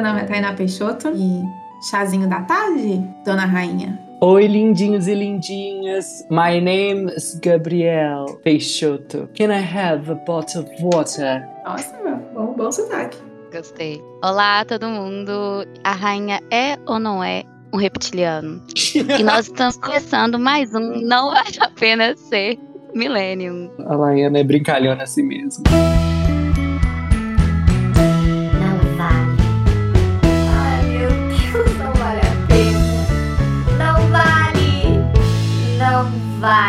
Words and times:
Meu 0.00 0.08
nome 0.08 0.22
é 0.22 0.24
Tainá 0.24 0.54
Peixoto 0.54 1.08
e 1.14 1.42
chazinho 1.90 2.26
da 2.26 2.40
tarde, 2.40 3.06
dona 3.22 3.44
rainha. 3.44 4.00
Oi, 4.22 4.46
lindinhos 4.46 5.06
e 5.06 5.14
lindinhas. 5.14 6.26
My 6.30 6.58
name 6.58 7.12
is 7.14 7.38
Gabriel 7.44 8.24
Peixoto. 8.42 9.28
Can 9.34 9.52
I 9.52 9.60
have 9.60 10.10
a 10.10 10.14
bottle 10.14 10.62
of 10.62 10.70
water? 10.82 11.46
Nossa, 11.66 11.94
meu, 12.02 12.16
bom, 12.32 12.54
bom 12.54 12.72
sotaque. 12.72 13.18
Gostei. 13.52 14.02
Olá, 14.24 14.64
todo 14.64 14.88
mundo. 14.88 15.66
A 15.84 15.92
rainha 15.92 16.40
é 16.50 16.78
ou 16.86 16.98
não 16.98 17.22
é 17.22 17.42
um 17.70 17.76
reptiliano? 17.76 18.64
e 18.96 19.22
nós 19.22 19.48
estamos 19.48 19.76
começando 19.76 20.38
mais 20.38 20.74
um 20.74 20.98
Não 21.02 21.28
Vale 21.28 21.58
a 21.60 21.68
Pena 21.68 22.16
Ser 22.16 22.58
Millennium. 22.94 23.70
A 23.80 23.96
Laiana 23.96 24.38
é 24.38 24.44
brincalhona 24.44 25.02
assim 25.02 25.24
mesmo. 25.24 25.62
Não 25.70 26.19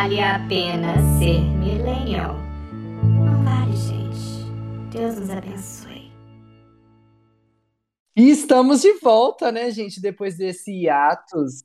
vale 0.02 0.20
a 0.20 0.40
pena 0.50 0.96
ser 1.20 1.40
millennial. 1.60 2.36
Não 3.23 3.44
vale, 3.44 3.78
gente. 3.78 4.50
Deus 4.90 5.16
nos 5.20 5.30
abençoe. 5.30 6.12
E 8.16 8.32
estamos 8.32 8.82
de 8.82 8.94
volta, 8.94 9.52
né, 9.52 9.70
gente? 9.70 10.02
Depois 10.02 10.38
desse 10.38 10.72
hiatus. 10.72 11.64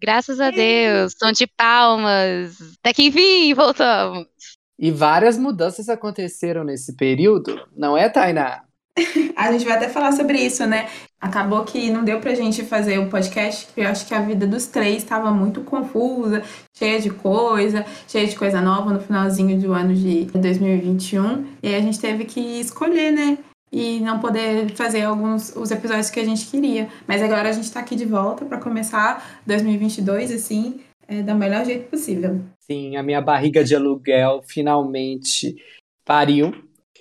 Graças 0.00 0.40
a 0.40 0.50
Deus, 0.50 1.12
som 1.18 1.30
de 1.30 1.46
palmas. 1.46 2.56
Até 2.78 2.94
que 2.94 3.08
enfim, 3.08 3.52
voltamos. 3.52 4.26
E 4.78 4.90
várias 4.90 5.36
mudanças 5.36 5.90
aconteceram 5.90 6.64
nesse 6.64 6.96
período, 6.96 7.68
não 7.76 7.94
é, 7.94 8.08
Tainá? 8.08 8.64
A 9.36 9.52
gente 9.52 9.66
vai 9.66 9.76
até 9.76 9.90
falar 9.90 10.12
sobre 10.12 10.40
isso, 10.40 10.66
né? 10.66 10.88
Acabou 11.20 11.64
que 11.64 11.90
não 11.90 12.04
deu 12.04 12.20
pra 12.20 12.34
gente 12.34 12.62
fazer 12.62 12.98
o 12.98 13.08
podcast, 13.08 13.66
porque 13.66 13.80
eu 13.80 13.88
acho 13.88 14.06
que 14.06 14.14
a 14.14 14.20
vida 14.20 14.46
dos 14.46 14.66
três 14.66 14.98
estava 14.98 15.32
muito 15.32 15.62
confusa, 15.62 16.44
cheia 16.76 17.00
de 17.00 17.10
coisa, 17.10 17.84
cheia 18.06 18.24
de 18.24 18.36
coisa 18.36 18.60
nova 18.60 18.92
no 18.92 19.00
finalzinho 19.00 19.60
do 19.60 19.72
ano 19.72 19.92
de 19.94 20.26
2021. 20.26 21.44
E 21.60 21.68
aí 21.68 21.74
a 21.74 21.80
gente 21.80 21.98
teve 21.98 22.24
que 22.24 22.40
escolher, 22.60 23.10
né? 23.10 23.38
E 23.72 23.98
não 23.98 24.20
poder 24.20 24.70
fazer 24.76 25.02
alguns 25.02 25.54
os 25.56 25.72
episódios 25.72 26.08
que 26.08 26.20
a 26.20 26.24
gente 26.24 26.46
queria. 26.46 26.88
Mas 27.06 27.20
agora 27.20 27.48
a 27.48 27.52
gente 27.52 27.70
tá 27.70 27.80
aqui 27.80 27.96
de 27.96 28.04
volta 28.04 28.44
para 28.44 28.58
começar 28.58 29.40
2022, 29.44 30.30
assim, 30.30 30.80
é, 31.08 31.20
da 31.20 31.34
melhor 31.34 31.64
jeito 31.64 31.90
possível. 31.90 32.40
Sim, 32.60 32.96
a 32.96 33.02
minha 33.02 33.20
barriga 33.20 33.64
de 33.64 33.74
aluguel 33.74 34.40
finalmente 34.46 35.56
pariu. 36.04 36.54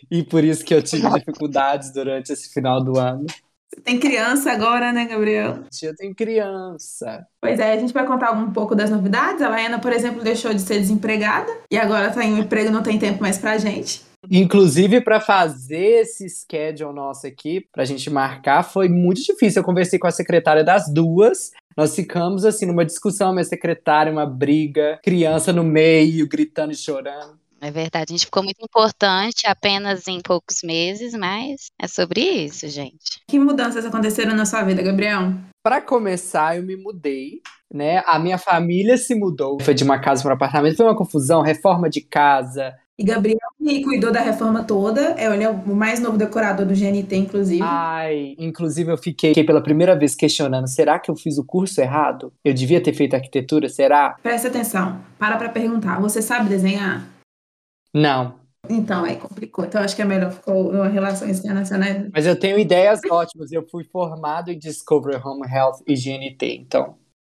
E 0.10 0.24
por 0.24 0.44
isso 0.44 0.66
que 0.66 0.74
eu 0.74 0.82
tive 0.82 1.08
dificuldades 1.14 1.94
durante 1.94 2.34
esse 2.34 2.52
final 2.52 2.84
do 2.84 2.98
ano. 2.98 3.28
Você 3.70 3.82
tem 3.82 4.00
criança 4.00 4.52
agora, 4.52 4.94
né, 4.94 5.06
Gabriel? 5.06 5.60
Eu 5.82 5.96
tenho 5.96 6.16
criança. 6.16 7.26
Pois 7.42 7.60
é, 7.60 7.74
a 7.74 7.80
gente 7.80 7.94
vai 7.94 8.06
contar 8.06 8.32
um 8.32 8.52
pouco 8.52 8.74
das 8.74 8.90
novidades. 8.90 9.42
A 9.42 9.50
Laiana, 9.50 9.80
por 9.80 9.92
exemplo, 9.92 10.24
deixou 10.24 10.54
de 10.54 10.62
ser 10.62 10.80
desempregada 10.80 11.52
e 11.70 11.78
agora 11.78 12.10
tá 12.10 12.24
em 12.24 12.34
um 12.34 12.40
emprego, 12.40 12.72
não 12.72 12.82
tem 12.82 12.98
tempo 12.98 13.22
mais 13.22 13.38
pra 13.38 13.58
gente. 13.58 14.08
Inclusive, 14.30 15.02
para 15.02 15.20
fazer 15.20 16.02
esse 16.02 16.28
schedule 16.30 16.94
nosso 16.94 17.28
aqui, 17.28 17.66
para 17.72 17.84
a 17.84 17.86
gente 17.86 18.10
marcar, 18.10 18.64
foi 18.64 18.90
muito 18.90 19.22
difícil. 19.22 19.62
Eu 19.62 19.66
conversei 19.66 20.00
com 20.00 20.08
a 20.08 20.12
secretária 20.12 20.64
das 20.64 20.92
duas. 20.92 21.52
Nós 21.76 21.96
ficamos 21.96 22.44
assim 22.44 22.66
numa 22.66 22.84
discussão, 22.84 23.32
minha 23.32 23.44
secretária, 23.44 24.12
uma 24.12 24.26
briga, 24.26 25.00
criança 25.04 25.54
no 25.54 25.64
meio, 25.64 26.28
gritando 26.28 26.72
e 26.72 26.76
chorando. 26.76 27.38
É 27.60 27.72
verdade, 27.72 28.06
a 28.10 28.14
gente 28.14 28.26
ficou 28.26 28.44
muito 28.44 28.64
importante 28.64 29.48
apenas 29.48 30.08
em 30.08 30.22
poucos 30.22 30.58
meses, 30.64 31.14
mas 31.14 31.68
é 31.82 31.88
sobre 31.88 32.22
isso, 32.22 32.68
gente. 32.68 33.22
Que 33.28 33.40
mudanças 33.40 33.86
aconteceram 33.86 34.36
na 34.36 34.46
sua 34.46 34.64
vida, 34.64 34.82
Gabriel? 34.82 35.34
Para 35.64 35.82
começar, 35.82 36.56
eu 36.56 36.64
me 36.64 36.76
mudei, 36.76 37.42
né? 37.74 38.04
A 38.06 38.20
minha 38.20 38.38
família 38.38 38.96
se 38.98 39.16
mudou, 39.16 39.58
foi 39.62 39.74
de 39.74 39.84
uma 39.84 40.00
casa 40.00 40.22
para 40.22 40.32
um 40.32 40.36
apartamento, 40.36 40.78
foi 40.78 40.86
uma 40.86 40.96
confusão, 40.96 41.42
reforma 41.42 41.90
de 41.90 42.02
casa, 42.02 42.74
E 43.00 43.04
Gabriel, 43.04 43.38
que 43.60 43.84
cuidou 43.84 44.12
da 44.12 44.22
reforma 44.22 44.64
toda, 44.64 45.14
é, 45.18 45.26
ele 45.32 45.44
é 45.44 45.50
o 45.50 45.76
mais 45.76 46.00
novo 46.00 46.18
decorador 46.18 46.66
do 46.66 46.74
GNT, 46.74 47.16
inclusive. 47.16 47.62
Ai, 47.62 48.34
inclusive 48.40 48.92
eu 48.92 48.98
fiquei 48.98 49.34
pela 49.44 49.62
primeira 49.62 49.96
vez 49.96 50.16
questionando: 50.16 50.68
será 50.68 50.98
que 50.98 51.12
eu 51.12 51.16
fiz 51.16 51.38
o 51.38 51.44
curso 51.44 51.80
errado? 51.82 52.34
Eu 52.44 52.54
devia 52.54 52.82
ter 52.82 52.94
feito 52.94 53.16
arquitetura? 53.16 53.70
Será? 53.70 54.16
Presta 54.24 54.48
atenção, 54.48 55.00
para 55.20 55.38
pra 55.38 55.50
perguntar. 55.50 56.00
Você 56.00 56.22
sabe 56.22 56.50
desenhar? 56.50 57.17
Não. 57.98 58.40
Então, 58.70 59.06
aí 59.06 59.16
complicou. 59.16 59.66
Então, 59.66 59.82
acho 59.82 59.96
que 59.96 60.02
é 60.02 60.06
melhor 60.06 60.32
ficou 60.32 60.72
relações 60.84 61.40
internacionais. 61.40 62.10
Mas 62.14 62.26
eu 62.26 62.38
tenho 62.38 62.60
ideias 62.60 63.00
ótimas. 63.10 63.52
Eu 63.52 63.66
fui 63.70 63.84
formado 63.86 64.52
em 64.52 64.60
Discovery 64.60 65.22
Home 65.24 65.48
Health 65.50 65.84
e 65.88 65.96
GNT, 65.96 66.56
então. 66.56 66.96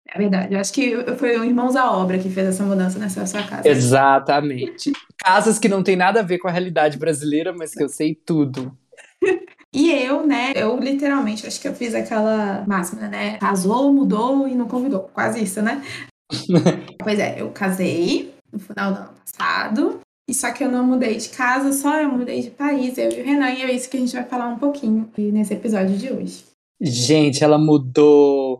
É 0.10 0.18
verdade. 0.18 0.54
Eu 0.54 0.60
acho 0.60 0.72
que 0.72 0.96
foi 1.18 1.38
o 1.38 1.44
Irmãos 1.44 1.76
à 1.76 1.92
Obra 1.92 2.18
que 2.18 2.30
fez 2.30 2.48
essa 2.48 2.64
mudança 2.64 2.98
nessa 2.98 3.26
sua 3.26 3.44
casa. 3.44 3.68
Exatamente. 3.68 4.94
Casas 5.18 5.60
que 5.60 5.68
não 5.68 5.84
tem 5.84 5.96
nada 5.96 6.22
a 6.22 6.24
ver 6.24 6.40
com 6.40 6.48
a 6.48 6.52
realidade 6.52 6.98
brasileira, 6.98 7.54
mas 7.54 7.74
que 7.74 7.84
eu 7.84 7.90
sei 7.90 8.16
tudo. 8.16 8.76
E 9.74 9.92
eu, 9.92 10.26
né, 10.26 10.54
eu 10.56 10.80
literalmente, 10.80 11.46
acho 11.46 11.60
que 11.60 11.68
eu 11.68 11.76
fiz 11.76 11.94
aquela 11.94 12.64
máxima, 12.66 13.08
né? 13.10 13.38
Casou, 13.38 13.94
mudou 13.94 14.48
e 14.48 14.56
não 14.56 14.68
convidou. 14.68 15.02
Quase 15.14 15.44
isso, 15.44 15.62
né? 15.62 15.84
pois 16.98 17.20
é, 17.20 17.42
eu 17.42 17.52
casei 17.52 18.34
no 18.52 18.60
final 18.60 18.94
do 18.94 19.00
ano 19.00 19.14
passado. 19.14 20.00
E 20.30 20.34
só 20.34 20.52
que 20.52 20.64
eu 20.64 20.70
não 20.70 20.86
mudei 20.86 21.16
de 21.16 21.30
casa, 21.30 21.72
só 21.72 22.02
eu 22.02 22.10
mudei 22.10 22.42
de 22.42 22.52
país, 22.52 22.98
eu 22.98 23.10
e 23.10 23.22
o 23.22 23.26
Renan, 23.26 23.50
e 23.52 23.62
é 23.62 23.72
isso 23.72 23.90
que 23.90 23.96
a 23.96 24.00
gente 24.00 24.14
vai 24.14 24.26
falar 24.26 24.50
um 24.50 24.60
pouquinho 24.60 25.10
nesse 25.18 25.54
episódio 25.54 25.98
de 25.98 26.12
hoje. 26.12 26.44
Gente, 26.82 27.44
ela 27.44 27.58
mudou. 27.58 28.60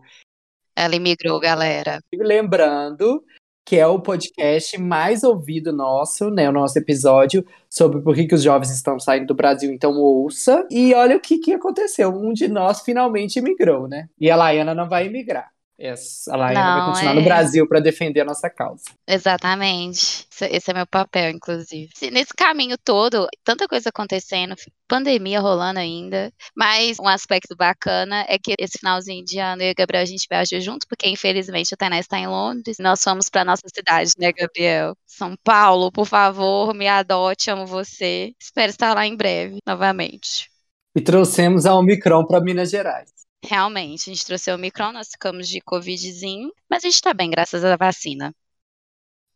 Ela 0.74 0.96
imigrou, 0.96 1.38
galera. 1.38 2.00
Lembrando 2.12 3.22
que 3.68 3.76
é 3.76 3.86
o 3.86 4.00
podcast 4.00 4.78
mais 4.78 5.22
ouvido 5.22 5.74
nosso, 5.74 6.30
né? 6.30 6.48
O 6.48 6.52
nosso 6.52 6.78
episódio 6.78 7.44
sobre 7.68 8.00
por 8.00 8.14
que, 8.14 8.26
que 8.26 8.34
os 8.34 8.42
jovens 8.42 8.70
estão 8.70 8.98
saindo 8.98 9.26
do 9.26 9.34
Brasil. 9.34 9.70
Então 9.70 9.92
ouça. 9.98 10.66
E 10.70 10.94
olha 10.94 11.18
o 11.18 11.20
que, 11.20 11.36
que 11.36 11.52
aconteceu. 11.52 12.08
Um 12.08 12.32
de 12.32 12.48
nós 12.48 12.80
finalmente 12.80 13.38
imigrou, 13.38 13.86
né? 13.86 14.08
E 14.18 14.30
a 14.30 14.36
Laiana 14.36 14.74
não 14.74 14.88
vai 14.88 15.06
imigrar. 15.06 15.52
Essa- 15.78 16.34
A 16.34 16.36
Laiana 16.36 16.76
vai 16.80 16.86
continuar 16.90 17.12
é. 17.12 17.14
no 17.14 17.22
Brasil 17.22 17.68
para 17.68 17.78
defender 17.78 18.20
a 18.20 18.24
nossa 18.24 18.50
causa. 18.50 18.82
Exatamente. 19.06 20.26
Esse, 20.50 20.70
é 20.70 20.74
meu 20.74 20.86
papel, 20.86 21.30
inclusive. 21.30 21.90
Se- 21.94 22.10
Nesse 22.10 22.34
caminho 22.34 22.76
todo, 22.76 23.28
tanta 23.44 23.68
coisa 23.68 23.88
acontecendo, 23.90 24.56
pandemia 24.88 25.40
rolando 25.40 25.78
ainda. 25.78 26.32
Mas 26.56 26.98
um 26.98 27.06
aspecto 27.06 27.54
bacana 27.56 28.24
é 28.28 28.38
que 28.38 28.54
esse 28.58 28.78
finalzinho 28.78 29.24
de 29.24 29.38
ano 29.38 29.62
eu 29.62 29.68
e 29.68 29.72
o 29.72 29.74
Gabriel 29.76 30.02
a 30.02 30.06
gente 30.06 30.26
viajou 30.28 30.60
junto, 30.60 30.86
porque 30.88 31.08
infelizmente 31.08 31.72
a 31.72 31.76
Tainá 31.76 31.98
está 32.00 32.18
em 32.18 32.26
Londres. 32.26 32.76
Nós 32.80 33.02
fomos 33.02 33.28
para 33.28 33.44
nossa 33.44 33.62
cidade, 33.72 34.10
né, 34.18 34.32
Gabriel? 34.32 34.96
São 35.06 35.36
Paulo, 35.44 35.92
por 35.92 36.06
favor, 36.06 36.74
me 36.74 36.88
adote, 36.88 37.50
amo 37.50 37.66
você. 37.66 38.32
Espero 38.40 38.70
estar 38.70 38.94
lá 38.94 39.06
em 39.06 39.16
breve, 39.16 39.58
novamente. 39.66 40.50
E 40.96 41.00
trouxemos 41.00 41.66
a 41.66 41.74
Omicron 41.74 42.24
para 42.26 42.40
Minas 42.40 42.70
Gerais. 42.70 43.17
Realmente, 43.44 44.10
a 44.10 44.14
gente 44.14 44.26
trouxe 44.26 44.50
o 44.50 44.54
Omicron, 44.54 44.92
nós 44.92 45.08
ficamos 45.08 45.48
de 45.48 45.60
Covidzinho, 45.60 46.50
mas 46.68 46.84
a 46.84 46.88
gente 46.88 47.00
tá 47.00 47.14
bem, 47.14 47.30
graças 47.30 47.64
à 47.64 47.76
vacina. 47.76 48.34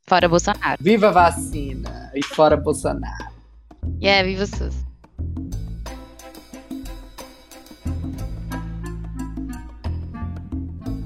Fora 0.04 0.28
Bolsonaro. 0.28 0.82
Viva 0.82 1.08
a 1.08 1.12
vacina! 1.12 2.10
E 2.14 2.22
fora 2.22 2.56
Bolsonaro. 2.56 3.32
E 4.00 4.08
é, 4.08 4.22
viva 4.24 4.42
o 4.42 4.46
SUS. 4.46 4.74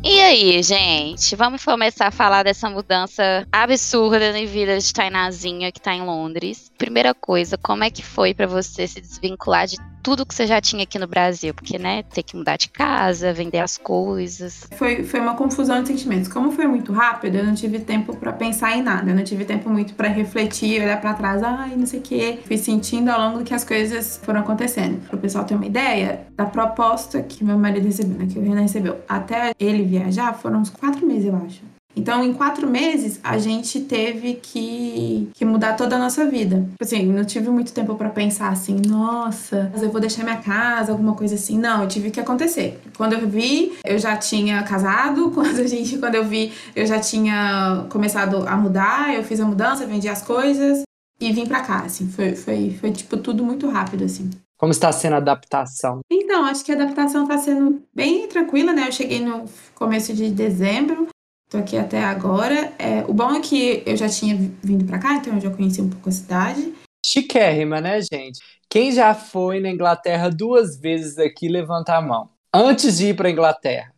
E 0.08 0.20
aí, 0.20 0.62
gente, 0.62 1.34
vamos 1.34 1.64
começar 1.64 2.06
a 2.06 2.10
falar 2.12 2.44
dessa 2.44 2.70
mudança 2.70 3.46
absurda 3.50 4.32
na 4.32 4.46
vida 4.46 4.78
de 4.78 4.92
Tainazinha 4.92 5.72
que 5.72 5.80
tá 5.80 5.92
em 5.92 6.02
Londres. 6.02 6.70
Primeira 6.78 7.12
coisa, 7.12 7.58
como 7.58 7.82
é 7.84 7.90
que 7.90 8.04
foi 8.04 8.32
pra 8.32 8.46
você 8.46 8.86
se 8.86 9.00
desvincular 9.00 9.66
de 9.66 9.76
tudo 10.06 10.24
que 10.24 10.32
você 10.32 10.46
já 10.46 10.60
tinha 10.60 10.84
aqui 10.84 11.00
no 11.00 11.08
Brasil? 11.08 11.52
Porque, 11.52 11.80
né, 11.80 12.04
ter 12.04 12.22
que 12.22 12.36
mudar 12.36 12.56
de 12.56 12.68
casa, 12.68 13.32
vender 13.32 13.58
as 13.58 13.76
coisas. 13.76 14.68
Foi, 14.76 15.02
foi 15.02 15.18
uma 15.18 15.34
confusão 15.34 15.82
de 15.82 15.88
sentimentos. 15.88 16.28
Como 16.28 16.52
foi 16.52 16.68
muito 16.68 16.92
rápido, 16.92 17.38
eu 17.38 17.44
não 17.44 17.56
tive 17.56 17.80
tempo 17.80 18.16
pra 18.16 18.32
pensar 18.32 18.76
em 18.76 18.82
nada. 18.84 19.10
Eu 19.10 19.16
não 19.16 19.24
tive 19.24 19.44
tempo 19.44 19.68
muito 19.68 19.94
pra 19.94 20.06
refletir, 20.06 20.80
olhar 20.80 21.00
pra 21.00 21.12
trás, 21.12 21.42
ai, 21.42 21.74
não 21.74 21.86
sei 21.86 21.98
o 21.98 22.02
quê. 22.04 22.38
Fui 22.46 22.56
sentindo 22.56 23.08
ao 23.08 23.20
longo 23.20 23.42
que 23.42 23.52
as 23.52 23.64
coisas 23.64 24.20
foram 24.22 24.42
acontecendo. 24.42 25.04
Para 25.08 25.16
o 25.16 25.18
pessoal 25.18 25.44
ter 25.44 25.56
uma 25.56 25.66
ideia, 25.66 26.24
da 26.36 26.46
proposta 26.46 27.20
que 27.20 27.42
meu 27.42 27.58
marido 27.58 27.86
recebeu, 27.86 28.16
né, 28.16 28.28
que 28.32 28.38
o 28.38 28.42
Renan 28.42 28.60
recebeu, 28.60 29.00
até 29.08 29.54
ele 29.58 29.82
viajar, 29.82 30.34
foram 30.34 30.60
uns 30.60 30.70
quatro 30.70 31.04
meses, 31.04 31.26
eu 31.26 31.36
acho. 31.44 31.75
Então, 31.96 32.22
em 32.22 32.34
quatro 32.34 32.68
meses, 32.68 33.18
a 33.24 33.38
gente 33.38 33.80
teve 33.80 34.34
que, 34.34 35.30
que 35.32 35.44
mudar 35.46 35.74
toda 35.74 35.96
a 35.96 35.98
nossa 35.98 36.26
vida. 36.26 36.56
Tipo 36.72 36.84
Assim, 36.84 37.06
não 37.06 37.24
tive 37.24 37.48
muito 37.48 37.72
tempo 37.72 37.94
pra 37.94 38.10
pensar 38.10 38.50
assim, 38.50 38.80
nossa, 38.86 39.72
eu 39.80 39.90
vou 39.90 40.00
deixar 40.00 40.22
minha 40.22 40.36
casa, 40.36 40.92
alguma 40.92 41.14
coisa 41.14 41.34
assim. 41.34 41.58
Não, 41.58 41.82
eu 41.82 41.88
tive 41.88 42.10
que 42.10 42.20
acontecer. 42.20 42.78
Quando 42.96 43.14
eu 43.14 43.26
vi, 43.26 43.72
eu 43.82 43.98
já 43.98 44.14
tinha 44.16 44.62
casado. 44.62 45.30
Quando, 45.34 45.60
a 45.60 45.66
gente, 45.66 45.98
quando 45.98 46.14
eu 46.14 46.24
vi, 46.24 46.52
eu 46.74 46.86
já 46.86 46.98
tinha 46.98 47.86
começado 47.88 48.46
a 48.46 48.56
mudar. 48.56 49.14
Eu 49.14 49.24
fiz 49.24 49.40
a 49.40 49.46
mudança, 49.46 49.86
vendi 49.86 50.08
as 50.08 50.22
coisas 50.22 50.82
e 51.20 51.32
vim 51.32 51.46
pra 51.46 51.60
cá, 51.60 51.78
assim. 51.80 52.08
Foi, 52.08 52.34
foi, 52.34 52.76
foi 52.78 52.92
tipo, 52.92 53.16
tudo 53.16 53.42
muito 53.42 53.68
rápido, 53.68 54.04
assim. 54.04 54.30
Como 54.58 54.72
está 54.72 54.90
sendo 54.90 55.14
a 55.14 55.18
adaptação? 55.18 56.00
Então, 56.10 56.44
acho 56.44 56.64
que 56.64 56.72
a 56.72 56.74
adaptação 56.74 57.24
está 57.24 57.36
sendo 57.36 57.82
bem 57.94 58.26
tranquila, 58.26 58.72
né? 58.72 58.88
Eu 58.88 58.92
cheguei 58.92 59.20
no 59.20 59.44
começo 59.74 60.14
de 60.14 60.30
dezembro, 60.30 61.08
tô 61.48 61.58
aqui 61.58 61.76
até 61.76 62.02
agora. 62.02 62.72
É, 62.78 63.04
o 63.08 63.12
bom 63.12 63.34
é 63.34 63.40
que 63.40 63.82
eu 63.86 63.96
já 63.96 64.08
tinha 64.08 64.36
vindo 64.62 64.84
para 64.84 64.98
cá, 64.98 65.14
então 65.14 65.34
eu 65.34 65.40
já 65.40 65.50
conheci 65.50 65.80
um 65.80 65.90
pouco 65.90 66.08
a 66.08 66.12
cidade. 66.12 66.74
Chiquérrima, 67.04 67.80
né, 67.80 68.00
gente? 68.00 68.40
Quem 68.68 68.90
já 68.90 69.14
foi 69.14 69.60
na 69.60 69.70
Inglaterra 69.70 70.28
duas 70.28 70.76
vezes 70.78 71.18
aqui, 71.18 71.48
levanta 71.48 71.94
a 71.94 72.02
mão. 72.02 72.28
Antes 72.52 72.98
de 72.98 73.08
ir 73.08 73.16
para 73.16 73.30
Inglaterra. 73.30 73.92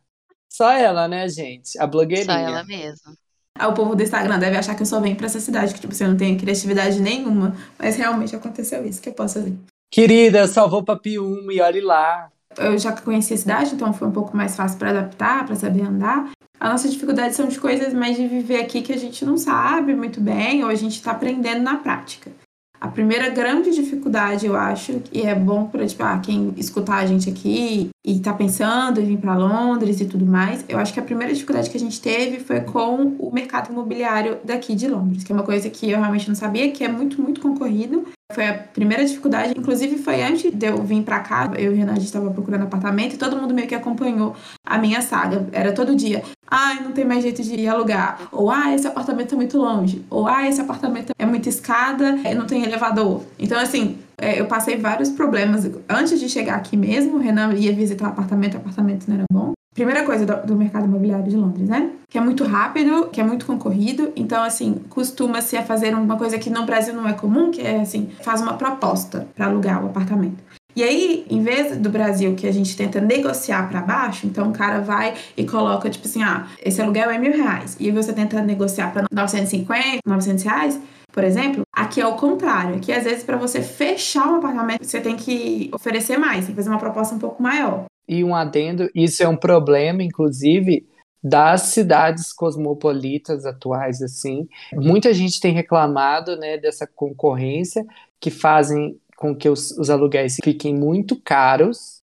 Só 0.51 0.71
ela, 0.71 1.09
né, 1.09 1.29
gente? 1.29 1.79
A 1.79 1.87
blogueirinha. 1.87 2.27
Só 2.27 2.39
ela 2.39 2.65
mesma. 2.65 3.15
Ah, 3.59 3.69
O 3.69 3.75
povo 3.75 3.95
do 3.95 4.03
Instagram 4.03 4.39
deve 4.39 4.57
achar 4.57 4.75
que 4.75 4.83
eu 4.83 4.87
só 4.87 5.01
venho 5.01 5.17
pra 5.17 5.27
essa 5.27 5.41
cidade, 5.41 5.75
que 5.75 5.81
tipo, 5.81 5.95
você 5.95 6.07
não 6.07 6.17
tem 6.17 6.37
criatividade 6.37 7.01
nenhuma. 7.01 7.57
Mas 7.79 7.97
realmente 7.97 8.35
aconteceu 8.35 8.87
isso, 8.87 9.01
que 9.01 9.09
eu 9.09 9.13
posso 9.15 9.35
fazer. 9.35 9.57
Querida, 9.91 10.39
eu 10.39 10.49
só 10.49 10.69
vou 10.69 10.85
pra 10.85 10.97
Piúma 10.97 11.53
e 11.53 11.61
olhe 11.61 11.81
lá. 11.81 12.31
Eu 12.57 12.79
já 12.79 12.93
conheci 12.93 13.35
a 13.35 13.37
cidade, 13.37 13.75
então 13.75 13.93
foi 13.93 14.09
um 14.09 14.13
pouco 14.13 14.37
mais 14.37 14.57
fácil 14.57 14.79
para 14.79 14.91
adaptar, 14.91 15.47
para 15.47 15.55
saber 15.57 15.83
andar. 15.83 16.31
A 16.61 16.69
nossa 16.69 16.89
dificuldade 16.89 17.35
são 17.35 17.47
de 17.47 17.59
coisas 17.59 17.95
mais 17.95 18.17
de 18.17 18.27
viver 18.27 18.61
aqui 18.61 18.83
que 18.83 18.93
a 18.93 18.97
gente 18.97 19.25
não 19.25 19.37
sabe 19.37 19.95
muito 19.95 20.21
bem, 20.21 20.65
ou 20.65 20.71
a 20.71 20.75
gente 20.75 20.97
está 20.97 21.13
aprendendo 21.13 21.63
na 21.63 21.77
prática. 21.77 22.33
A 22.81 22.89
primeira 22.89 23.29
grande 23.29 23.71
dificuldade, 23.71 24.47
eu 24.47 24.57
acho, 24.57 25.03
e 25.13 25.23
é 25.23 25.35
bom 25.35 25.67
para 25.67 25.87
tipo, 25.87 26.03
ah, 26.03 26.19
quem 26.19 26.55
escutar 26.57 26.99
a 26.99 27.07
gente 27.07 27.29
aqui 27.29 27.89
e 28.07 28.21
tá 28.21 28.33
pensando 28.33 29.01
em 29.01 29.05
vir 29.05 29.19
para 29.19 29.37
Londres 29.37 30.01
e 30.01 30.05
tudo 30.05 30.25
mais, 30.25 30.65
eu 30.69 30.79
acho 30.79 30.93
que 30.93 31.01
a 31.01 31.03
primeira 31.03 31.33
dificuldade 31.33 31.71
que 31.71 31.77
a 31.77 31.81
gente 31.81 32.01
teve 32.01 32.39
foi 32.39 32.61
com 32.61 33.17
o 33.19 33.33
mercado 33.33 33.73
imobiliário 33.73 34.39
daqui 34.45 34.77
de 34.77 34.87
Londres, 34.87 35.25
que 35.25 35.33
é 35.33 35.35
uma 35.35 35.45
coisa 35.45 35.69
que 35.69 35.91
eu 35.91 35.99
realmente 35.99 36.29
não 36.29 36.37
sabia, 36.37 36.71
que 36.71 36.85
é 36.85 36.89
muito, 36.89 37.21
muito 37.21 37.41
concorrido. 37.41 38.07
Foi 38.31 38.47
a 38.47 38.53
primeira 38.53 39.03
dificuldade, 39.07 39.55
inclusive 39.57 39.97
foi 39.97 40.23
antes 40.23 40.53
de 40.53 40.67
eu 40.67 40.83
vir 40.83 41.03
para 41.03 41.19
cá, 41.21 41.51
eu 41.57 41.73
e 41.73 41.75
o 41.75 41.77
Renan 41.79 41.93
a 41.93 41.95
gente 41.95 42.05
estava 42.05 42.31
procurando 42.31 42.65
apartamento 42.65 43.15
e 43.15 43.17
todo 43.17 43.35
mundo 43.35 43.55
meio 43.55 43.67
que 43.67 43.75
acompanhou 43.75 44.37
a 44.67 44.77
minha 44.77 45.01
saga. 45.01 45.49
Era 45.51 45.73
todo 45.73 45.97
dia, 45.97 46.23
ai, 46.47 46.83
não 46.83 46.93
tem 46.93 47.07
mais 47.07 47.23
jeito 47.23 47.43
de 47.43 47.67
alugar, 47.67 48.29
ou 48.31 48.51
ah, 48.51 48.75
esse 48.75 48.87
apartamento 48.87 49.33
é 49.33 49.37
muito 49.37 49.57
longe, 49.57 50.05
ou 50.11 50.29
ah, 50.29 50.47
esse 50.47 50.61
apartamento 50.61 51.13
é 51.19 51.25
muita 51.25 51.49
escada, 51.49 52.13
não 52.37 52.47
tem 52.47 52.63
elevador. 52.65 53.23
Então, 53.39 53.59
assim, 53.59 53.99
eu 54.21 54.47
passei 54.47 54.77
vários 54.77 55.11
problemas. 55.11 55.69
Antes 55.89 56.19
de 56.19 56.29
chegar 56.29 56.57
aqui 56.57 56.77
mesmo, 56.77 57.17
o 57.17 57.19
Renan 57.19 57.55
ia 57.55 57.73
visitar 57.73 58.07
o 58.07 58.09
apartamento, 58.09 58.55
o 58.55 58.59
apartamento 58.59 59.07
não 59.09 59.17
era 59.17 59.25
bom. 59.31 59.53
Primeira 59.75 60.05
coisa 60.05 60.27
do, 60.27 60.45
do 60.45 60.57
mercado 60.57 60.87
imobiliário 60.87 61.29
de 61.29 61.37
Londres, 61.37 61.69
né? 61.69 61.93
Que 62.11 62.19
é 62.19 62.21
muito 62.21 62.43
rápido, 62.43 63.09
que 63.13 63.21
é 63.21 63.25
muito 63.25 63.47
concorrido. 63.47 64.13
Então, 64.17 64.43
assim, 64.43 64.83
costuma-se 64.89 65.57
a 65.57 65.63
fazer 65.63 65.95
uma 65.95 66.17
coisa 66.17 66.37
que 66.37 66.51
no 66.51 66.67
Brasil 66.67 66.93
não 66.95 67.07
é 67.07 67.13
comum, 67.13 67.53
que 67.53 67.61
é 67.61 67.81
assim, 67.81 68.09
faz 68.23 68.41
uma 68.41 68.55
proposta 68.55 69.29
para 69.37 69.47
alugar 69.47 69.85
o 69.85 69.87
apartamento. 69.87 70.43
E 70.75 70.83
aí, 70.83 71.27
em 71.29 71.43
vez 71.43 71.77
do 71.77 71.91
Brasil, 71.91 72.35
que 72.35 72.47
a 72.47 72.53
gente 72.53 72.77
tenta 72.77 73.01
negociar 73.01 73.69
para 73.69 73.81
baixo, 73.81 74.27
então 74.27 74.51
o 74.51 74.53
cara 74.53 74.81
vai 74.81 75.15
e 75.37 75.45
coloca, 75.45 75.91
tipo 75.91 76.07
assim, 76.07 76.23
ah, 76.23 76.47
esse 76.61 76.81
aluguel 76.81 77.11
é 77.11 77.19
mil 77.19 77.33
reais. 77.33 77.77
E 77.81 77.91
você 77.91 78.13
tenta 78.13 78.41
negociar 78.43 78.93
para 78.93 79.05
950, 79.13 80.01
900 80.07 80.45
reais, 80.45 80.81
por 81.19 81.25
exemplo. 81.25 81.63
Aqui 81.73 82.01
é 82.01 82.07
o 82.07 82.15
contrário. 82.15 82.77
Aqui, 82.77 82.93
às 82.93 83.03
vezes, 83.03 83.25
para 83.25 83.37
você 83.37 83.61
fechar 83.61 84.29
um 84.29 84.37
apartamento, 84.37 84.85
você 84.85 85.01
tem 85.01 85.17
que 85.17 85.69
oferecer 85.75 86.17
mais, 86.17 86.47
tem 86.47 86.55
que 86.55 86.61
fazer 86.61 86.71
uma 86.71 86.79
proposta 86.79 87.13
um 87.13 87.19
pouco 87.19 87.43
maior. 87.43 87.87
E 88.07 88.23
um 88.23 88.33
adendo, 88.37 88.89
isso 88.95 89.21
é 89.21 89.29
um 89.29 89.37
problema, 89.37 90.01
inclusive, 90.01 90.87
das 91.21 91.63
cidades 91.63 92.33
cosmopolitas 92.33 93.45
atuais, 93.45 94.01
assim. 94.01 94.47
Muita 94.73 95.13
gente 95.13 95.41
tem 95.41 95.53
reclamado, 95.53 96.37
né, 96.37 96.57
dessa 96.57 96.87
concorrência 96.87 97.85
que 98.21 98.31
fazem 98.31 98.97
com 99.17 99.35
que 99.35 99.49
os, 99.49 99.73
os 99.73 99.91
aluguéis 99.91 100.37
fiquem 100.45 100.73
muito 100.73 101.21
caros. 101.21 101.99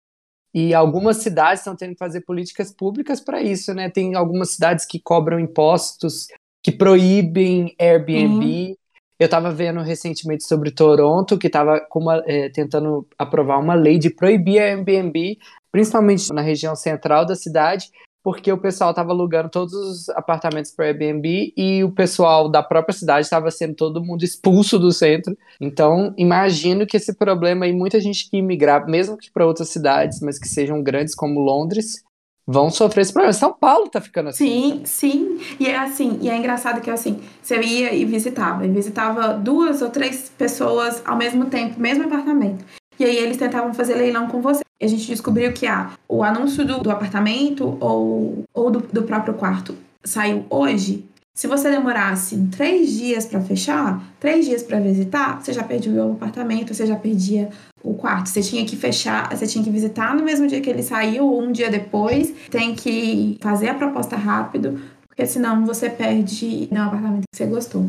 E 0.54 0.72
algumas 0.72 1.16
cidades 1.16 1.62
estão 1.62 1.74
tendo 1.74 1.94
que 1.94 1.98
fazer 1.98 2.20
políticas 2.20 2.72
públicas 2.72 3.20
para 3.20 3.42
isso, 3.42 3.74
né? 3.74 3.90
Tem 3.90 4.14
algumas 4.14 4.50
cidades 4.50 4.86
que 4.86 5.00
cobram 5.00 5.40
impostos, 5.40 6.28
que 6.62 6.70
proíbem 6.70 7.74
Airbnb. 7.76 8.78
Eu 9.20 9.26
estava 9.26 9.50
vendo 9.50 9.80
recentemente 9.82 10.44
sobre 10.44 10.70
Toronto, 10.70 11.36
que 11.36 11.48
estava 11.48 11.86
é, 12.26 12.48
tentando 12.48 13.06
aprovar 13.18 13.58
uma 13.58 13.74
lei 13.74 13.98
de 13.98 14.08
proibir 14.08 14.58
Airbnb, 14.58 15.36
principalmente 15.70 16.32
na 16.32 16.40
região 16.40 16.74
central 16.74 17.26
da 17.26 17.34
cidade, 17.34 17.90
porque 18.22 18.50
o 18.50 18.56
pessoal 18.56 18.90
estava 18.90 19.12
alugando 19.12 19.50
todos 19.50 19.74
os 19.74 20.08
apartamentos 20.10 20.70
para 20.70 20.86
Airbnb 20.86 21.52
e 21.54 21.84
o 21.84 21.92
pessoal 21.92 22.50
da 22.50 22.62
própria 22.62 22.94
cidade 22.94 23.26
estava 23.26 23.50
sendo 23.50 23.74
todo 23.74 24.02
mundo 24.02 24.24
expulso 24.24 24.78
do 24.78 24.90
centro. 24.90 25.36
Então, 25.60 26.14
imagino 26.16 26.86
que 26.86 26.96
esse 26.96 27.14
problema 27.14 27.66
aí, 27.66 27.74
muita 27.74 28.00
gente 28.00 28.30
que 28.30 28.38
imigrar, 28.38 28.86
mesmo 28.86 29.18
que 29.18 29.30
para 29.30 29.46
outras 29.46 29.68
cidades, 29.68 30.22
mas 30.22 30.38
que 30.38 30.48
sejam 30.48 30.82
grandes 30.82 31.14
como 31.14 31.40
Londres, 31.40 32.02
vão 32.50 32.68
sofrer 32.68 33.02
esse 33.02 33.12
problema. 33.12 33.32
São 33.32 33.52
Paulo 33.52 33.88
tá 33.88 34.00
ficando 34.00 34.32
Sim, 34.32 34.80
assim. 34.82 34.84
sim. 34.84 35.40
E 35.58 35.66
é 35.66 35.78
assim, 35.78 36.18
e 36.20 36.28
é 36.28 36.36
engraçado 36.36 36.80
que 36.80 36.90
assim, 36.90 37.20
você 37.40 37.60
ia 37.60 37.94
e 37.94 38.04
visitava, 38.04 38.66
e 38.66 38.68
visitava 38.68 39.34
duas 39.34 39.80
ou 39.82 39.90
três 39.90 40.30
pessoas 40.36 41.00
ao 41.04 41.16
mesmo 41.16 41.46
tempo, 41.46 41.80
mesmo 41.80 42.04
apartamento. 42.04 42.64
E 42.98 43.04
aí 43.04 43.16
eles 43.16 43.36
tentavam 43.36 43.72
fazer 43.72 43.94
leilão 43.94 44.26
com 44.26 44.42
você. 44.42 44.62
E 44.80 44.84
a 44.84 44.88
gente 44.88 45.06
descobriu 45.06 45.52
que 45.52 45.66
ah, 45.66 45.90
o 46.08 46.22
anúncio 46.24 46.66
do, 46.66 46.80
do 46.80 46.90
apartamento 46.90 47.76
ou, 47.80 48.44
ou 48.52 48.70
do, 48.70 48.80
do 48.80 49.02
próprio 49.04 49.34
quarto 49.34 49.76
saiu 50.02 50.44
hoje. 50.50 51.04
Se 51.34 51.46
você 51.46 51.70
demorasse 51.70 52.36
três 52.48 52.92
dias 52.92 53.24
para 53.24 53.40
fechar, 53.40 54.02
três 54.18 54.44
dias 54.44 54.62
para 54.62 54.78
visitar, 54.80 55.40
você 55.40 55.52
já 55.52 55.62
perdia 55.62 56.04
o 56.04 56.12
apartamento, 56.12 56.74
você 56.74 56.86
já 56.86 56.96
perdia 56.96 57.48
o 57.82 57.94
quarto. 57.94 58.28
Você 58.28 58.42
tinha 58.42 58.64
que 58.66 58.76
fechar, 58.76 59.34
você 59.34 59.46
tinha 59.46 59.64
que 59.64 59.70
visitar 59.70 60.14
no 60.14 60.22
mesmo 60.22 60.46
dia 60.46 60.60
que 60.60 60.68
ele 60.68 60.82
saiu 60.82 61.24
ou 61.24 61.42
um 61.42 61.52
dia 61.52 61.70
depois. 61.70 62.34
Tem 62.50 62.74
que 62.74 63.38
fazer 63.40 63.68
a 63.68 63.74
proposta 63.74 64.16
rápido, 64.16 64.80
porque 65.08 65.24
senão 65.24 65.64
você 65.64 65.88
perde 65.88 66.68
no 66.70 66.82
apartamento 66.82 67.24
que 67.32 67.36
você 67.36 67.46
gostou. 67.46 67.88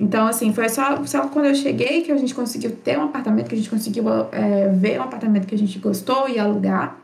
Então, 0.00 0.28
assim, 0.28 0.52
foi 0.52 0.68
só, 0.68 1.04
só 1.04 1.26
quando 1.28 1.46
eu 1.46 1.54
cheguei 1.54 2.02
que 2.02 2.12
a 2.12 2.16
gente 2.16 2.34
conseguiu 2.34 2.70
ter 2.76 2.96
um 2.96 3.04
apartamento, 3.04 3.48
que 3.48 3.54
a 3.54 3.58
gente 3.58 3.68
conseguiu 3.68 4.04
é, 4.30 4.68
ver 4.68 5.00
um 5.00 5.02
apartamento 5.02 5.46
que 5.46 5.54
a 5.54 5.58
gente 5.58 5.78
gostou 5.78 6.28
e 6.28 6.38
alugar. 6.38 6.96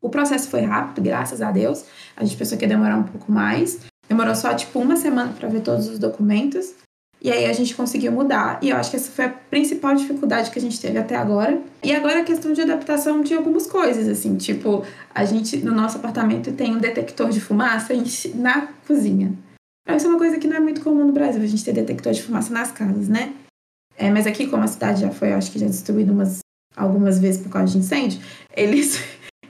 O 0.00 0.08
processo 0.08 0.48
foi 0.48 0.62
rápido, 0.62 1.04
graças 1.04 1.42
a 1.42 1.50
Deus. 1.50 1.84
A 2.16 2.24
gente 2.24 2.36
pensou 2.36 2.56
que 2.56 2.64
ia 2.64 2.68
demorar 2.68 2.96
um 2.96 3.02
pouco 3.02 3.30
mais. 3.30 3.80
Demorou 4.12 4.34
só, 4.34 4.54
tipo, 4.54 4.78
uma 4.78 4.94
semana 4.94 5.32
para 5.32 5.48
ver 5.48 5.62
todos 5.62 5.88
os 5.88 5.98
documentos. 5.98 6.74
E 7.22 7.30
aí 7.30 7.46
a 7.46 7.52
gente 7.54 7.74
conseguiu 7.74 8.12
mudar. 8.12 8.58
E 8.60 8.68
eu 8.68 8.76
acho 8.76 8.90
que 8.90 8.96
essa 8.96 9.10
foi 9.10 9.24
a 9.24 9.30
principal 9.30 9.94
dificuldade 9.94 10.50
que 10.50 10.58
a 10.58 10.60
gente 10.60 10.78
teve 10.78 10.98
até 10.98 11.16
agora. 11.16 11.58
E 11.82 11.94
agora 11.94 12.20
a 12.20 12.22
questão 12.22 12.52
de 12.52 12.60
adaptação 12.60 13.22
de 13.22 13.32
algumas 13.32 13.66
coisas, 13.66 14.06
assim. 14.06 14.36
Tipo, 14.36 14.84
a 15.14 15.24
gente, 15.24 15.56
no 15.56 15.74
nosso 15.74 15.96
apartamento, 15.96 16.52
tem 16.52 16.76
um 16.76 16.78
detector 16.78 17.30
de 17.30 17.40
fumaça 17.40 17.94
na 18.34 18.68
cozinha. 18.86 19.32
Isso 19.96 20.06
é 20.06 20.10
uma 20.10 20.18
coisa 20.18 20.36
que 20.36 20.46
não 20.46 20.56
é 20.56 20.60
muito 20.60 20.82
comum 20.82 21.06
no 21.06 21.12
Brasil, 21.12 21.40
a 21.40 21.46
gente 21.46 21.64
ter 21.64 21.72
detector 21.72 22.12
de 22.12 22.22
fumaça 22.22 22.52
nas 22.52 22.70
casas, 22.70 23.08
né? 23.08 23.32
É, 23.96 24.10
mas 24.10 24.26
aqui, 24.26 24.46
como 24.46 24.62
a 24.62 24.66
cidade 24.66 25.00
já 25.00 25.10
foi, 25.10 25.32
acho 25.32 25.50
que 25.50 25.58
já 25.58 25.66
destruída 25.66 26.12
umas, 26.12 26.40
algumas 26.76 27.18
vezes 27.18 27.40
por 27.40 27.50
causa 27.50 27.72
de 27.72 27.78
incêndio, 27.78 28.20
eles, 28.54 29.00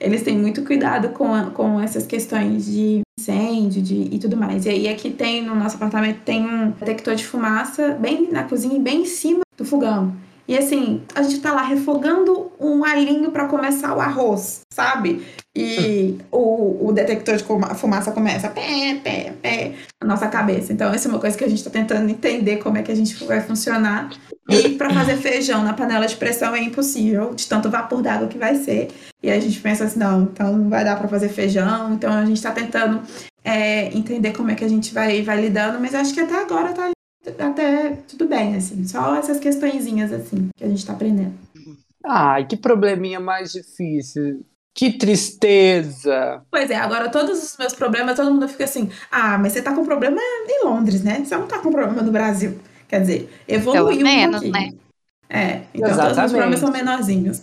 eles 0.03 0.23
têm 0.23 0.37
muito 0.37 0.63
cuidado 0.65 1.11
com, 1.11 1.35
a, 1.35 1.47
com 1.47 1.81
essas 1.81 2.07
questões 2.07 2.67
de 2.67 3.01
incêndio 3.19 3.81
de, 3.81 4.09
e 4.15 4.19
tudo 4.19 4.37
mais. 4.37 4.67
E 4.67 4.69
aí 4.69 4.89
aqui 4.89 5.11
tem, 5.11 5.45
no 5.45 5.55
nosso 5.55 5.77
apartamento, 5.77 6.21
tem 6.25 6.45
um 6.45 6.71
detector 6.71 7.15
de 7.15 7.25
fumaça 7.25 7.93
bem 7.93 8.31
na 8.31 8.45
cozinha 8.45 8.77
e 8.77 8.81
bem 8.81 9.03
em 9.03 9.07
cima 9.07 9.43
do 9.57 9.65
fogão. 9.65 10.15
E 10.47 10.59
assim, 10.59 11.03
a 11.15 11.23
gente 11.23 11.41
tá 11.41 11.53
lá 11.53 11.63
refogando 11.63 12.51
um 12.59 12.85
alhinho 12.85 13.31
para 13.31 13.47
começar 13.47 13.97
o 13.97 14.01
arroz, 14.01 14.63
sabe? 14.73 15.25
E 15.55 16.19
o, 16.31 16.89
o 16.89 16.93
detector 16.93 17.37
de 17.37 17.45
fumaça 17.45 18.11
começa 18.11 18.49
pé, 18.49 18.99
pé, 19.05 19.35
pé 19.43 19.75
na 20.03 20.09
nossa 20.09 20.27
cabeça. 20.29 20.73
Então, 20.73 20.93
essa 20.93 21.09
é 21.09 21.11
uma 21.11 21.21
coisa 21.21 21.37
que 21.37 21.45
a 21.45 21.49
gente 21.49 21.59
está 21.59 21.71
tentando 21.71 22.09
entender 22.09 22.57
como 22.57 22.79
é 22.79 22.83
que 22.83 22.91
a 22.91 22.95
gente 22.95 23.23
vai 23.25 23.41
funcionar. 23.43 24.11
E 24.49 24.71
para 24.71 24.91
fazer 24.91 25.17
feijão 25.19 25.63
na 25.63 25.75
panela 25.75 26.07
de 26.07 26.17
pressão 26.17 26.55
é 26.55 26.61
impossível, 26.61 27.35
de 27.35 27.47
tanto 27.47 27.69
vapor 27.69 28.01
d'água 28.01 28.29
que 28.29 28.39
vai 28.39 28.57
ser. 28.57 28.89
E 29.23 29.31
a 29.31 29.39
gente 29.39 29.61
pensa 29.61 29.85
assim, 29.85 29.99
não, 29.99 30.23
então 30.23 30.57
não 30.57 30.71
vai 30.71 30.85
dar 30.85 30.99
para 30.99 31.07
fazer 31.07 31.29
feijão. 31.29 31.93
Então 31.93 32.11
a 32.11 32.25
gente 32.25 32.39
está 32.39 32.51
tentando 32.51 33.03
é, 33.45 33.95
entender 33.95 34.33
como 34.33 34.51
é 34.51 34.55
que 34.55 34.65
a 34.65 34.69
gente 34.69 34.95
vai, 34.95 35.23
vai 35.23 35.39
lidando, 35.39 35.79
mas 35.79 35.95
acho 35.95 36.15
que 36.15 36.21
até 36.21 36.35
agora 36.35 36.73
tá 36.73 36.91
até 37.39 37.91
tudo 38.09 38.27
bem, 38.27 38.57
assim. 38.57 38.85
Só 38.85 39.15
essas 39.17 39.39
questõezinhas, 39.39 40.13
assim, 40.13 40.49
que 40.57 40.65
a 40.65 40.69
gente 40.69 40.85
tá 40.85 40.93
aprendendo. 40.93 41.35
Ai, 42.05 42.47
que 42.47 42.57
probleminha 42.57 43.21
mais 43.21 43.53
difícil. 43.53 44.45
Que 44.75 44.93
tristeza! 44.93 46.43
Pois 46.51 46.71
é, 46.71 46.77
agora 46.77 47.11
todos 47.11 47.43
os 47.43 47.57
meus 47.59 47.75
problemas, 47.75 48.17
todo 48.17 48.33
mundo 48.33 48.49
fica 48.49 48.65
assim: 48.65 48.91
ah, 49.11 49.37
mas 49.39 49.53
você 49.53 49.63
tá 49.63 49.75
com 49.75 49.85
problema 49.85 50.19
em 50.21 50.65
Londres, 50.65 51.03
né? 51.03 51.23
Você 51.25 51.37
não 51.37 51.47
tá 51.47 51.59
com 51.59 51.71
problema 51.71 52.03
no 52.03 52.11
Brasil. 52.11 52.59
Quer 52.89 53.01
dizer, 53.01 53.43
evoluiu 53.47 53.99
Pelo 53.99 54.03
menos, 54.03 54.43
um 54.43 54.51
pouquinho. 54.53 54.73
né? 54.73 54.79
É, 55.29 55.63
então 55.75 55.89
todos 55.89 55.97
os 55.97 55.99
Exatamente. 55.99 56.31
problemas 56.31 56.61
são 56.61 56.71
menorzinhos. 56.71 57.43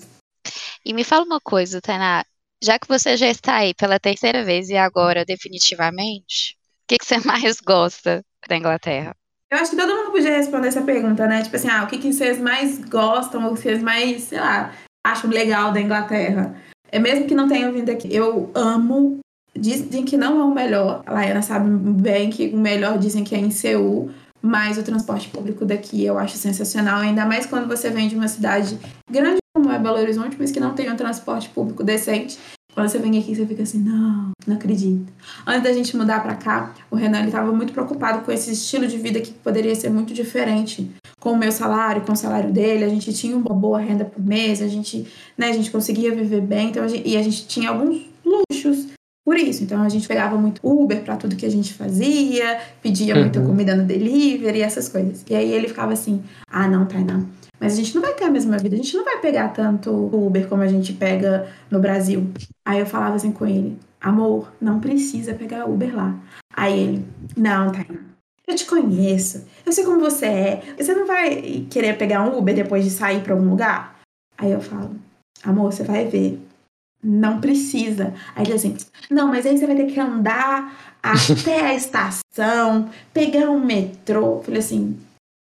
E 0.85 0.93
me 0.93 1.03
fala 1.03 1.25
uma 1.25 1.39
coisa, 1.39 1.81
Tainá. 1.81 2.23
Já 2.63 2.77
que 2.77 2.87
você 2.87 3.15
já 3.15 3.27
está 3.27 3.55
aí 3.55 3.73
pela 3.73 3.99
terceira 3.99 4.43
vez 4.43 4.69
e 4.69 4.75
agora 4.75 5.23
definitivamente, 5.23 6.57
o 6.83 6.87
que, 6.87 6.97
que 6.97 7.05
você 7.05 7.17
mais 7.25 7.59
gosta 7.59 8.23
da 8.47 8.57
Inglaterra? 8.57 9.15
Eu 9.51 9.57
acho 9.57 9.71
que 9.71 9.77
todo 9.77 9.95
mundo 9.95 10.11
podia 10.11 10.37
responder 10.37 10.67
essa 10.67 10.81
pergunta, 10.81 11.25
né? 11.25 11.41
Tipo 11.41 11.55
assim, 11.55 11.69
ah, 11.69 11.83
o 11.83 11.87
que, 11.87 11.97
que 11.97 12.13
vocês 12.13 12.39
mais 12.39 12.77
gostam, 12.85 13.45
ou 13.45 13.51
o 13.51 13.55
que 13.55 13.61
vocês 13.61 13.81
mais, 13.81 14.23
sei 14.23 14.39
lá. 14.39 14.73
acho 15.03 15.27
legal 15.27 15.71
da 15.71 15.81
Inglaterra. 15.81 16.55
É 16.91 16.99
mesmo 16.99 17.25
que 17.25 17.35
não 17.35 17.47
tenha 17.47 17.71
vindo 17.71 17.89
aqui. 17.89 18.13
Eu 18.13 18.49
amo. 18.53 19.19
Dizem 19.55 20.05
que 20.05 20.15
não 20.15 20.39
é 20.39 20.43
o 20.43 20.53
melhor. 20.53 21.03
A 21.05 21.13
Laiana 21.13 21.41
sabe 21.41 21.69
bem 21.69 22.29
que 22.29 22.47
o 22.47 22.57
melhor 22.57 22.97
dizem 22.97 23.23
que 23.23 23.35
é 23.35 23.39
em 23.39 23.51
Seul. 23.51 24.11
Mas 24.41 24.77
o 24.77 24.83
transporte 24.83 25.27
público 25.29 25.65
daqui 25.65 26.05
eu 26.05 26.17
acho 26.17 26.37
sensacional. 26.37 27.01
Ainda 27.01 27.25
mais 27.25 27.45
quando 27.45 27.67
você 27.67 27.89
vem 27.89 28.07
de 28.07 28.15
uma 28.15 28.27
cidade 28.27 28.77
grande 29.09 29.39
como 29.53 29.71
é 29.71 29.79
Belo 29.79 29.97
Horizonte, 29.97 30.37
mas 30.39 30.51
que 30.51 30.59
não 30.59 30.73
tem 30.73 30.89
um 30.89 30.95
transporte 30.95 31.49
público 31.49 31.83
decente. 31.83 32.37
Quando 32.79 32.91
você 32.91 32.99
vem 32.99 33.19
aqui, 33.19 33.35
você 33.35 33.45
fica 33.45 33.63
assim, 33.63 33.79
não, 33.79 34.31
não 34.47 34.55
acredito. 34.55 35.11
Antes 35.45 35.63
da 35.63 35.73
gente 35.73 35.97
mudar 35.97 36.23
para 36.23 36.33
cá, 36.35 36.73
o 36.89 36.95
Renan 36.95 37.25
estava 37.25 37.51
muito 37.51 37.73
preocupado 37.73 38.21
com 38.21 38.31
esse 38.31 38.53
estilo 38.53 38.87
de 38.87 38.97
vida 38.97 39.19
que 39.19 39.33
poderia 39.33 39.75
ser 39.75 39.89
muito 39.89 40.13
diferente 40.13 40.89
com 41.19 41.33
o 41.33 41.37
meu 41.37 41.51
salário, 41.51 42.03
com 42.03 42.13
o 42.13 42.15
salário 42.15 42.53
dele. 42.53 42.85
A 42.85 42.87
gente 42.87 43.11
tinha 43.11 43.35
uma 43.35 43.53
boa 43.53 43.79
renda 43.79 44.05
por 44.05 44.25
mês, 44.25 44.61
a 44.61 44.67
gente, 44.69 45.05
né, 45.37 45.49
a 45.49 45.51
gente 45.51 45.69
conseguia 45.69 46.15
viver 46.15 46.39
bem, 46.39 46.69
então 46.69 46.81
a 46.81 46.87
gente, 46.87 47.05
e 47.05 47.17
a 47.17 47.21
gente 47.21 47.47
tinha 47.47 47.69
alguns 47.69 48.01
luxos 48.23 48.87
por 49.25 49.35
isso. 49.35 49.61
Então 49.61 49.83
a 49.83 49.89
gente 49.89 50.07
pegava 50.07 50.37
muito 50.37 50.61
Uber 50.63 51.01
para 51.01 51.17
tudo 51.17 51.35
que 51.35 51.45
a 51.45 51.51
gente 51.51 51.73
fazia, 51.73 52.61
pedia 52.81 53.13
uhum. 53.13 53.23
muita 53.23 53.41
comida 53.41 53.75
no 53.75 53.83
delivery, 53.83 54.61
essas 54.61 54.87
coisas. 54.87 55.25
E 55.29 55.35
aí 55.35 55.51
ele 55.51 55.67
ficava 55.67 55.91
assim: 55.91 56.23
"Ah, 56.49 56.65
não, 56.65 56.85
Tainá, 56.85 57.25
mas 57.59 57.73
a 57.73 57.75
gente 57.75 57.93
não 57.93 58.01
vai 58.01 58.13
ter 58.13 58.23
a 58.23 58.31
mesma 58.31 58.57
vida, 58.57 58.75
a 58.75 58.77
gente 58.77 58.95
não 58.95 59.03
vai 59.03 59.19
pegar 59.19 59.49
tanto 59.49 59.91
Uber 59.91 60.47
como 60.47 60.63
a 60.63 60.67
gente 60.67 60.93
pega 60.93 61.51
no 61.69 61.79
Brasil. 61.79 62.31
Aí 62.65 62.79
eu 62.79 62.85
falava 62.85 63.15
assim 63.15 63.31
com 63.31 63.45
ele: 63.45 63.77
amor, 63.99 64.51
não 64.61 64.79
precisa 64.79 65.33
pegar 65.33 65.65
Uber 65.65 65.95
lá. 65.95 66.15
Aí 66.55 66.79
ele: 66.79 67.05
não, 67.35 67.71
Tainá, 67.71 67.99
eu 68.47 68.55
te 68.55 68.65
conheço, 68.65 69.45
eu 69.65 69.71
sei 69.71 69.83
como 69.83 69.99
você 69.99 70.25
é, 70.25 70.75
você 70.77 70.93
não 70.95 71.05
vai 71.05 71.65
querer 71.69 71.97
pegar 71.97 72.23
um 72.23 72.37
Uber 72.37 72.55
depois 72.55 72.83
de 72.83 72.91
sair 72.91 73.21
para 73.21 73.33
algum 73.33 73.49
lugar? 73.49 73.99
Aí 74.37 74.51
eu 74.51 74.61
falo: 74.61 74.95
amor, 75.43 75.73
você 75.73 75.83
vai 75.83 76.05
ver. 76.05 76.39
Não 77.01 77.39
precisa. 77.39 78.13
Aí 78.35 78.45
ele 78.45 78.53
assim: 78.53 78.75
não, 79.09 79.27
mas 79.27 79.45
aí 79.45 79.57
você 79.57 79.65
vai 79.65 79.75
ter 79.75 79.85
que 79.85 79.99
andar 79.99 80.97
até 81.01 81.67
a 81.67 81.73
estação, 81.73 82.89
pegar 83.13 83.49
um 83.49 83.63
metrô. 83.63 84.41
Falei 84.43 84.59
assim: 84.59 84.97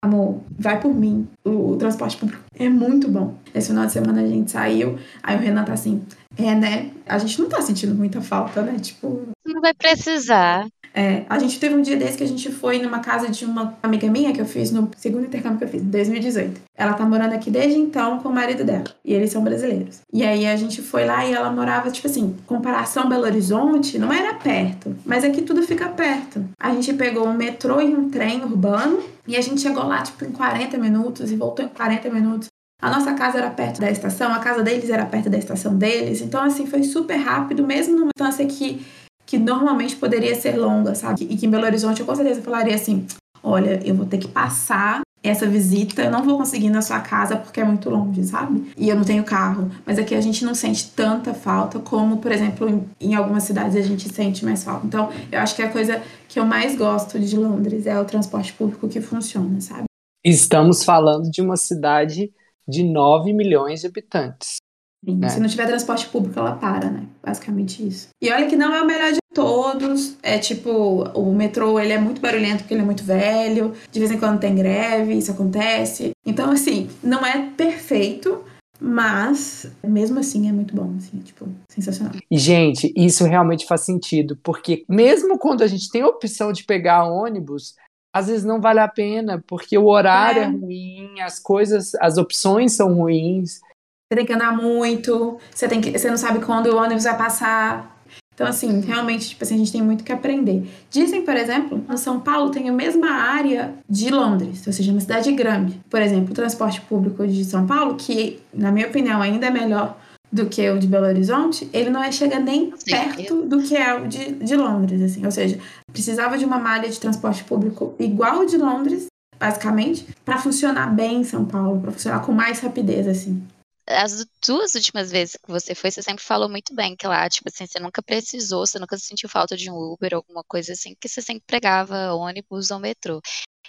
amor, 0.07 0.41
vai 0.59 0.81
por 0.81 0.95
mim. 0.95 1.29
O, 1.45 1.73
o, 1.73 1.77
transporte 1.77 2.17
público 2.17 2.43
é 2.59 2.69
muito 2.69 3.09
bom. 3.09 3.35
Esse 3.55 3.69
final 3.69 3.87
de 3.87 3.93
semana 3.93 4.23
a 4.23 4.27
gente 4.27 4.51
saiu, 4.51 4.99
aí 5.23 5.37
o 5.37 5.41
Renan 5.41 5.65
tá 5.65 5.73
assim, 5.73 6.03
é, 6.37 6.55
né? 6.55 6.91
A 7.07 7.19
gente 7.19 7.41
não 7.41 7.49
tá 7.49 7.61
sentindo 7.63 7.95
muita 7.95 8.21
falta, 8.21 8.63
né? 8.63 8.79
Tipo. 8.79 9.29
Não 9.45 9.61
vai 9.61 9.75
precisar. 9.75 10.67
É, 10.97 11.25
a 11.29 11.39
gente 11.39 11.61
teve 11.61 11.75
um 11.75 11.83
dia 11.83 11.95
desse 11.95 12.17
que 12.17 12.25
a 12.25 12.27
gente 12.27 12.51
foi 12.51 12.79
numa 12.79 13.01
casa 13.01 13.29
de 13.29 13.45
uma 13.45 13.77
amiga 13.83 14.09
minha 14.11 14.33
que 14.33 14.41
eu 14.41 14.47
fiz 14.47 14.71
no 14.71 14.91
segundo 14.97 15.27
intercâmbio 15.27 15.59
que 15.59 15.65
eu 15.65 15.69
fiz, 15.69 15.83
em 15.83 15.91
2018. 15.91 16.59
Ela 16.75 16.95
tá 16.95 17.05
morando 17.05 17.35
aqui 17.35 17.51
desde 17.51 17.79
então 17.79 18.19
com 18.19 18.31
o 18.31 18.33
marido 18.33 18.65
dela. 18.65 18.85
E 19.05 19.13
eles 19.13 19.31
são 19.31 19.45
brasileiros. 19.45 20.01
E 20.11 20.25
aí 20.25 20.47
a 20.47 20.57
gente 20.57 20.81
foi 20.81 21.05
lá 21.05 21.27
e 21.27 21.35
ela 21.35 21.51
morava, 21.51 21.91
tipo 21.91 22.07
assim, 22.07 22.35
comparação 22.47 23.11
Belo 23.11 23.25
Horizonte, 23.25 23.99
não 23.99 24.11
era 24.11 24.35
perto. 24.35 24.97
Mas 25.05 25.23
aqui 25.23 25.43
tudo 25.43 25.63
fica 25.63 25.87
perto. 25.89 26.43
A 26.59 26.73
gente 26.73 26.95
pegou 26.95 27.29
um 27.29 27.35
metrô 27.35 27.79
e 27.83 27.95
um 27.95 28.09
trem 28.09 28.43
urbano. 28.43 29.03
E 29.27 29.37
a 29.37 29.41
gente 29.41 29.61
chegou 29.61 29.85
lá, 29.85 30.03
tipo, 30.03 30.25
em 30.25 30.33
40 30.33 30.79
minutos 30.79 31.31
e 31.31 31.37
voltou 31.37 31.65
em 31.65 31.69
40 31.69 32.11
minutos. 32.11 32.49
A 32.81 32.91
nossa 32.91 33.15
casa 33.15 33.39
era 33.39 33.51
perto 33.51 33.81
da 33.81 33.91
estação, 33.91 34.33
a 34.33 34.39
casa 34.39 34.63
deles 34.63 34.91
era 34.91 35.07
perto 35.07 35.31
da 35.31 35.39
estação 35.39 35.77
deles. 35.77 36.21
Então, 36.21 36.43
assim, 36.43 36.67
foi 36.67 36.83
super 36.83 37.17
rápido, 37.17 37.67
mesmo 37.67 37.97
numa 37.97 38.11
distância 38.15 38.47
que 38.47 38.85
que 39.27 39.37
normalmente 39.37 39.97
poderia 39.97 40.37
ser 40.37 40.57
longa, 40.57 40.95
sabe? 40.95 41.27
E 41.29 41.37
que 41.37 41.47
em 41.47 41.51
Belo 41.51 41.65
Horizonte 41.65 42.01
eu 42.01 42.07
com 42.07 42.15
certeza 42.15 42.41
falaria 42.41 42.77
assim: 42.77 43.05
olha, 43.43 43.81
eu 43.85 43.95
vou 43.95 44.07
ter 44.07 44.19
que 44.19 44.29
passar 44.29 45.01
essa 45.29 45.47
visita, 45.47 46.03
eu 46.03 46.11
não 46.11 46.23
vou 46.23 46.37
conseguir 46.39 46.67
ir 46.67 46.71
na 46.71 46.83
sua 46.83 47.01
casa 47.01 47.37
porque 47.37 47.61
é 47.61 47.65
muito 47.65 47.89
longe, 47.91 48.23
sabe? 48.25 48.73
E 48.77 48.89
eu 48.89 48.97
não 48.97 49.05
tenho 49.05 49.25
carro. 49.25 49.71
Mas 49.85 49.99
aqui 49.99 50.15
a 50.15 50.21
gente 50.21 50.45
não 50.45 50.55
sente 50.55 50.91
tanta 50.91 51.35
falta 51.35 51.79
como, 51.79 52.19
por 52.19 52.33
exemplo, 52.33 52.69
em, 52.69 52.85
em 53.01 53.15
algumas 53.15 53.45
cidades 53.45 53.77
a 53.77 53.83
gente 53.83 54.09
sente 54.09 54.45
mais 54.45 54.65
falta. 54.65 54.87
Então, 54.87 55.11
eu 55.31 55.41
acho 55.41 55.55
que 55.55 55.63
a 55.63 55.71
coisa 55.71 56.03
que 56.29 56.39
eu 56.39 56.45
mais 56.45 56.77
gosto 56.77 57.19
de 57.19 57.37
Londres 57.37 57.87
é 57.87 57.99
o 57.99 58.05
transporte 58.05 58.53
público 58.53 58.89
que 58.89 59.01
funciona, 59.01 59.61
sabe? 59.61 59.85
Estamos 60.25 60.83
falando 60.85 61.31
de 61.31 61.41
uma 61.41 61.57
cidade 61.57 62.33
de 62.67 62.83
9 62.83 63.33
milhões 63.33 63.81
de 63.81 63.87
habitantes. 63.87 64.57
Né? 65.05 65.29
Se 65.29 65.41
não 65.41 65.49
tiver 65.49 65.67
transporte 65.67 66.09
público, 66.09 66.39
ela 66.39 66.57
para, 66.57 66.91
né? 66.91 67.05
Basicamente 67.23 67.87
isso. 67.87 68.09
E 68.21 68.31
olha 68.31 68.47
que 68.47 68.57
não 68.57 68.75
é 68.75 68.83
o 68.83 68.87
melhor 68.87 69.13
de 69.13 69.19
todos. 69.33 70.17
É 70.23 70.39
tipo, 70.39 70.71
o 71.15 71.35
metrô 71.35 71.79
ele 71.79 71.93
é 71.93 71.99
muito 71.99 72.21
barulhento 72.21 72.59
porque 72.63 72.75
ele 72.75 72.83
é 72.83 72.85
muito 72.85 73.05
velho. 73.05 73.73
De 73.91 73.99
vez 73.99 74.11
em 74.11 74.19
quando 74.19 74.41
tem 74.41 74.55
greve, 74.55 75.15
isso 75.15 75.31
acontece. 75.31 76.11
Então, 76.25 76.51
assim, 76.51 76.89
não 77.03 77.25
é 77.25 77.51
perfeito, 77.57 78.43
mas 78.81 79.71
mesmo 79.85 80.19
assim 80.19 80.49
é 80.49 80.53
muito 80.53 80.75
bom, 80.75 80.95
assim, 80.97 81.19
tipo, 81.19 81.49
sensacional. 81.69 82.15
E, 82.31 82.39
gente, 82.39 82.93
isso 82.97 83.25
realmente 83.25 83.67
faz 83.67 83.83
sentido, 83.83 84.37
porque 84.43 84.85
mesmo 84.89 85.39
quando 85.39 85.63
a 85.63 85.67
gente 85.67 85.91
tem 85.91 86.03
a 86.03 86.09
opção 86.09 86.53
de 86.53 86.65
pegar 86.65 87.05
ônibus, 87.05 87.75
às 88.13 88.29
vezes 88.29 88.45
não 88.45 88.61
vale 88.61 88.81
a 88.81 88.89
pena, 88.89 89.45
porque 89.47 89.77
o 89.77 89.87
horário 89.87 90.43
é, 90.43 90.45
é 90.45 90.49
ruim, 90.49 91.21
as 91.21 91.39
coisas, 91.39 91.95
as 91.97 92.17
opções 92.17 92.73
são 92.73 92.95
ruins. 92.95 93.61
Você 94.09 94.19
tem 94.19 94.27
que 94.27 94.33
andar 94.33 94.57
muito, 94.57 95.37
você, 95.53 95.67
tem 95.67 95.81
que, 95.81 95.99
você 95.99 96.09
não 96.09 96.17
sabe 96.17 96.39
quando 96.39 96.67
o 96.67 96.77
ônibus 96.77 97.03
vai 97.05 97.17
passar. 97.17 97.97
Então, 98.33 98.47
assim, 98.47 98.81
realmente, 98.81 99.31
tipo 99.31 99.43
assim, 99.43 99.57
a 99.57 99.59
gente 99.59 99.73
tem 99.73 99.83
muito 99.83 100.05
que 100.05 100.13
aprender. 100.13 100.71
Dizem, 100.91 101.23
por 101.23 101.35
exemplo, 101.35 101.83
no 101.89 101.99
São 101.99 102.21
Paulo 102.21 102.51
tem 102.51 102.69
a 102.69 102.73
mesma 102.73 103.11
área 103.11 103.75
de 103.89 104.11
Londres, 104.11 104.65
ou 104.65 104.73
seja, 104.73 104.93
uma 104.93 105.01
cidade 105.01 105.33
grande. 105.33 105.81
Por 105.91 106.01
exemplo, 106.01 106.31
o 106.31 106.35
transporte 106.35 106.81
público 106.83 107.27
de 107.27 107.45
São 107.45 107.67
Paulo, 107.67 107.97
que, 107.97 108.39
na 108.55 108.71
minha 108.71 108.87
opinião, 108.87 109.21
ainda 109.21 109.47
é 109.47 109.51
melhor 109.51 109.99
do 110.31 110.47
que 110.47 110.71
o 110.71 110.79
de 110.79 110.87
Belo 110.87 111.07
Horizonte, 111.07 111.69
ele 111.73 111.91
não 111.91 112.03
é, 112.03 112.13
chega 112.13 112.39
nem 112.39 112.73
perto 112.85 113.43
do 113.43 113.61
que 113.61 113.75
é 113.75 113.95
o 113.95 114.07
de, 114.07 114.35
de 114.35 114.55
Londres, 114.55 115.03
assim. 115.03 115.25
Ou 115.25 115.33
seja, 115.33 115.59
precisava 115.91 116.39
de 116.39 116.45
uma 116.45 116.61
malha 116.61 116.89
de 116.89 117.01
transporte 117.01 117.43
público 117.43 117.95
igual 117.99 118.41
o 118.43 118.47
de 118.47 118.57
Londres, 118.57 119.07
basicamente, 119.37 120.07
para 120.25 120.39
funcionar 120.39 120.95
bem 120.95 121.23
em 121.23 121.25
São 121.25 121.45
Paulo, 121.45 121.81
para 121.81 121.91
funcionar 121.91 122.21
com 122.21 122.31
mais 122.31 122.61
rapidez, 122.61 123.09
assim 123.09 123.43
as 123.89 124.27
duas 124.47 124.75
últimas 124.75 125.11
vezes 125.11 125.37
que 125.37 125.51
você 125.51 125.75
foi, 125.75 125.91
você 125.91 126.03
sempre 126.03 126.25
falou 126.25 126.49
muito 126.49 126.75
bem 126.75 126.97
que 126.97 127.07
lá, 127.07 127.29
tipo 127.29 127.49
assim, 127.49 127.67
você 127.67 127.79
nunca 127.79 128.03
precisou, 128.03 128.67
você 128.67 128.79
nunca 128.79 128.99
sentiu 128.99 129.29
falta 129.29 129.57
de 129.57 129.71
um 129.71 129.75
Uber 129.75 130.15
ou 130.15 130.19
alguma 130.19 130.43
coisa 130.45 130.73
assim, 130.73 130.95
que 131.01 131.09
você 131.09 131.23
sempre 131.23 131.45
pregava 131.47 132.13
ônibus 132.15 132.71
ou 132.71 132.79
metrô. 132.79 133.21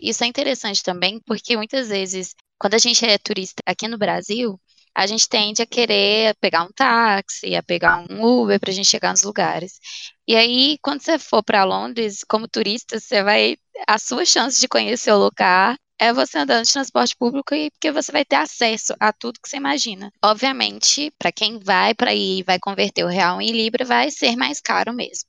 Isso 0.01 0.23
é 0.23 0.27
interessante 0.27 0.83
também, 0.83 1.19
porque 1.25 1.55
muitas 1.57 1.89
vezes, 1.89 2.35
quando 2.59 2.75
a 2.75 2.79
gente 2.79 3.05
é 3.05 3.17
turista 3.17 3.61
aqui 3.65 3.87
no 3.87 3.97
Brasil, 3.97 4.59
a 4.95 5.05
gente 5.05 5.29
tende 5.29 5.61
a 5.61 5.65
querer 5.67 6.35
pegar 6.41 6.63
um 6.63 6.71
táxi, 6.71 7.55
a 7.55 7.61
pegar 7.61 7.99
um 8.09 8.23
Uber 8.25 8.59
para 8.59 8.71
a 8.71 8.73
gente 8.73 8.87
chegar 8.87 9.11
nos 9.11 9.23
lugares. 9.23 9.79
E 10.27 10.35
aí, 10.35 10.77
quando 10.81 11.01
você 11.01 11.19
for 11.19 11.43
para 11.43 11.63
Londres, 11.63 12.23
como 12.27 12.47
turista, 12.47 12.99
você 12.99 13.23
vai. 13.23 13.57
A 13.87 13.99
sua 13.99 14.25
chance 14.25 14.59
de 14.59 14.67
conhecer 14.67 15.11
o 15.11 15.19
lugar 15.19 15.77
é 15.99 16.13
você 16.13 16.37
andando 16.37 16.65
de 16.65 16.73
transporte 16.73 17.15
público 17.17 17.53
e 17.55 17.71
porque 17.71 17.91
você 17.91 18.11
vai 18.11 18.25
ter 18.25 18.35
acesso 18.35 18.93
a 18.99 19.11
tudo 19.11 19.39
que 19.41 19.49
você 19.49 19.57
imagina. 19.57 20.11
Obviamente, 20.23 21.11
para 21.17 21.31
quem 21.31 21.59
vai 21.59 21.93
para 21.93 22.13
ir 22.13 22.43
vai 22.43 22.59
converter 22.59 23.03
o 23.03 23.09
real 23.09 23.41
em 23.41 23.51
libra, 23.51 23.85
vai 23.85 24.11
ser 24.11 24.35
mais 24.35 24.61
caro 24.61 24.93
mesmo. 24.93 25.27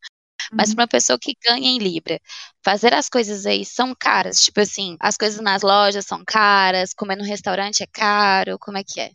Mas 0.53 0.71
uhum. 0.71 0.77
para 0.77 0.83
uma 0.83 0.89
pessoa 0.89 1.19
que 1.21 1.35
ganha 1.45 1.69
em 1.69 1.79
Libra, 1.79 2.19
fazer 2.65 2.95
as 2.95 3.09
coisas 3.09 3.45
aí 3.45 3.65
são 3.65 3.95
caras. 3.99 4.43
Tipo 4.43 4.61
assim, 4.61 4.97
as 5.01 5.17
coisas 5.17 5.41
nas 5.41 5.63
lojas 5.63 6.07
são 6.07 6.23
caras, 6.27 6.95
comer 6.95 7.17
no 7.17 7.25
restaurante 7.25 7.83
é 7.83 7.87
caro, 7.87 8.59
como 8.59 8.79
é 8.79 8.85
que 8.85 9.01
é? 9.01 9.11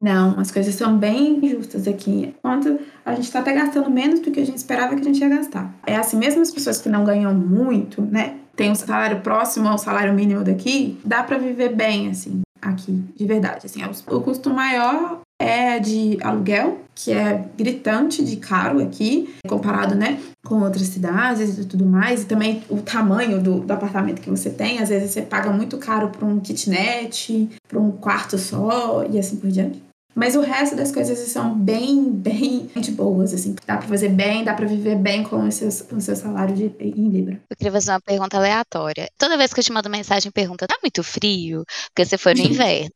Não, 0.00 0.38
as 0.38 0.50
coisas 0.50 0.74
são 0.74 0.98
bem 0.98 1.40
justas 1.48 1.88
aqui. 1.88 2.34
Quanto 2.42 2.78
a 3.04 3.14
gente 3.14 3.24
está 3.24 3.40
até 3.40 3.54
gastando 3.54 3.90
menos 3.90 4.20
do 4.20 4.30
que 4.30 4.40
a 4.40 4.44
gente 4.44 4.58
esperava 4.58 4.94
que 4.94 5.00
a 5.00 5.04
gente 5.04 5.20
ia 5.20 5.28
gastar. 5.28 5.74
É 5.86 5.96
assim, 5.96 6.18
mesmo 6.18 6.42
as 6.42 6.50
pessoas 6.50 6.80
que 6.80 6.88
não 6.88 7.04
ganham 7.04 7.32
muito, 7.32 8.02
né? 8.02 8.40
Tem 8.56 8.70
um 8.70 8.74
salário 8.74 9.20
próximo 9.20 9.68
ao 9.68 9.76
salário 9.76 10.14
mínimo 10.14 10.42
daqui, 10.42 10.98
dá 11.04 11.22
para 11.22 11.36
viver 11.36 11.74
bem, 11.74 12.08
assim, 12.08 12.40
aqui, 12.60 13.04
de 13.14 13.26
verdade. 13.26 13.66
Assim, 13.66 13.80
o 14.08 14.20
custo 14.22 14.48
maior 14.48 15.20
é 15.38 15.78
de 15.78 16.18
aluguel, 16.22 16.80
que 16.94 17.12
é 17.12 17.44
gritante 17.56 18.24
de 18.24 18.36
caro 18.36 18.82
aqui, 18.82 19.34
comparado, 19.46 19.94
né, 19.94 20.18
com 20.42 20.62
outras 20.62 20.86
cidades 20.86 21.58
e 21.58 21.64
tudo 21.66 21.84
mais. 21.84 22.22
E 22.22 22.26
também 22.26 22.62
o 22.70 22.78
tamanho 22.78 23.42
do, 23.42 23.60
do 23.60 23.72
apartamento 23.72 24.22
que 24.22 24.30
você 24.30 24.48
tem. 24.48 24.78
Às 24.78 24.88
vezes 24.88 25.10
você 25.10 25.20
paga 25.20 25.50
muito 25.50 25.76
caro 25.76 26.08
para 26.08 26.26
um 26.26 26.40
kitnet, 26.40 27.50
para 27.68 27.78
um 27.78 27.92
quarto 27.92 28.38
só 28.38 29.04
e 29.10 29.18
assim 29.18 29.36
por 29.36 29.50
diante. 29.50 29.85
Mas 30.16 30.34
o 30.34 30.40
resto 30.40 30.74
das 30.74 30.90
coisas 30.90 31.18
são 31.18 31.54
bem, 31.54 32.10
bem 32.10 32.70
de 32.74 32.90
boas, 32.90 33.34
assim. 33.34 33.54
Dá 33.66 33.76
pra 33.76 33.86
fazer 33.86 34.08
bem, 34.08 34.42
dá 34.42 34.54
pra 34.54 34.66
viver 34.66 34.96
bem 34.96 35.22
com 35.22 35.46
o 35.46 35.52
seu, 35.52 35.68
com 35.86 35.96
o 35.96 36.00
seu 36.00 36.16
salário 36.16 36.54
de, 36.54 36.74
em 36.80 37.08
Libra. 37.10 37.42
Eu 37.50 37.56
queria 37.56 37.72
fazer 37.72 37.90
uma 37.90 38.00
pergunta 38.00 38.38
aleatória. 38.38 39.10
Toda 39.18 39.36
vez 39.36 39.52
que 39.52 39.60
eu 39.60 39.64
te 39.64 39.72
mando 39.72 39.90
mensagem, 39.90 40.32
pergunta, 40.32 40.66
tá 40.66 40.76
muito 40.82 41.02
frio? 41.04 41.64
Porque 41.88 42.06
você 42.06 42.16
foi 42.16 42.32
no 42.32 42.40
inverno. 42.48 42.90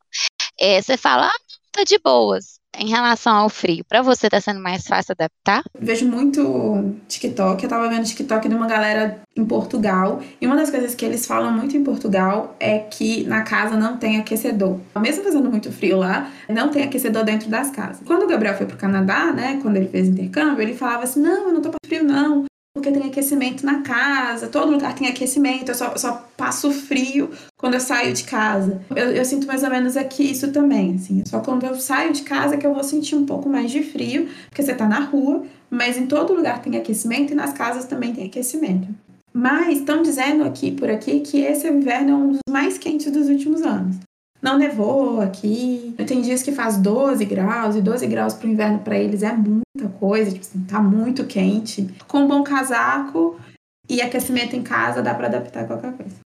É, 0.59 0.81
você 0.81 0.97
fala, 0.97 1.27
ah, 1.27 1.39
tá 1.73 1.85
de 1.85 1.99
boas. 1.99 2.60
Em 2.83 2.89
relação 2.89 3.37
ao 3.37 3.51
frio, 3.51 3.85
pra 3.87 4.01
você 4.01 4.31
tá 4.31 4.41
sendo 4.41 4.59
mais 4.59 4.87
fácil 4.87 5.13
adaptar? 5.13 5.63
Vejo 5.79 6.09
muito 6.09 6.95
TikTok. 7.07 7.63
Eu 7.63 7.69
tava 7.69 7.91
vendo 7.91 8.07
TikTok 8.07 8.49
de 8.49 8.55
uma 8.55 8.67
galera 8.67 9.21
em 9.37 9.45
Portugal. 9.45 10.23
E 10.41 10.47
uma 10.47 10.57
das 10.57 10.71
coisas 10.71 10.95
que 10.95 11.05
eles 11.05 11.27
falam 11.27 11.53
muito 11.53 11.77
em 11.77 11.85
Portugal 11.85 12.57
é 12.59 12.79
que 12.79 13.25
na 13.25 13.43
casa 13.43 13.77
não 13.77 13.99
tem 13.99 14.19
aquecedor. 14.19 14.81
Mesmo 14.99 15.23
fazendo 15.23 15.51
muito 15.51 15.71
frio 15.71 15.99
lá, 15.99 16.31
não 16.49 16.71
tem 16.71 16.83
aquecedor 16.83 17.23
dentro 17.23 17.51
das 17.51 17.71
casas. 17.71 18.01
Quando 18.07 18.23
o 18.23 18.27
Gabriel 18.27 18.57
foi 18.57 18.65
pro 18.65 18.79
Canadá, 18.79 19.31
né, 19.31 19.59
quando 19.61 19.77
ele 19.77 19.89
fez 19.89 20.09
intercâmbio, 20.09 20.63
ele 20.63 20.75
falava 20.75 21.05
assim: 21.05 21.21
não, 21.21 21.49
eu 21.49 21.53
não 21.53 21.61
tô 21.61 21.69
pra 21.69 21.79
frio, 21.87 22.03
não 22.03 22.47
porque 22.81 22.91
tem 22.91 23.09
aquecimento 23.09 23.65
na 23.65 23.83
casa, 23.83 24.49
todo 24.49 24.73
lugar 24.73 24.95
tem 24.95 25.07
aquecimento, 25.07 25.71
eu 25.71 25.75
só, 25.75 25.97
só 25.97 26.27
passo 26.37 26.73
frio 26.73 27.31
quando 27.57 27.75
eu 27.75 27.81
saio 27.81 28.13
de 28.15 28.25
casa. 28.25 28.81
Eu, 28.97 29.13
eu, 29.13 29.25
sinto 29.25 29.47
mais 29.47 29.63
ou 29.63 29.71
menos 29.71 29.97
aqui 29.97 30.31
isso 30.31 30.51
também, 30.51 30.95
assim. 30.95 31.23
Só 31.27 31.41
quando 31.41 31.65
eu 31.65 31.75
saio 31.75 32.13
de 32.13 32.23
casa 32.23 32.57
que 32.57 32.67
eu 32.67 32.73
vou 32.73 32.83
sentir 32.83 33.15
um 33.15 33.27
pouco 33.27 33.49
mais 33.49 33.71
de 33.71 33.83
frio, 33.83 34.29
porque 34.49 34.63
você 34.63 34.75
tá 34.75 34.89
na 34.89 35.01
rua, 35.01 35.45
mas 35.69 35.99
em 35.99 36.07
todo 36.07 36.33
lugar 36.33 36.63
tem 36.63 36.77
aquecimento 36.77 37.33
e 37.33 37.37
nas 37.37 37.53
casas 37.53 37.85
também 37.85 38.15
tem 38.15 38.27
aquecimento. 38.27 38.89
Mas 39.33 39.79
estão 39.79 40.03
dizendo 40.03 40.43
aqui 40.43 40.73
por 40.73 40.91
aqui 40.91 41.21
que 41.21 41.39
esse 41.43 41.69
inverno 41.69 42.11
é 42.11 42.15
um 42.15 42.29
dos 42.33 42.41
mais 42.51 42.79
quentes 42.79 43.13
dos 43.13 43.29
últimos 43.29 43.63
anos. 43.63 43.97
Não 44.43 44.59
nevou 44.59 45.21
aqui. 45.21 45.95
Tem 46.07 46.23
dias 46.23 46.43
que 46.43 46.53
faz 46.53 46.77
12 46.79 47.25
graus, 47.25 47.77
e 47.77 47.81
12 47.81 48.07
graus 48.07 48.35
pro 48.35 48.49
inverno 48.49 48.79
para 48.79 48.99
eles 48.99 49.23
é 49.23 49.33
muita 49.33 49.89
coisa, 49.99 50.31
tipo 50.31 50.45
assim, 50.45 50.65
tá 50.65 50.81
muito 50.81 51.25
quente. 51.27 51.89
Com 52.09 52.21
um 52.21 52.29
bom 52.29 52.43
casaco 52.43 53.39
e 53.89 54.01
aquecimento 54.01 54.57
em 54.57 54.63
casa, 54.63 55.03
dá 55.03 55.15
para 55.15 55.27
adaptar 55.27 55.67
qualquer 55.67 55.93
coisa. 55.93 56.17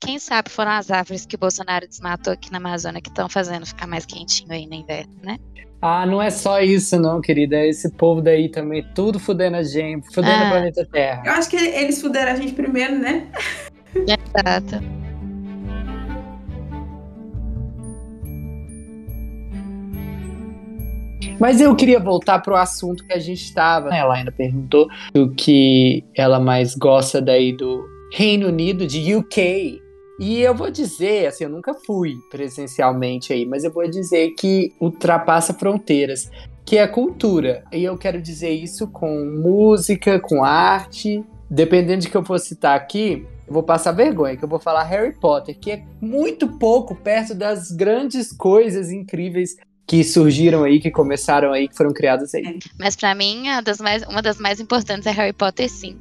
Quem 0.00 0.18
sabe 0.18 0.50
foram 0.50 0.72
as 0.72 0.90
árvores 0.90 1.24
que 1.24 1.36
o 1.36 1.38
Bolsonaro 1.38 1.86
desmatou 1.86 2.32
aqui 2.32 2.50
na 2.50 2.58
Amazônia 2.58 3.00
que 3.00 3.08
estão 3.08 3.28
fazendo 3.28 3.64
ficar 3.64 3.86
mais 3.86 4.04
quentinho 4.04 4.52
aí 4.52 4.66
no 4.66 4.74
inverno, 4.74 5.14
né? 5.22 5.38
Ah, 5.80 6.04
não 6.04 6.20
é 6.20 6.30
só 6.30 6.60
isso, 6.60 6.98
não, 6.98 7.20
querida. 7.20 7.56
É 7.56 7.68
esse 7.68 7.90
povo 7.90 8.20
daí 8.20 8.48
também, 8.48 8.84
tudo 8.94 9.18
fudendo 9.18 9.56
a 9.56 9.62
gente, 9.62 10.12
fudendo 10.12 10.42
ah. 10.42 10.46
o 10.46 10.50
planeta 10.50 10.86
Terra. 10.90 11.22
Eu 11.24 11.32
acho 11.32 11.48
que 11.48 11.56
eles 11.56 12.00
fuderam 12.00 12.32
a 12.32 12.36
gente 12.36 12.52
primeiro, 12.52 12.98
né? 12.98 13.28
Exato. 13.94 15.01
Mas 21.38 21.60
eu 21.60 21.74
queria 21.74 22.00
voltar 22.00 22.40
pro 22.40 22.56
assunto 22.56 23.04
que 23.04 23.12
a 23.12 23.18
gente 23.18 23.42
estava. 23.42 23.94
Ela 23.94 24.14
ainda 24.14 24.32
perguntou 24.32 24.88
o 25.14 25.30
que 25.30 26.04
ela 26.16 26.38
mais 26.38 26.74
gosta 26.74 27.20
daí 27.20 27.52
do 27.52 27.84
Reino 28.12 28.48
Unido, 28.48 28.86
de 28.86 29.14
UK. 29.14 29.80
E 30.20 30.40
eu 30.40 30.54
vou 30.54 30.70
dizer, 30.70 31.26
assim, 31.26 31.44
eu 31.44 31.50
nunca 31.50 31.74
fui 31.74 32.14
presencialmente 32.30 33.32
aí, 33.32 33.44
mas 33.46 33.64
eu 33.64 33.72
vou 33.72 33.88
dizer 33.88 34.34
que 34.38 34.72
ultrapassa 34.80 35.54
fronteiras, 35.54 36.30
que 36.64 36.76
é 36.76 36.82
a 36.82 36.88
cultura. 36.88 37.64
E 37.72 37.82
eu 37.82 37.96
quero 37.96 38.20
dizer 38.20 38.50
isso 38.50 38.86
com 38.86 39.24
música, 39.24 40.20
com 40.20 40.44
arte. 40.44 41.24
Dependendo 41.50 42.02
de 42.02 42.08
que 42.08 42.16
eu 42.16 42.24
for 42.24 42.38
citar 42.38 42.76
aqui, 42.76 43.26
eu 43.46 43.52
vou 43.52 43.62
passar 43.62 43.92
vergonha, 43.92 44.36
que 44.36 44.44
eu 44.44 44.48
vou 44.48 44.58
falar 44.58 44.84
Harry 44.84 45.12
Potter, 45.12 45.58
que 45.58 45.72
é 45.72 45.82
muito 46.00 46.46
pouco 46.58 46.94
perto 46.94 47.34
das 47.34 47.70
grandes 47.70 48.32
coisas 48.32 48.90
incríveis 48.90 49.56
que 49.92 50.02
surgiram 50.02 50.64
aí, 50.64 50.80
que 50.80 50.90
começaram 50.90 51.52
aí, 51.52 51.68
que 51.68 51.76
foram 51.76 51.92
criadas 51.92 52.34
aí. 52.34 52.58
Mas 52.78 52.96
para 52.96 53.14
mim, 53.14 53.42
das 53.62 53.78
mais, 53.78 54.02
uma 54.04 54.22
das 54.22 54.38
mais 54.38 54.58
importantes 54.58 55.06
é 55.06 55.10
Harry 55.10 55.34
Potter, 55.34 55.68
sim. 55.68 55.98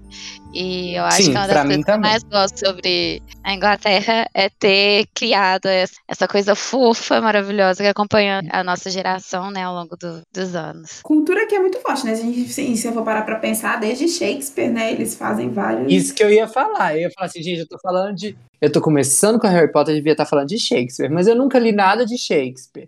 E 0.53 0.95
eu 0.95 1.03
acho 1.03 1.17
sim, 1.17 1.23
que 1.25 1.37
uma 1.37 1.45
das 1.45 1.61
coisas 1.65 1.83
que 1.83 1.91
eu 1.91 1.99
mais 1.99 2.23
gosto 2.23 2.57
sobre 2.57 3.21
a 3.43 3.53
Inglaterra 3.53 4.29
é 4.33 4.47
ter 4.47 5.07
criado 5.13 5.65
essa 5.65 6.25
coisa 6.25 6.55
fofa, 6.55 7.19
maravilhosa, 7.19 7.83
que 7.83 7.89
acompanha 7.89 8.41
a 8.49 8.63
nossa 8.63 8.89
geração, 8.89 9.51
né, 9.51 9.63
ao 9.63 9.75
longo 9.75 9.97
do, 9.97 10.21
dos 10.33 10.55
anos. 10.55 11.01
Cultura 11.03 11.45
que 11.45 11.55
é 11.55 11.59
muito 11.59 11.77
forte, 11.81 12.05
né? 12.05 12.13
A 12.13 12.15
gente, 12.15 12.47
se 12.47 12.87
eu 12.87 12.93
for 12.93 13.03
parar 13.03 13.23
pra 13.23 13.39
pensar, 13.39 13.77
desde 13.77 14.07
Shakespeare, 14.07 14.71
né, 14.71 14.93
eles 14.93 15.15
fazem 15.15 15.49
vários... 15.49 15.91
Isso 15.91 16.15
que 16.15 16.23
eu 16.23 16.31
ia 16.31 16.47
falar. 16.47 16.95
Eu 16.95 17.01
ia 17.01 17.11
falar 17.11 17.27
assim, 17.27 17.43
gente, 17.43 17.59
eu 17.59 17.67
tô 17.67 17.77
falando 17.77 18.15
de... 18.15 18.37
Eu 18.61 18.71
tô 18.71 18.79
começando 18.79 19.37
com 19.37 19.47
Harry 19.47 19.69
Potter, 19.69 19.93
eu 19.93 19.97
devia 19.97 20.13
estar 20.13 20.25
falando 20.25 20.47
de 20.47 20.57
Shakespeare, 20.57 21.09
mas 21.09 21.27
eu 21.27 21.35
nunca 21.35 21.59
li 21.59 21.73
nada 21.73 22.05
de 22.05 22.17
Shakespeare. 22.17 22.87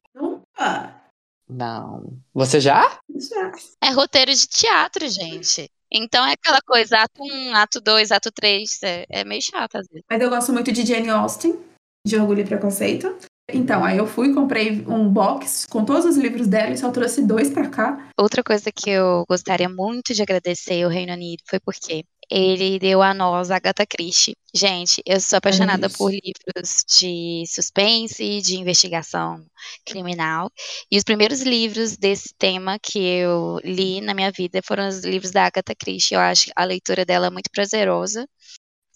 Não. 1.50 2.18
Você 2.34 2.60
já? 2.60 3.00
Já. 3.10 3.52
É 3.84 3.90
roteiro 3.92 4.34
de 4.34 4.48
teatro, 4.48 5.08
gente. 5.08 5.70
Então 5.92 6.26
é 6.26 6.34
aquela 6.34 6.62
coisa, 6.62 6.98
ato 6.98 7.22
1, 7.22 7.56
ato 7.56 7.80
2, 7.80 8.12
ato 8.12 8.32
3. 8.32 8.84
É, 8.84 9.06
é 9.10 9.24
meio 9.24 9.42
chato 9.42 9.76
às 9.76 9.88
vezes. 9.88 10.04
Mas 10.10 10.22
eu 10.22 10.30
gosto 10.30 10.52
muito 10.52 10.72
de 10.72 10.86
Jane 10.86 11.10
Austen, 11.10 11.60
de 12.06 12.18
Orgulho 12.18 12.42
e 12.42 12.46
Preconceito. 12.46 13.16
Então, 13.52 13.84
aí 13.84 13.98
eu 13.98 14.08
fui, 14.08 14.34
comprei 14.34 14.86
um 14.88 15.10
box 15.10 15.68
com 15.68 15.84
todos 15.84 16.06
os 16.06 16.18
livros 16.18 16.48
dela 16.48 16.72
e 16.72 16.78
só 16.78 16.90
trouxe 16.92 17.22
dois 17.26 17.50
para 17.50 17.70
cá. 17.70 18.10
Outra 18.18 18.42
coisa 18.42 18.72
que 18.72 18.90
eu 18.90 19.26
gostaria 19.28 19.68
muito 19.68 20.14
de 20.14 20.22
agradecer 20.22 20.82
ao 20.84 20.90
Reino 20.90 21.14
Unido 21.14 21.44
foi 21.48 21.60
porque 21.60 22.06
ele 22.34 22.80
deu 22.80 23.02
a 23.04 23.14
nós 23.14 23.52
Agatha 23.52 23.86
Christie. 23.86 24.36
Gente, 24.56 25.04
eu 25.06 25.20
sou 25.20 25.38
apaixonada 25.38 25.86
é 25.86 25.90
por 25.90 26.12
livros 26.12 26.84
de 27.00 27.44
suspense, 27.48 28.42
de 28.42 28.58
investigação 28.58 29.46
criminal. 29.86 30.52
E 30.92 30.98
os 30.98 31.04
primeiros 31.04 31.42
livros 31.42 31.96
desse 31.96 32.34
tema 32.38 32.80
que 32.80 32.98
eu 33.00 33.60
li 33.64 34.02
na 34.02 34.16
minha 34.16 34.32
vida 34.32 34.62
foram 34.66 34.88
os 34.88 35.04
livros 35.04 35.32
da 35.32 35.46
Agatha 35.46 35.76
Christie. 35.76 36.16
Eu 36.16 36.22
acho 36.22 36.52
a 36.56 36.64
leitura 36.66 37.06
dela 37.06 37.30
muito 37.30 37.52
prazerosa. 37.52 38.28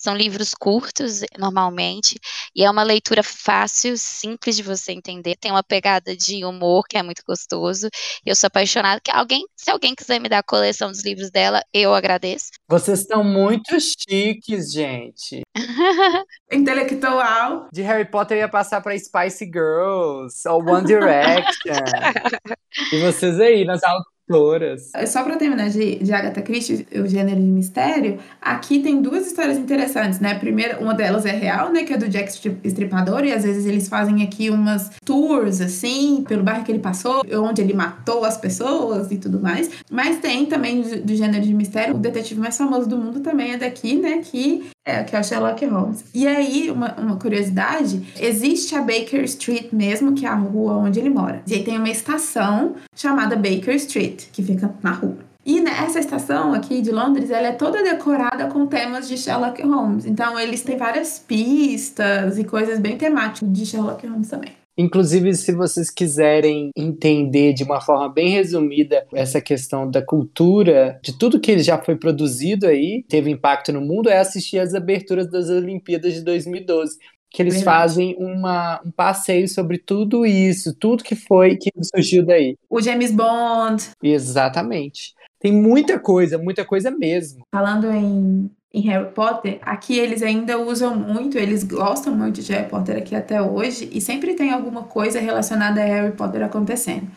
São 0.08 0.16
livros 0.16 0.54
curtos, 0.54 1.20
normalmente, 1.38 2.18
e 2.56 2.64
é 2.64 2.72
uma 2.72 2.82
leitura 2.82 3.22
fácil, 3.22 3.98
simples 3.98 4.56
de 4.56 4.64
você 4.64 4.94
entender. 4.94 5.36
Tem 5.36 5.52
uma 5.52 5.62
pegada 5.62 6.16
de 6.16 6.46
humor 6.46 6.86
que 6.88 6.98
é 6.98 7.04
muito 7.04 7.22
gostoso. 7.28 7.90
Eu 8.26 8.34
sou 8.34 8.48
apaixonada. 8.48 9.02
Que 9.04 9.12
alguém, 9.12 9.44
se 9.54 9.70
alguém 9.70 9.94
quiser 9.94 10.22
me 10.22 10.30
dar 10.30 10.40
a 10.40 10.44
coleção 10.44 10.92
dos 10.92 11.04
livros 11.04 11.30
dela, 11.30 11.62
eu 11.74 11.94
agradeço. 11.94 12.52
Vocês 12.70 13.02
estão 13.02 13.22
muito 13.22 13.78
chiques, 13.82 14.72
gente. 14.72 15.42
Intelectual. 16.50 17.68
De 17.74 17.82
Harry 17.82 18.10
Potter 18.10 18.38
ia 18.38 18.48
passar 18.48 18.80
para 18.80 18.98
Spice 18.98 19.44
Girls 19.44 20.48
ou 20.48 20.64
One 20.70 20.88
Direction. 20.88 21.84
e 22.94 23.02
vocês 23.02 23.42
aí 23.42 23.66
nas 23.66 23.84
alturas 23.84 24.17
autoras. 24.30 24.92
Só 25.08 25.24
para 25.24 25.36
terminar 25.38 25.70
de, 25.70 25.96
de 25.96 26.14
Agatha 26.14 26.42
Christie, 26.42 26.88
o 26.94 27.08
gênero 27.08 27.40
de 27.40 27.48
mistério, 27.48 28.20
aqui 28.42 28.80
tem 28.80 29.02
duas 29.02 29.28
histórias 29.28 29.58
interessantes, 29.58 30.20
né? 30.20 30.38
Primeira, 30.38 30.80
uma 30.80 30.94
delas 30.94 31.26
é 31.26 31.32
real, 31.32 31.72
né? 31.72 31.84
Que 31.84 31.94
é 31.94 31.98
do 31.98 32.08
Jack 32.08 32.32
Estripador, 32.64 33.24
e 33.24 33.32
às 33.32 33.44
vezes 33.44 33.66
eles 33.66 33.88
fazem 33.88 34.24
aqui 34.24 34.50
umas 34.50 34.92
tours, 35.04 35.62
assim, 35.62 36.24
pelo 36.28 36.44
bairro 36.44 36.64
que 36.64 36.72
ele 36.72 36.80
passou, 36.80 37.24
onde 37.34 37.62
ele 37.62 37.74
matou 37.74 38.26
as 38.26 38.38
pessoas 38.38 39.12
e 39.12 39.18
tudo 39.18 39.40
mais. 39.40 39.70
Mas 39.90 40.20
tem 40.20 40.46
também 40.46 40.82
do, 40.82 41.02
do 41.02 41.16
gênero 41.16 41.44
de 41.44 41.54
mistério, 41.54 41.96
o 41.96 42.00
detetive 42.00 42.40
mais 42.40 42.58
famoso 42.58 42.88
do 42.88 42.98
mundo 42.98 43.20
também 43.22 43.54
é 43.54 43.58
daqui, 43.58 43.98
né? 43.98 44.22
Que 44.24 44.66
é, 44.88 45.04
que 45.04 45.16
é 45.16 45.20
o 45.20 45.24
Sherlock 45.24 45.66
Holmes. 45.66 46.06
E 46.14 46.26
aí, 46.26 46.72
uma, 46.72 46.94
uma 46.96 47.18
curiosidade, 47.18 48.02
existe 48.18 48.74
a 48.74 48.82
Baker 48.82 49.22
Street 49.26 49.74
mesmo, 49.74 50.14
que 50.14 50.26
é 50.26 50.30
a 50.30 50.36
rua 50.36 50.78
onde 50.78 50.98
ele 50.98 51.10
mora. 51.10 51.44
E 51.46 51.54
aí 51.54 51.64
tem 51.64 51.78
uma 51.78 51.90
estação 51.90 52.76
chamada 52.96 53.36
Baker 53.36 53.76
Street, 53.76 54.28
que 54.32 54.42
fica 54.42 54.74
na 54.82 54.92
rua. 54.92 55.18
E 55.46 55.60
nessa 55.60 56.00
estação 56.00 56.54
aqui 56.54 56.82
de 56.82 56.92
Londres, 56.92 57.30
ela 57.30 57.48
é 57.48 57.52
toda 57.52 57.84
decorada 57.84 58.48
com 58.48 58.66
temas 58.66 59.08
de 59.08 59.18
Sherlock 59.18 59.62
Holmes. 59.62 60.06
Então, 60.06 60.40
eles 60.40 60.62
têm 60.62 60.78
várias 60.78 61.20
pistas 61.20 62.38
e 62.38 62.44
coisas 62.44 62.80
bem 62.80 62.98
temáticas 62.98 63.52
de 63.52 63.66
Sherlock 63.66 64.06
Holmes 64.08 64.30
também. 64.30 64.52
Inclusive, 64.78 65.34
se 65.34 65.52
vocês 65.54 65.90
quiserem 65.90 66.70
entender 66.76 67.54
de 67.54 67.64
uma 67.64 67.82
forma 67.82 68.08
bem 68.08 68.30
resumida 68.30 69.06
essa 69.14 69.42
questão 69.42 69.90
da 69.90 70.02
cultura, 70.02 71.00
de 71.04 71.18
tudo 71.18 71.40
que 71.40 71.58
já 71.60 71.78
foi 71.78 71.96
produzido 71.96 72.68
aí, 72.68 73.04
teve 73.10 73.32
impacto 73.32 73.74
no 73.74 73.82
mundo, 73.82 74.10
é 74.10 74.20
assistir 74.20 74.60
as 74.60 74.76
aberturas 74.76 75.30
das 75.32 75.50
Olimpíadas 75.50 76.14
de 76.14 76.22
2012 76.22 76.98
que 77.30 77.42
eles 77.42 77.56
Verdade. 77.56 77.78
fazem 77.78 78.16
uma, 78.18 78.82
um 78.86 78.92
passeio 78.92 79.48
sobre 79.48 79.78
tudo 79.78 80.26
isso, 80.26 80.74
tudo 80.74 81.04
que 81.04 81.16
foi 81.16 81.58
que 81.58 81.70
surgiu 81.94 82.26
daí. 82.26 82.58
O 82.70 82.82
James 82.82 83.12
Bond. 83.12 83.84
Exatamente. 84.02 85.14
Tem 85.40 85.52
muita 85.52 86.00
coisa, 86.00 86.38
muita 86.38 86.66
coisa 86.66 86.90
mesmo. 86.90 87.46
Falando 87.54 87.92
em 87.92 88.50
em 88.74 88.82
Harry 88.82 89.12
Potter, 89.12 89.60
aqui 89.62 89.98
eles 89.98 90.22
ainda 90.22 90.58
usam 90.58 90.96
muito, 90.96 91.38
eles 91.38 91.64
gostam 91.64 92.16
muito 92.16 92.42
de 92.42 92.52
Harry 92.52 92.70
Potter 92.70 92.98
aqui 92.98 93.16
até 93.16 93.42
hoje, 93.42 93.90
e 93.92 94.02
sempre 94.02 94.34
tem 94.34 94.52
alguma 94.52 94.84
coisa 94.84 95.20
relacionada 95.20 95.82
a 95.82 95.86
Harry 95.86 96.16
Potter 96.16 96.44
acontecendo. 96.44 97.08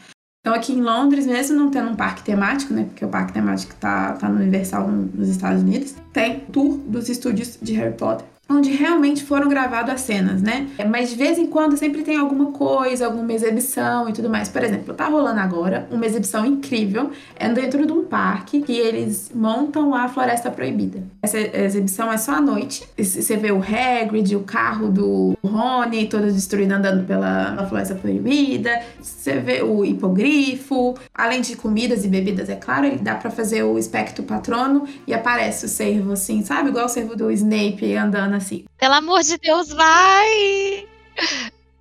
Então, 0.41 0.55
aqui 0.55 0.73
em 0.73 0.81
Londres, 0.81 1.27
mesmo 1.27 1.57
não 1.57 1.71
tendo 1.71 1.91
um 1.91 1.97
parque 1.97 2.23
temático, 2.23 2.73
né? 2.73 2.85
Porque 2.85 3.05
o 3.05 3.09
parque 3.09 3.33
temático 3.33 3.75
tá, 3.79 4.15
tá 4.15 4.27
no 4.27 4.37
Universal 4.37 4.89
nos 4.89 5.29
Estados 5.29 5.63
Unidos, 5.63 5.95
tem 6.15 6.41
tour 6.41 6.79
dos 6.79 7.11
estúdios 7.11 7.59
de 7.61 7.75
Harry 7.75 7.95
Potter 7.95 8.25
onde 8.51 8.71
realmente 8.71 9.23
foram 9.23 9.49
gravadas 9.49 9.95
as 9.95 10.01
cenas, 10.01 10.43
né? 10.43 10.69
Mas 10.89 11.11
de 11.11 11.17
vez 11.17 11.39
em 11.39 11.47
quando 11.47 11.77
sempre 11.77 12.03
tem 12.03 12.17
alguma 12.17 12.53
coisa, 12.53 13.07
alguma 13.07 13.33
exibição 13.33 14.09
e 14.09 14.13
tudo 14.13 14.29
mais. 14.29 14.49
Por 14.49 14.63
exemplo, 14.63 14.95
tá 14.95 15.07
rolando 15.07 15.41
agora 15.41 15.87
uma 15.91 16.05
exibição 16.05 16.45
incrível, 16.45 17.11
é 17.37 17.49
dentro 17.49 17.87
de 17.87 17.93
um 17.93 18.05
parque 18.05 18.61
que 18.61 18.77
eles 18.77 19.31
montam 19.35 19.95
a 19.95 20.09
Floresta 20.09 20.51
Proibida. 20.51 21.03
Essa 21.23 21.39
exibição 21.39 22.13
é 22.13 22.17
só 22.17 22.33
à 22.33 22.41
noite. 22.41 22.83
Você 22.99 23.37
vê 23.37 23.53
o 23.53 23.63
Hagrid, 23.63 24.35
o 24.35 24.41
carro 24.41 24.89
do 24.89 25.39
Rony, 25.45 26.09
todo 26.09 26.31
destruído 26.31 26.73
andando 26.73 27.07
pela 27.07 27.67
Floresta 27.69 27.95
Proibida. 27.95 28.83
Você 29.01 29.39
vê 29.39 29.63
o 29.63 29.85
hipogrifo, 29.85 30.95
além 31.15 31.41
de 31.41 31.57
comidas 31.57 32.05
e 32.05 32.09
bebidas, 32.09 32.49
é 32.49 32.57
claro, 32.57 32.91
dá 33.01 33.15
para 33.15 33.31
fazer 33.31 33.63
o 33.63 33.79
espectro 33.79 34.25
patrono 34.25 34.85
e 35.07 35.15
aparece 35.15 35.67
o 35.67 35.69
cervo 35.69 36.13
assim, 36.13 36.43
sabe? 36.43 36.71
Igual 36.71 36.87
o 36.87 36.89
cervo 36.89 37.15
do 37.15 37.31
Snape 37.31 37.95
andando 37.95 38.40
assim. 38.41 38.65
Pelo 38.79 38.95
amor 38.95 39.23
de 39.23 39.39
Deus, 39.39 39.69
vai! 39.69 40.87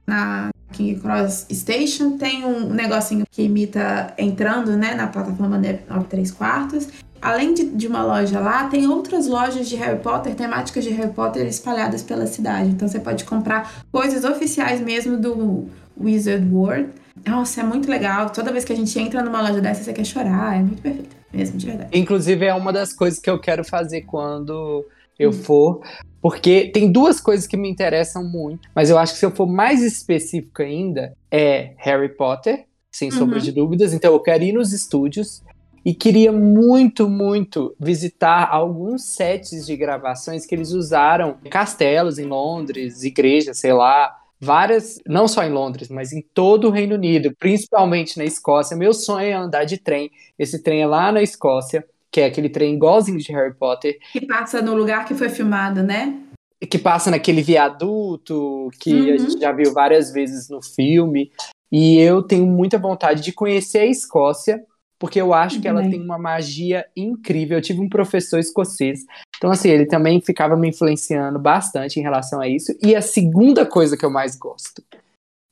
Na 0.06 0.50
King 0.72 1.00
Cross 1.00 1.48
Station 1.52 2.17
tem 2.17 2.45
um 2.45 2.69
negocinho 2.69 3.26
que 3.30 3.43
imita 3.43 4.13
entrando, 4.17 4.78
né, 4.78 4.95
na 4.95 5.08
plataforma 5.08 5.58
9 5.58 6.06
3 6.08 6.32
quartos. 6.32 6.88
Além 7.22 7.54
de, 7.54 7.65
de, 7.65 7.86
uma 7.86 8.02
loja 8.02 8.39
lá, 8.39 8.69
tem 8.69 8.88
outras 8.88 9.28
lojas 9.28 9.67
de 9.67 9.76
Harry 9.76 10.00
Potter, 10.00 10.34
temáticas 10.36 10.86
de 10.86 10.91
Harry 10.91 11.12
Potter 11.12 11.45
espalhadas 11.48 12.02
pela 12.02 12.26
cidade. 12.26 12.69
Então 12.69 12.88
você 12.88 13.00
pode 13.00 13.26
comprar 13.26 13.84
coisas 13.91 14.24
oficiais 14.24 14.80
mesmo 14.80 15.17
do 15.17 15.67
Wizard 16.00 16.48
World. 16.50 16.89
Nossa, 17.28 17.60
é 17.60 17.63
muito 17.63 17.89
legal. 17.89 18.30
Toda 18.30 18.54
vez 18.54 18.63
que 18.63 18.72
a 18.72 18.76
gente 18.76 18.98
entra 18.98 19.22
numa 19.22 19.41
loja 19.41 19.60
dessa, 19.60 19.84
você 19.84 19.91
quer 19.91 20.06
chorar. 20.06 20.56
É 20.56 20.62
muito 20.62 20.82
perfeito, 20.82 21.15
mesmo, 21.34 21.58
de 21.58 21.65
verdade. 21.65 21.89
Inclusive, 21.91 22.45
é 22.45 22.54
uma 22.54 22.72
das 22.72 22.93
coisas 22.93 23.19
que 23.19 23.30
eu 23.30 23.38
quero 23.38 23.65
fazer 23.65 24.04
quando 24.04 24.86
eu 25.20 25.34
for, 25.34 25.82
porque 26.22 26.72
tem 26.74 26.92
duas 26.92 27.20
coisas 27.20 27.46
que 27.46 27.58
me 27.58 27.70
interessam 27.70 28.24
muito, 28.24 28.70
mas 28.74 28.90
eu 28.90 28.98
acho 28.98 29.14
que 29.14 29.20
se 29.20 29.26
eu 29.26 29.32
for 29.32 29.46
mais 29.46 29.84
específico 29.84 30.62
ainda, 30.62 31.14
é 31.30 31.74
Harry 31.78 32.10
Potter, 32.10 32.66
sem 32.92 33.12
sombra 33.12 33.38
uhum. 33.38 33.44
de 33.44 33.52
dúvidas. 33.52 33.94
Então 33.94 34.14
eu 34.14 34.20
quero 34.20 34.44
ir 34.44 34.54
nos 34.54 34.74
estúdios 34.74 35.44
e 35.86 35.94
queria 35.94 36.32
muito, 36.32 37.10
muito 37.10 37.76
visitar 37.80 38.50
alguns 38.50 39.04
sets 39.04 39.66
de 39.66 39.76
gravações 39.76 40.46
que 40.46 40.56
eles 40.56 40.72
usaram 40.72 41.38
castelos 41.50 42.18
em 42.18 42.26
Londres, 42.26 43.04
igrejas, 43.04 43.60
sei 43.60 43.74
lá, 43.74 44.16
várias, 44.40 45.00
não 45.08 45.28
só 45.28 45.44
em 45.44 45.52
Londres, 45.52 45.90
mas 45.90 46.12
em 46.12 46.22
todo 46.34 46.68
o 46.68 46.72
Reino 46.72 46.96
Unido, 46.96 47.34
principalmente 47.40 48.18
na 48.18 48.26
Escócia. 48.26 48.76
Meu 48.76 48.94
sonho 48.94 49.28
é 49.28 49.34
andar 49.34 49.66
de 49.66 49.78
trem. 49.78 50.12
Esse 50.38 50.62
trem 50.62 50.82
é 50.82 50.88
lá 50.88 51.12
na 51.12 51.22
Escócia 51.22 51.86
que 52.12 52.22
é 52.22 52.26
aquele 52.26 52.50
trem 52.50 52.76
igualzinho 52.76 53.19
de 53.19 53.32
Harry 53.32 53.54
Potter. 53.54 53.98
Que 54.12 54.26
passa 54.26 54.62
no 54.62 54.74
lugar 54.74 55.06
que 55.06 55.13
foi 55.13 55.30
filmado, 55.30 55.84
né? 55.84 56.22
Que 56.69 56.78
passa 56.78 57.10
naquele 57.10 57.41
viaduto 57.41 58.69
que 58.80 58.93
uhum. 58.93 59.13
a 59.13 59.17
gente 59.17 59.39
já 59.39 59.52
viu 59.52 59.74
várias 59.74 60.12
vezes 60.12 60.50
no 60.50 60.62
filme. 60.62 61.32
E 61.72 61.98
eu 62.00 62.24
tenho 62.24 62.45
muita 62.45 62.78
vontade 62.78 63.22
de 63.22 63.32
conhecer 63.32 63.80
a 63.80 63.86
Escócia, 63.86 64.63
porque 64.98 65.22
eu 65.22 65.34
acho 65.34 65.62
que 65.62 65.67
ela 65.67 65.88
tem 65.88 66.02
uma 66.02 66.17
magia 66.17 66.86
incrível. 66.98 67.58
Eu 67.58 67.62
tive 67.62 67.80
um 67.80 67.88
professor 67.88 68.39
escocês, 68.39 69.02
então 69.38 69.52
assim, 69.52 69.69
ele 69.69 69.86
também 69.86 70.19
ficava 70.19 70.58
me 70.58 70.67
influenciando 70.67 71.39
bastante 71.39 72.00
em 72.00 72.04
relação 72.04 72.41
a 72.41 72.48
isso. 72.48 72.76
E 72.84 72.95
a 72.95 73.02
segunda 73.02 73.65
coisa 73.65 73.95
que 73.95 74.04
eu 74.04 74.12
mais 74.12 74.36
gosto 74.36 74.84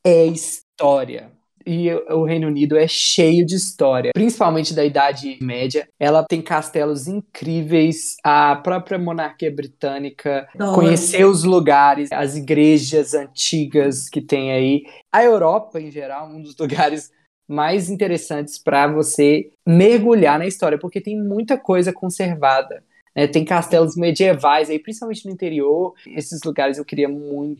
é 0.06 0.26
história 0.26 1.37
e 1.68 1.94
o 2.10 2.24
Reino 2.24 2.48
Unido 2.48 2.78
é 2.78 2.88
cheio 2.88 3.46
de 3.46 3.56
história, 3.56 4.12
principalmente 4.14 4.74
da 4.74 4.86
Idade 4.86 5.38
Média. 5.42 5.88
Ela 6.00 6.24
tem 6.24 6.42
castelos 6.42 7.08
incríveis, 7.08 8.16
a 8.24 8.56
própria 8.56 8.98
monarquia 8.98 9.54
britânica, 9.54 10.48
conhecer 10.74 11.26
os 11.26 11.44
lugares, 11.44 12.10
as 12.14 12.38
igrejas 12.38 13.14
antigas 13.14 14.08
que 14.08 14.22
tem 14.22 14.54
aí. 14.54 14.84
A 15.12 15.22
Europa, 15.24 15.82
em 15.82 15.92
geral, 15.92 16.30
um 16.30 16.42
dos 16.42 16.56
lugares 16.58 17.12
mais 17.48 17.90
interessantes 17.90 18.58
para 18.58 18.88
você 18.88 19.50
mergulhar 19.66 20.40
na 20.40 20.48
história, 20.48 20.78
porque 20.78 21.02
tem 21.02 21.22
muita 21.22 21.58
coisa 21.58 21.92
conservada. 21.92 22.84
Né? 23.18 23.26
Tem 23.26 23.44
castelos 23.44 23.96
medievais 23.98 24.70
aí, 24.70 24.78
principalmente 24.78 25.26
no 25.26 25.32
interior. 25.32 25.96
Esses 26.06 26.44
lugares 26.44 26.78
eu 26.78 26.86
queria 26.86 27.10
muito 27.10 27.58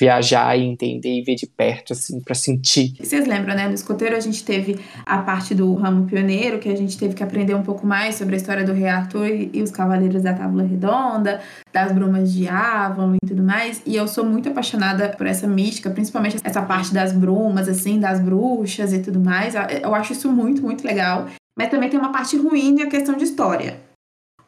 viajar 0.00 0.56
e 0.56 0.64
entender 0.64 1.18
e 1.18 1.22
ver 1.22 1.34
de 1.34 1.46
perto, 1.46 1.92
assim, 1.92 2.20
para 2.20 2.34
sentir. 2.34 2.94
Vocês 2.98 3.26
lembram, 3.26 3.54
né? 3.54 3.68
No 3.68 3.74
escoteiro 3.74 4.16
a 4.16 4.20
gente 4.20 4.44
teve 4.44 4.78
a 5.04 5.18
parte 5.18 5.54
do 5.54 5.72
ramo 5.74 6.06
pioneiro, 6.06 6.58
que 6.58 6.68
a 6.68 6.76
gente 6.76 6.96
teve 6.96 7.14
que 7.14 7.22
aprender 7.22 7.54
um 7.54 7.62
pouco 7.62 7.86
mais 7.86 8.14
sobre 8.14 8.34
a 8.34 8.36
história 8.36 8.64
do 8.64 8.72
rei 8.72 8.88
Arthur 8.88 9.26
e 9.52 9.62
os 9.62 9.70
cavaleiros 9.70 10.22
da 10.22 10.32
Tábua 10.32 10.62
Redonda, 10.62 11.40
das 11.72 11.92
brumas 11.92 12.32
de 12.32 12.48
Avalon 12.48 13.16
e 13.22 13.26
tudo 13.26 13.42
mais. 13.42 13.82
E 13.86 13.96
eu 13.96 14.06
sou 14.08 14.24
muito 14.24 14.48
apaixonada 14.48 15.08
por 15.10 15.26
essa 15.26 15.46
mística, 15.46 15.90
principalmente 15.90 16.36
essa 16.42 16.62
parte 16.62 16.92
das 16.92 17.12
brumas, 17.12 17.68
assim, 17.68 17.98
das 17.98 18.20
bruxas 18.20 18.92
e 18.92 19.00
tudo 19.00 19.20
mais. 19.20 19.54
Eu 19.82 19.94
acho 19.94 20.12
isso 20.12 20.30
muito, 20.30 20.62
muito 20.62 20.84
legal. 20.84 21.26
Mas 21.56 21.68
também 21.68 21.88
tem 21.88 21.98
uma 21.98 22.12
parte 22.12 22.36
ruim, 22.36 22.82
a 22.82 22.86
questão 22.86 23.16
de 23.16 23.24
história. 23.24 23.89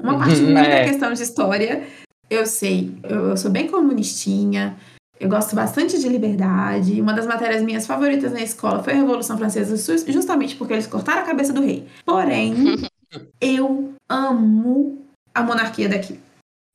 Uma 0.03 0.19
parte 0.19 0.41
ruim 0.41 0.57
é. 0.57 0.85
da 0.85 0.91
questão 0.91 1.13
de 1.13 1.23
história, 1.23 1.83
eu 2.29 2.45
sei, 2.47 2.93
eu, 3.05 3.29
eu 3.29 3.37
sou 3.37 3.51
bem 3.51 3.69
comunistinha, 3.69 4.77
eu 5.21 5.29
gosto 5.29 5.55
bastante 5.55 6.01
de 6.01 6.09
liberdade. 6.09 7.01
Uma 7.01 7.13
das 7.13 7.27
matérias 7.27 7.63
minhas 7.63 7.87
favoritas 7.87 8.33
na 8.33 8.41
escola 8.41 8.83
foi 8.83 8.93
a 8.93 8.97
Revolução 8.97 9.39
Francesa, 9.39 9.77
justamente 10.09 10.57
porque 10.57 10.73
eles 10.73 10.87
cortaram 10.87 11.23
a 11.23 11.25
cabeça 11.25 11.53
do 11.53 11.63
rei. 11.63 11.87
Porém, 12.05 12.55
eu 13.41 13.95
amo 14.09 15.07
a 15.33 15.43
monarquia 15.43 15.89
daqui. 15.89 16.19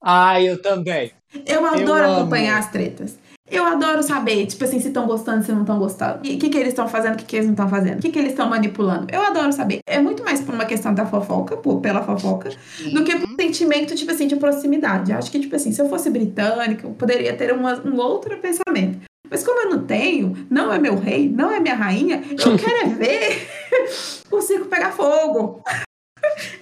Ah, 0.01 0.41
eu 0.41 0.61
também. 0.61 1.11
Eu 1.45 1.65
adoro 1.65 2.05
eu 2.05 2.13
acompanhar 2.13 2.57
as 2.57 2.71
tretas. 2.71 3.17
Eu 3.49 3.63
adoro 3.63 4.03
saber, 4.03 4.45
tipo 4.45 4.63
assim, 4.65 4.79
se 4.79 4.89
estão 4.89 5.07
gostando, 5.07 5.43
se 5.43 5.51
não 5.53 5.61
estão 5.61 5.79
gostando. 5.79 6.19
O 6.19 6.21
que, 6.21 6.49
que, 6.49 6.57
eles 6.57 6.69
estão 6.69 6.87
fazendo, 6.87 7.13
o 7.13 7.17
que, 7.17 7.25
que, 7.25 7.35
eles 7.37 7.45
não 7.45 7.53
estão 7.53 7.69
fazendo. 7.69 7.99
O 7.99 8.01
que, 8.01 8.09
que 8.09 8.19
eles 8.19 8.31
estão 8.31 8.49
manipulando. 8.49 9.07
Eu 9.09 9.21
adoro 9.21 9.53
saber. 9.53 9.79
É 9.87 9.99
muito 9.99 10.21
mais 10.21 10.41
por 10.41 10.53
uma 10.53 10.65
questão 10.65 10.93
da 10.93 11.05
fofoca, 11.05 11.55
por, 11.55 11.79
pela 11.79 12.03
fofoca, 12.03 12.49
do 12.91 13.03
que 13.05 13.15
por 13.15 13.29
um 13.29 13.35
sentimento, 13.35 13.95
tipo 13.95 14.11
assim, 14.11 14.27
de 14.27 14.35
proximidade. 14.35 15.11
Eu 15.11 15.17
acho 15.17 15.31
que, 15.31 15.39
tipo 15.39 15.55
assim, 15.55 15.71
se 15.71 15.81
eu 15.81 15.87
fosse 15.87 16.09
britânica, 16.09 16.85
eu 16.85 16.91
poderia 16.91 17.33
ter 17.37 17.53
uma, 17.53 17.79
um 17.85 17.95
outro 17.97 18.37
pensamento. 18.37 19.07
Mas 19.29 19.43
como 19.45 19.61
eu 19.61 19.69
não 19.69 19.85
tenho, 19.85 20.47
não 20.49 20.71
é 20.71 20.77
meu 20.77 20.97
rei, 20.97 21.29
não 21.29 21.49
é 21.49 21.59
minha 21.59 21.75
rainha, 21.75 22.21
eu 22.31 22.55
quero 22.59 22.85
é 22.85 22.93
ver 22.93 23.49
o 24.29 24.41
circo 24.41 24.65
pegar 24.65 24.91
fogo. 24.91 25.63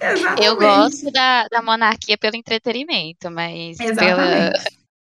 Exatamente. 0.00 0.44
Eu 0.46 0.56
gosto 0.56 1.10
da, 1.10 1.48
da 1.48 1.60
monarquia 1.60 2.16
pelo 2.16 2.36
entretenimento, 2.36 3.30
mas 3.30 3.80
Exatamente. 3.80 4.16
pela 4.16 4.52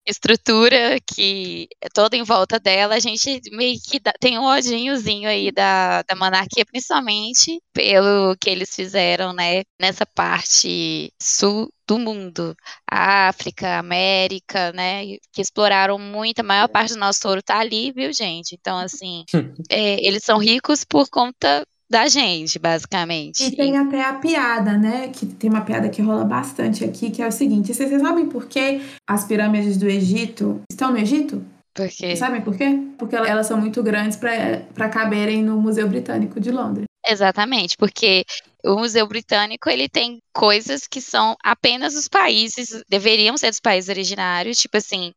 estrutura 0.07 0.99
que 1.01 1.69
é 1.81 1.89
toda 1.89 2.17
em 2.17 2.23
volta 2.23 2.59
dela, 2.59 2.95
a 2.95 3.01
gente 3.01 3.41
meio 3.53 3.79
que 3.81 3.99
dá, 3.99 4.13
tem 4.21 4.39
um 4.39 4.45
odinhozinho 4.45 5.29
aí 5.29 5.51
da, 5.51 6.03
da 6.03 6.15
monarquia, 6.15 6.65
principalmente 6.65 7.61
pelo 7.73 8.37
que 8.41 8.49
eles 8.49 8.75
fizeram, 8.75 9.33
né, 9.33 9.63
nessa 9.81 10.07
parte 10.07 11.13
sul 11.21 11.69
do 11.87 11.99
mundo, 11.99 12.57
a 12.91 13.29
África, 13.29 13.79
América, 13.79 14.73
né, 14.73 15.05
que 15.33 15.41
exploraram 15.41 15.99
muito, 15.99 16.41
a 16.41 16.45
maior 16.45 16.69
parte 16.69 16.95
do 16.95 17.01
nosso 17.01 17.27
ouro 17.29 17.43
tá 17.43 17.59
ali, 17.59 17.93
viu, 17.93 18.13
gente? 18.13 18.57
Então, 18.59 18.79
assim, 18.79 19.25
é, 19.71 20.05
eles 20.07 20.25
são 20.25 20.39
ricos 20.39 20.85
por 20.85 21.09
conta 21.09 21.67
da 21.89 22.09
gente, 22.09 22.59
basicamente. 22.59 23.43
E 23.45 23.55
tem 23.55 23.77
até 23.77 24.03
a 24.05 24.15
piada, 24.15 24.77
né? 24.77 25.09
Que 25.09 25.27
tem 25.27 25.49
uma 25.49 25.61
piada 25.61 25.89
que 25.89 26.03
rola 26.03 26.25
bastante 26.25 26.85
aqui, 26.85 27.11
que 27.11 27.23
é 27.23 27.29
o 27.29 27.33
seguinte: 27.33 27.73
vocês 27.73 28.01
sabem 28.01 28.27
por 28.27 28.47
que 28.47 28.81
as 29.09 29.25
pirâmides 29.25 29.77
do 29.77 29.89
Egito 29.89 30.61
estão 30.71 30.91
no 30.91 30.99
Egito? 30.99 31.45
Por 31.75 31.89
quê? 31.89 32.17
Sabem 32.17 32.41
por 32.41 32.57
quê? 32.57 32.79
Porque 32.99 33.15
elas 33.15 33.47
são 33.47 33.61
muito 33.61 33.83
grandes 33.83 34.17
para 34.17 34.89
caberem 34.89 35.43
no 35.43 35.61
Museu 35.61 35.87
Britânico 35.87 36.41
de 36.41 36.51
Londres. 36.51 36.87
Exatamente, 37.07 37.77
porque 37.77 38.25
o 38.65 38.77
Museu 38.77 39.07
Britânico 39.07 39.69
ele 39.69 39.89
tem 39.89 40.19
coisas 40.35 40.89
que 40.89 41.01
são 41.01 41.37
apenas 41.45 41.95
os 41.95 42.09
países, 42.09 42.83
deveriam 42.89 43.37
ser 43.37 43.51
dos 43.51 43.61
países 43.61 43.89
originários, 43.89 44.59
tipo 44.59 44.77
assim, 44.77 45.13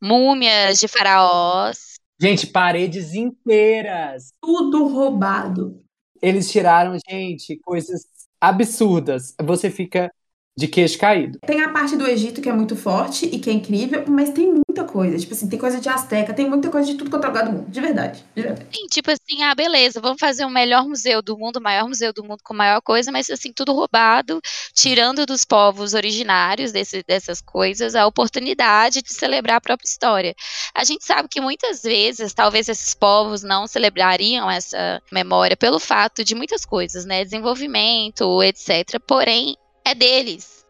múmias 0.00 0.78
de 0.78 0.86
faraós. 0.86 1.94
Gente, 2.20 2.46
paredes 2.46 3.14
inteiras. 3.14 4.28
Tudo 4.40 4.86
roubado. 4.86 5.82
Eles 6.22 6.50
tiraram, 6.50 6.96
gente, 7.08 7.58
coisas 7.58 8.06
absurdas. 8.40 9.34
Você 9.42 9.70
fica 9.70 10.12
de 10.56 10.68
queixo 10.68 10.98
caído. 10.98 11.38
Tem 11.44 11.62
a 11.62 11.70
parte 11.70 11.96
do 11.96 12.06
Egito 12.06 12.40
que 12.40 12.48
é 12.48 12.52
muito 12.52 12.76
forte 12.76 13.26
e 13.26 13.38
que 13.38 13.50
é 13.50 13.52
incrível, 13.52 14.04
mas 14.06 14.30
tem 14.30 14.52
muita 14.52 14.84
coisa. 14.84 15.18
Tipo 15.18 15.34
assim, 15.34 15.48
tem 15.48 15.58
coisa 15.58 15.80
de 15.80 15.88
Azteca, 15.88 16.32
tem 16.32 16.48
muita 16.48 16.70
coisa 16.70 16.90
de 16.90 16.96
tudo 16.96 17.10
quanto 17.10 17.24
é 17.24 17.28
lugar 17.28 17.44
do 17.44 17.52
mundo. 17.52 17.70
De 17.70 17.80
verdade. 17.80 18.24
De 18.34 18.42
verdade. 18.42 18.66
Sim, 18.72 18.86
tipo 18.86 19.10
assim, 19.10 19.42
ah, 19.42 19.54
beleza, 19.54 20.00
vamos 20.00 20.20
fazer 20.20 20.44
o 20.44 20.50
melhor 20.50 20.86
museu 20.86 21.20
do 21.20 21.36
mundo, 21.36 21.56
o 21.56 21.62
maior 21.62 21.88
museu 21.88 22.12
do 22.12 22.22
mundo 22.22 22.38
com 22.44 22.54
maior 22.54 22.80
coisa, 22.80 23.10
mas 23.10 23.28
assim, 23.30 23.52
tudo 23.52 23.72
roubado, 23.72 24.40
tirando 24.72 25.26
dos 25.26 25.44
povos 25.44 25.92
originários 25.92 26.70
desse, 26.70 27.02
dessas 27.02 27.40
coisas 27.40 27.96
a 27.96 28.06
oportunidade 28.06 29.02
de 29.02 29.12
celebrar 29.12 29.56
a 29.56 29.60
própria 29.60 29.88
história. 29.88 30.34
A 30.72 30.84
gente 30.84 31.04
sabe 31.04 31.28
que 31.28 31.40
muitas 31.40 31.82
vezes, 31.82 32.32
talvez 32.32 32.68
esses 32.68 32.94
povos 32.94 33.42
não 33.42 33.66
celebrariam 33.66 34.48
essa 34.48 35.02
memória 35.10 35.56
pelo 35.56 35.80
fato 35.80 36.22
de 36.22 36.34
muitas 36.34 36.64
coisas, 36.64 37.04
né? 37.04 37.24
Desenvolvimento, 37.24 38.42
etc. 38.42 39.00
Porém, 39.04 39.56
é 39.84 39.94
deles. 39.94 40.64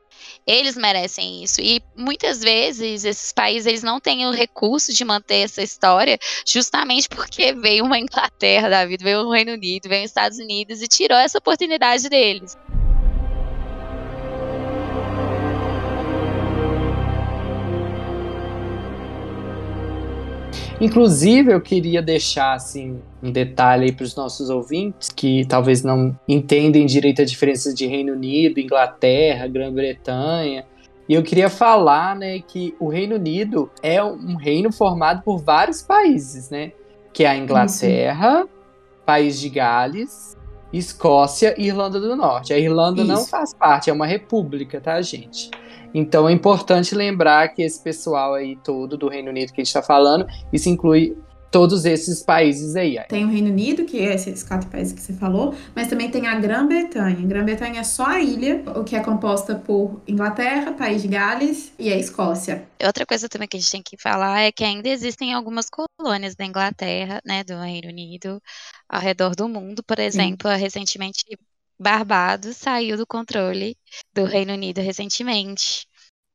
Eles 0.46 0.76
merecem 0.76 1.42
isso. 1.42 1.60
E 1.60 1.80
muitas 1.96 2.40
vezes 2.40 3.04
esses 3.04 3.32
países 3.32 3.66
eles 3.66 3.82
não 3.82 3.98
têm 3.98 4.26
o 4.26 4.30
recurso 4.30 4.92
de 4.92 5.04
manter 5.04 5.44
essa 5.44 5.62
história, 5.62 6.18
justamente 6.46 7.08
porque 7.08 7.52
veio 7.54 7.84
uma 7.84 7.98
Inglaterra 7.98 8.68
da 8.68 8.84
vida, 8.84 9.04
veio 9.04 9.20
o 9.20 9.32
Reino 9.32 9.52
Unido, 9.52 9.88
veio 9.88 10.04
os 10.04 10.10
Estados 10.10 10.38
Unidos 10.38 10.82
e 10.82 10.88
tirou 10.88 11.16
essa 11.16 11.38
oportunidade 11.38 12.08
deles. 12.08 12.56
Inclusive, 20.80 21.52
eu 21.52 21.60
queria 21.60 22.02
deixar 22.02 22.52
assim 22.52 23.00
um 23.24 23.32
detalhe 23.32 23.86
aí 23.86 23.92
para 23.92 24.04
os 24.04 24.14
nossos 24.14 24.50
ouvintes 24.50 25.08
que 25.08 25.46
talvez 25.46 25.82
não 25.82 26.16
entendem 26.28 26.84
direito 26.84 27.22
a 27.22 27.24
diferença 27.24 27.72
de 27.72 27.86
Reino 27.86 28.12
Unido, 28.12 28.60
Inglaterra, 28.60 29.48
Grã-Bretanha. 29.48 30.66
E 31.08 31.14
eu 31.14 31.22
queria 31.22 31.48
falar, 31.48 32.14
né, 32.14 32.40
que 32.40 32.74
o 32.78 32.88
Reino 32.88 33.16
Unido 33.16 33.70
é 33.82 34.02
um 34.02 34.36
reino 34.36 34.70
formado 34.70 35.22
por 35.22 35.38
vários 35.38 35.82
países, 35.82 36.50
né? 36.50 36.72
Que 37.12 37.24
é 37.24 37.28
a 37.28 37.36
Inglaterra. 37.36 38.46
País 39.04 39.38
de 39.38 39.50
Gales, 39.50 40.36
Escócia 40.72 41.54
e 41.58 41.66
Irlanda 41.66 42.00
do 42.00 42.16
Norte. 42.16 42.52
A 42.52 42.58
Irlanda 42.58 43.02
Isso. 43.02 43.12
não 43.12 43.24
faz 43.24 43.54
parte, 43.54 43.90
é 43.90 43.92
uma 43.92 44.06
república, 44.06 44.80
tá, 44.80 45.00
gente? 45.02 45.50
Então 45.92 46.28
é 46.28 46.32
importante 46.32 46.94
lembrar 46.94 47.48
que 47.48 47.62
esse 47.62 47.80
pessoal 47.80 48.34
aí 48.34 48.56
todo 48.56 48.96
do 48.96 49.08
Reino 49.08 49.30
Unido 49.30 49.52
que 49.52 49.60
a 49.60 49.64
gente 49.64 49.68
está 49.68 49.82
falando, 49.82 50.26
isso 50.52 50.68
inclui 50.68 51.16
todos 51.54 51.84
esses 51.84 52.20
países 52.20 52.74
aí. 52.74 52.98
Tem 53.08 53.24
o 53.24 53.28
Reino 53.28 53.48
Unido, 53.48 53.84
que 53.84 54.00
é 54.00 54.12
esses 54.12 54.42
quatro 54.42 54.68
países 54.68 54.92
que 54.92 55.00
você 55.00 55.12
falou, 55.12 55.54
mas 55.72 55.86
também 55.86 56.10
tem 56.10 56.26
a 56.26 56.34
Grã-Bretanha. 56.34 57.24
Grã-Bretanha 57.24 57.78
é 57.78 57.84
só 57.84 58.06
a 58.06 58.20
ilha, 58.20 58.60
o 58.74 58.82
que 58.82 58.96
é 58.96 59.00
composta 59.00 59.54
por 59.54 60.02
Inglaterra, 60.08 60.72
País 60.72 61.00
de 61.00 61.06
Gales 61.06 61.72
e 61.78 61.92
a 61.92 61.96
Escócia. 61.96 62.64
Outra 62.84 63.06
coisa 63.06 63.28
também 63.28 63.46
que 63.46 63.56
a 63.56 63.60
gente 63.60 63.70
tem 63.70 63.82
que 63.84 63.96
falar 63.96 64.40
é 64.40 64.50
que 64.50 64.64
ainda 64.64 64.88
existem 64.88 65.32
algumas 65.32 65.68
colônias 65.70 66.34
da 66.34 66.44
Inglaterra, 66.44 67.20
né, 67.24 67.44
do 67.44 67.56
Reino 67.56 67.86
Unido, 67.86 68.42
ao 68.88 69.00
redor 69.00 69.36
do 69.36 69.48
mundo. 69.48 69.80
Por 69.84 70.00
exemplo, 70.00 70.50
Sim. 70.50 70.56
recentemente 70.56 71.24
Barbados 71.78 72.56
saiu 72.56 72.96
do 72.96 73.06
controle 73.06 73.76
do 74.12 74.24
Reino 74.24 74.54
Unido 74.54 74.80
recentemente. 74.80 75.86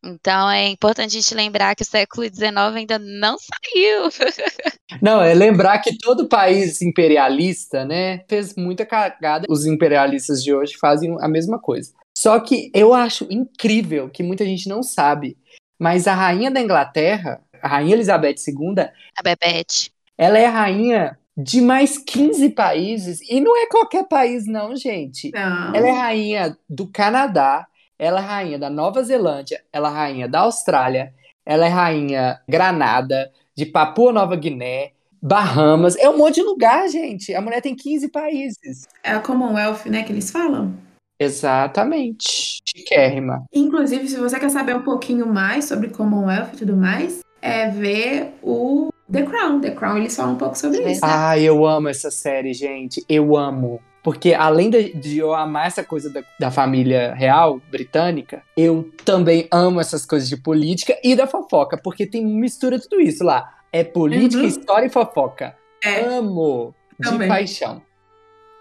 Então 0.04 0.50
é 0.50 0.68
importante 0.70 1.18
a 1.18 1.22
gente 1.22 1.36
lembrar 1.36 1.76
que 1.76 1.84
o 1.84 1.86
século 1.86 2.26
XIX 2.26 2.56
ainda 2.76 2.98
não 2.98 3.38
saiu. 3.38 4.10
Não, 5.02 5.22
é 5.22 5.36
lembrar 5.36 5.78
que 5.80 5.96
todo 5.98 6.28
país 6.28 6.82
imperialista, 6.82 7.86
né, 7.86 8.24
fez 8.28 8.56
muita 8.56 8.86
cagada. 8.86 9.46
Os 9.48 9.66
imperialistas 9.66 10.44
de 10.44 10.54
hoje 10.54 10.76
fazem 10.78 11.16
a 11.22 11.28
mesma 11.28 11.60
coisa. 11.60 11.94
Só 12.18 12.40
que 12.40 12.72
eu 12.74 12.94
acho 12.94 13.28
incrível 13.30 14.10
que 14.10 14.24
muita 14.24 14.44
gente 14.44 14.68
não 14.68 14.82
sabe, 14.82 15.38
mas 15.80 16.08
a 16.08 16.14
rainha 16.16 16.50
da 16.50 16.60
Inglaterra, 16.60 17.40
a 17.62 17.68
rainha 17.68 17.94
Elizabeth 17.94 18.36
II, 18.48 18.90
a 19.16 19.22
Bebete, 19.24 19.92
ela 20.18 20.38
é 20.38 20.46
rainha 20.46 21.18
de 21.38 21.62
mais 21.62 21.98
15 21.98 22.50
países. 22.50 23.22
E 23.22 23.40
não 23.40 23.56
é 23.56 23.68
qualquer 23.68 24.06
país, 24.06 24.46
não, 24.46 24.76
gente. 24.76 25.32
Não. 25.32 25.74
Ela 25.74 25.88
é 25.88 25.92
rainha 25.92 26.58
do 26.70 26.86
Canadá, 26.88 27.66
ela 28.00 28.22
é 28.22 28.24
rainha 28.24 28.58
da 28.58 28.70
Nova 28.70 29.04
Zelândia, 29.04 29.62
ela 29.74 29.90
é 29.90 29.94
rainha 29.94 30.28
da 30.28 30.40
Austrália, 30.40 31.14
ela 31.46 31.66
é 31.66 31.70
rainha 31.70 32.40
Granada, 32.48 33.30
de 33.56 33.66
Papua 33.66 34.14
Nova 34.14 34.38
Guiné, 34.38 34.92
Bahamas. 35.22 35.98
É 35.98 36.10
um 36.10 36.18
monte 36.18 36.36
de 36.36 36.44
lugar, 36.44 36.88
gente. 36.88 37.36
A 37.36 37.42
mulher 37.42 37.62
tem 37.62 37.76
15 37.76 38.08
países. 38.08 38.88
É 39.04 39.12
a 39.12 39.20
Commonwealth, 39.20 39.86
né, 39.88 40.04
que 40.04 40.14
eles 40.14 40.32
falam? 40.32 40.74
Exatamente. 41.20 42.62
Chiquérrima. 42.66 43.44
Inclusive, 43.54 44.08
se 44.08 44.18
você 44.18 44.40
quer 44.40 44.50
saber 44.50 44.76
um 44.78 44.84
pouquinho 44.84 45.28
mais 45.28 45.66
sobre 45.66 45.90
Commonwealth 45.90 46.54
e 46.54 46.58
tudo 46.58 46.78
mais, 46.78 47.20
é 47.42 47.68
ver 47.68 48.34
o 48.42 48.90
The 49.12 49.24
Crown. 49.24 49.60
The 49.60 49.72
Crown, 49.72 49.98
eles 49.98 50.16
falam 50.16 50.34
um 50.34 50.38
pouco 50.38 50.58
sobre 50.58 50.90
isso. 50.90 51.02
Ah, 51.04 51.38
eu 51.38 51.66
amo 51.66 51.90
essa 51.90 52.10
série, 52.10 52.54
gente. 52.54 53.04
Eu 53.10 53.36
amo. 53.36 53.82
Porque 54.04 54.34
além 54.34 54.70
de, 54.70 54.94
de 54.94 55.18
eu 55.18 55.34
amar 55.34 55.68
essa 55.68 55.84
coisa 55.84 56.10
da, 56.10 56.24
da, 56.40 56.52
família 56.52 57.14
real 57.14 57.62
britânica, 57.70 58.42
eu 58.56 58.90
também 59.04 59.48
amo 59.52 59.82
essas 59.82 60.06
coisas 60.06 60.30
de 60.30 60.38
política 60.38 60.98
e 61.04 61.16
da 61.16 61.28
fofoca, 61.28 61.78
porque 61.78 62.06
tem 62.06 62.26
mistura 62.26 62.80
tudo 62.80 63.02
isso 63.02 63.24
lá. 63.24 63.56
É 63.72 63.84
política, 63.84 64.42
uhum. 64.42 64.48
história 64.48 64.88
e 64.88 64.90
fofoca. 64.90 65.56
É. 65.84 66.02
Amo 66.02 66.74
também. 67.02 67.28
de 67.28 67.28
paixão. 67.28 67.82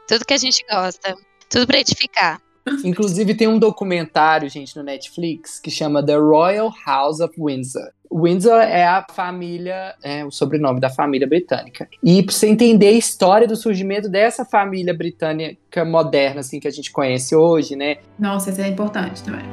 Tudo 0.07 0.24
que 0.24 0.35
a 0.35 0.38
gente 0.38 0.64
gosta. 0.68 1.14
Tudo 1.48 1.66
pra 1.66 1.79
edificar. 1.79 2.40
Inclusive 2.85 3.35
tem 3.35 3.49
um 3.49 3.59
documentário, 3.59 4.49
gente, 4.49 4.77
no 4.77 4.83
Netflix 4.83 5.59
que 5.59 5.71
chama 5.71 6.05
The 6.05 6.17
Royal 6.17 6.73
House 6.87 7.21
of 7.21 7.35
Windsor. 7.39 7.91
Windsor 8.11 8.61
é 8.61 8.87
a 8.87 9.07
família, 9.13 9.95
é 10.03 10.25
o 10.25 10.31
sobrenome 10.31 10.81
da 10.81 10.89
família 10.89 11.27
britânica. 11.27 11.89
E 12.03 12.23
pra 12.23 12.35
você 12.35 12.49
entender 12.49 12.89
a 12.89 12.93
história 12.93 13.47
do 13.47 13.55
surgimento 13.55 14.09
dessa 14.09 14.45
família 14.45 14.95
britânica 14.95 15.85
moderna, 15.85 16.41
assim, 16.41 16.59
que 16.59 16.67
a 16.67 16.71
gente 16.71 16.91
conhece 16.91 17.37
hoje, 17.37 17.77
né? 17.77 17.99
Nossa, 18.19 18.51
isso 18.51 18.61
é 18.61 18.69
importante 18.69 19.23
também. 19.23 19.45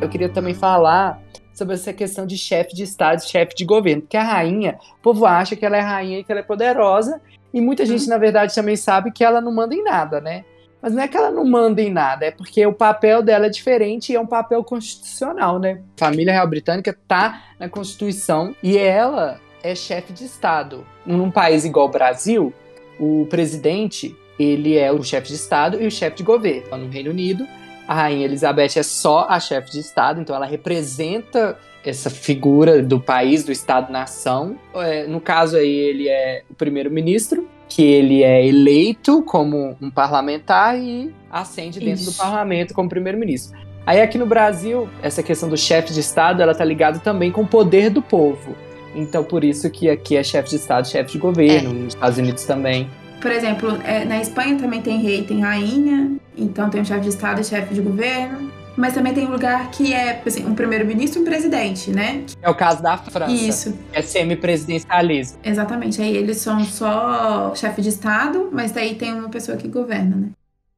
Eu 0.00 0.08
queria 0.08 0.28
também 0.28 0.54
falar 0.54 1.22
sobre 1.54 1.74
essa 1.74 1.92
questão 1.92 2.26
de 2.26 2.36
chefe 2.36 2.74
de 2.74 2.82
Estado, 2.82 3.22
chefe 3.22 3.54
de 3.54 3.64
governo. 3.64 4.02
Porque 4.02 4.16
a 4.16 4.24
rainha, 4.24 4.78
o 4.98 5.02
povo 5.02 5.24
acha 5.24 5.54
que 5.54 5.64
ela 5.64 5.76
é 5.76 5.80
rainha 5.80 6.18
e 6.18 6.24
que 6.24 6.32
ela 6.32 6.40
é 6.40 6.44
poderosa, 6.44 7.20
e 7.54 7.60
muita 7.60 7.86
gente, 7.86 8.08
na 8.08 8.18
verdade, 8.18 8.52
também 8.52 8.74
sabe 8.74 9.12
que 9.12 9.22
ela 9.22 9.40
não 9.40 9.52
manda 9.52 9.76
em 9.76 9.84
nada, 9.84 10.20
né? 10.20 10.44
Mas 10.82 10.92
não 10.92 11.00
é 11.00 11.06
que 11.06 11.16
ela 11.16 11.30
não 11.30 11.44
manda 11.44 11.80
em 11.80 11.88
nada, 11.88 12.26
é 12.26 12.32
porque 12.32 12.66
o 12.66 12.72
papel 12.72 13.22
dela 13.22 13.46
é 13.46 13.48
diferente 13.48 14.10
e 14.10 14.16
é 14.16 14.20
um 14.20 14.26
papel 14.26 14.64
constitucional, 14.64 15.60
né? 15.60 15.80
A 15.96 16.00
família 16.06 16.32
real 16.32 16.48
britânica 16.48 16.98
tá 17.06 17.44
na 17.58 17.68
Constituição 17.68 18.56
e 18.60 18.76
ela 18.76 19.40
é 19.62 19.72
chefe 19.72 20.12
de 20.12 20.24
Estado. 20.24 20.84
Num 21.06 21.30
país 21.30 21.64
igual 21.64 21.86
o 21.86 21.90
Brasil, 21.90 22.52
o 22.98 23.24
presidente, 23.30 24.16
ele 24.36 24.76
é 24.76 24.90
o 24.90 25.00
chefe 25.04 25.28
de 25.28 25.34
Estado 25.34 25.80
e 25.80 25.86
o 25.86 25.90
chefe 25.92 26.16
de 26.16 26.22
governo. 26.24 26.76
No 26.76 26.90
Reino 26.90 27.10
Unido, 27.10 27.46
a 27.86 27.94
rainha 27.94 28.24
Elizabeth 28.24 28.76
é 28.76 28.82
só 28.82 29.28
a 29.30 29.38
chefe 29.38 29.70
de 29.70 29.78
Estado, 29.78 30.20
então 30.20 30.34
ela 30.34 30.44
representa 30.44 31.56
essa 31.84 32.10
figura 32.10 32.82
do 32.82 32.98
país, 32.98 33.44
do 33.44 33.52
Estado-nação. 33.52 34.56
É, 34.74 35.06
no 35.06 35.20
caso 35.20 35.56
aí, 35.56 35.74
ele 35.74 36.08
é 36.08 36.42
o 36.50 36.54
primeiro-ministro, 36.54 37.46
que 37.68 37.82
ele 37.82 38.22
é 38.22 38.46
eleito 38.46 39.22
como 39.22 39.76
um 39.80 39.90
parlamentar 39.90 40.78
e 40.78 41.12
ascende 41.30 41.80
dentro 41.80 42.02
Isso. 42.02 42.12
do 42.12 42.16
parlamento 42.16 42.72
como 42.72 42.88
primeiro-ministro. 42.88 43.58
Aí 43.86 44.00
aqui 44.00 44.16
no 44.16 44.26
Brasil, 44.26 44.88
essa 45.02 45.22
questão 45.22 45.48
do 45.48 45.56
chefe 45.56 45.92
de 45.92 46.00
Estado, 46.00 46.40
ela 46.42 46.54
tá 46.54 46.64
ligada 46.64 46.98
também 46.98 47.30
com 47.30 47.42
o 47.42 47.46
poder 47.46 47.90
do 47.90 48.00
povo. 48.00 48.56
Então, 48.94 49.24
por 49.24 49.44
isso 49.44 49.68
que 49.70 49.90
aqui 49.90 50.16
é 50.16 50.22
chefe 50.22 50.50
de 50.50 50.56
Estado, 50.56 50.88
chefe 50.88 51.12
de 51.12 51.18
governo, 51.18 51.70
é. 51.70 51.72
nos 51.72 51.94
Estados 51.94 52.18
Unidos 52.18 52.44
também. 52.44 52.88
Por 53.20 53.30
exemplo, 53.30 53.78
é, 53.84 54.04
na 54.04 54.20
Espanha 54.20 54.56
também 54.56 54.80
tem 54.80 55.00
rei, 55.00 55.22
tem 55.22 55.40
rainha, 55.40 56.12
então 56.36 56.70
tem 56.70 56.80
o 56.80 56.84
chefe 56.84 57.00
de 57.00 57.08
Estado 57.08 57.40
e 57.40 57.44
chefe 57.44 57.74
de 57.74 57.80
governo. 57.80 58.50
Mas 58.76 58.94
também 58.94 59.14
tem 59.14 59.26
um 59.26 59.30
lugar 59.30 59.70
que 59.70 59.92
é 59.92 60.22
assim, 60.26 60.44
um 60.44 60.54
primeiro-ministro 60.54 61.20
e 61.20 61.22
um 61.22 61.24
presidente, 61.24 61.90
né? 61.90 62.24
É 62.42 62.50
o 62.50 62.54
caso 62.54 62.82
da 62.82 62.98
França. 62.98 63.32
Isso. 63.32 63.78
É 63.92 64.02
semipresidencialismo. 64.02 65.38
Exatamente. 65.44 66.02
Aí 66.02 66.16
eles 66.16 66.38
são 66.38 66.64
só 66.64 67.54
chefe 67.54 67.80
de 67.80 67.90
Estado, 67.90 68.50
mas 68.52 68.72
daí 68.72 68.96
tem 68.96 69.14
uma 69.14 69.30
pessoa 69.30 69.56
que 69.56 69.68
governa, 69.68 70.16
né? 70.16 70.30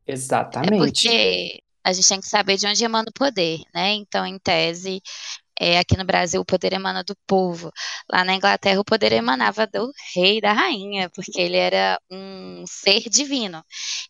Exatamente. 0.07 0.75
É 0.75 0.79
porque 0.79 1.61
a 1.85 1.93
gente 1.93 2.09
tem 2.09 2.21
que 2.21 2.29
saber 2.29 2.57
de 2.57 2.67
onde 2.67 2.85
emana 2.85 3.07
o 3.09 3.19
poder, 3.19 3.61
né? 3.75 3.93
Então, 3.95 4.27
em 4.27 4.39
tese, 4.39 5.01
é, 5.59 5.79
aqui 5.79 5.97
no 5.97 6.05
Brasil, 6.05 6.41
o 6.41 6.45
poder 6.45 6.73
emana 6.73 7.03
do 7.03 7.17
povo. 7.27 7.71
Lá 8.13 8.25
na 8.25 8.35
Inglaterra, 8.35 8.81
o 8.81 8.85
poder 8.85 9.13
emanava 9.13 9.67
do 9.67 9.91
rei 10.15 10.39
e 10.39 10.41
da 10.41 10.53
rainha, 10.53 11.09
porque 11.11 11.41
ele 11.41 11.57
era 11.57 11.99
um 12.11 12.65
ser 12.67 13.09
divino. 13.09 13.63